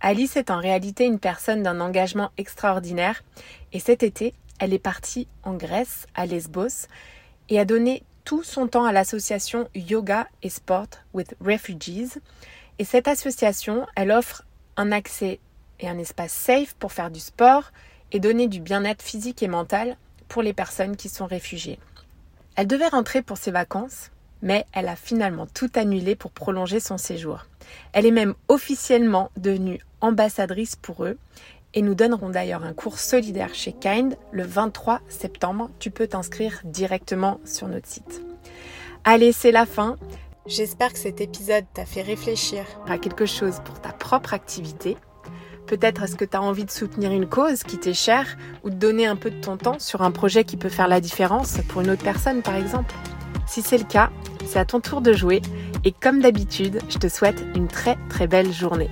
Alice 0.00 0.36
est 0.36 0.50
en 0.50 0.58
réalité 0.58 1.04
une 1.04 1.18
personne 1.18 1.62
d'un 1.62 1.80
engagement 1.80 2.30
extraordinaire 2.36 3.22
et 3.72 3.80
cet 3.80 4.02
été, 4.02 4.34
elle 4.58 4.72
est 4.72 4.78
partie 4.78 5.28
en 5.42 5.54
Grèce, 5.54 6.06
à 6.14 6.26
Lesbos, 6.26 6.86
et 7.48 7.58
a 7.58 7.64
donné 7.64 8.02
tout 8.24 8.42
son 8.42 8.68
temps 8.68 8.84
à 8.84 8.92
l'association 8.92 9.68
Yoga 9.74 10.28
et 10.42 10.48
Sport 10.48 10.88
with 11.12 11.34
Refugees. 11.40 12.18
Et 12.78 12.84
cette 12.84 13.08
association, 13.08 13.86
elle 13.96 14.10
offre 14.10 14.44
un 14.76 14.92
accès 14.92 15.40
et 15.80 15.88
un 15.88 15.98
espace 15.98 16.32
safe 16.32 16.74
pour 16.74 16.92
faire 16.92 17.10
du 17.10 17.20
sport 17.20 17.72
et 18.12 18.20
donner 18.20 18.48
du 18.48 18.60
bien-être 18.60 19.02
physique 19.02 19.42
et 19.42 19.48
mental 19.48 19.96
pour 20.28 20.42
les 20.42 20.52
personnes 20.52 20.96
qui 20.96 21.08
sont 21.08 21.26
réfugiées. 21.26 21.78
Elle 22.56 22.66
devait 22.66 22.88
rentrer 22.88 23.22
pour 23.22 23.38
ses 23.38 23.50
vacances, 23.50 24.10
mais 24.42 24.66
elle 24.72 24.88
a 24.88 24.96
finalement 24.96 25.46
tout 25.46 25.70
annulé 25.74 26.14
pour 26.14 26.32
prolonger 26.32 26.80
son 26.80 26.98
séjour. 26.98 27.46
Elle 27.92 28.06
est 28.06 28.10
même 28.10 28.34
officiellement 28.48 29.30
devenue 29.36 29.80
ambassadrice 30.00 30.76
pour 30.76 31.04
eux 31.04 31.18
et 31.74 31.82
nous 31.82 31.94
donnerons 31.94 32.28
d'ailleurs 32.28 32.64
un 32.64 32.74
cours 32.74 32.98
solidaire 32.98 33.54
chez 33.54 33.72
Kind 33.72 34.16
le 34.32 34.42
23 34.42 35.00
septembre. 35.08 35.70
Tu 35.78 35.90
peux 35.90 36.06
t'inscrire 36.06 36.60
directement 36.64 37.40
sur 37.44 37.68
notre 37.68 37.88
site. 37.88 38.22
Allez, 39.04 39.32
c'est 39.32 39.52
la 39.52 39.64
fin. 39.64 39.96
J'espère 40.46 40.92
que 40.92 40.98
cet 40.98 41.20
épisode 41.20 41.64
t'a 41.72 41.86
fait 41.86 42.02
réfléchir 42.02 42.64
à 42.86 42.98
quelque 42.98 43.26
chose 43.26 43.60
pour 43.64 43.80
ta 43.80 43.92
propre 43.92 44.34
activité 44.34 44.96
Peut-être 45.66 46.02
est-ce 46.02 46.16
que 46.16 46.24
tu 46.24 46.36
as 46.36 46.42
envie 46.42 46.64
de 46.64 46.70
soutenir 46.70 47.12
une 47.12 47.26
cause 47.26 47.62
qui 47.62 47.78
t'est 47.78 47.94
chère 47.94 48.36
ou 48.62 48.70
de 48.70 48.74
donner 48.74 49.06
un 49.06 49.16
peu 49.16 49.30
de 49.30 49.40
ton 49.40 49.56
temps 49.56 49.78
sur 49.78 50.02
un 50.02 50.10
projet 50.10 50.44
qui 50.44 50.56
peut 50.56 50.68
faire 50.68 50.88
la 50.88 51.00
différence 51.00 51.58
pour 51.68 51.80
une 51.80 51.90
autre 51.90 52.02
personne 52.02 52.42
par 52.42 52.56
exemple. 52.56 52.94
Si 53.46 53.62
c'est 53.62 53.78
le 53.78 53.84
cas, 53.84 54.10
c'est 54.46 54.58
à 54.58 54.64
ton 54.64 54.80
tour 54.80 55.00
de 55.00 55.12
jouer 55.12 55.40
et 55.84 55.92
comme 55.92 56.20
d'habitude, 56.20 56.80
je 56.88 56.98
te 56.98 57.08
souhaite 57.08 57.44
une 57.54 57.68
très 57.68 57.96
très 58.08 58.26
belle 58.26 58.52
journée. 58.52 58.90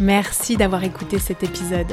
Merci 0.00 0.56
d'avoir 0.56 0.82
écouté 0.82 1.18
cet 1.18 1.42
épisode. 1.42 1.92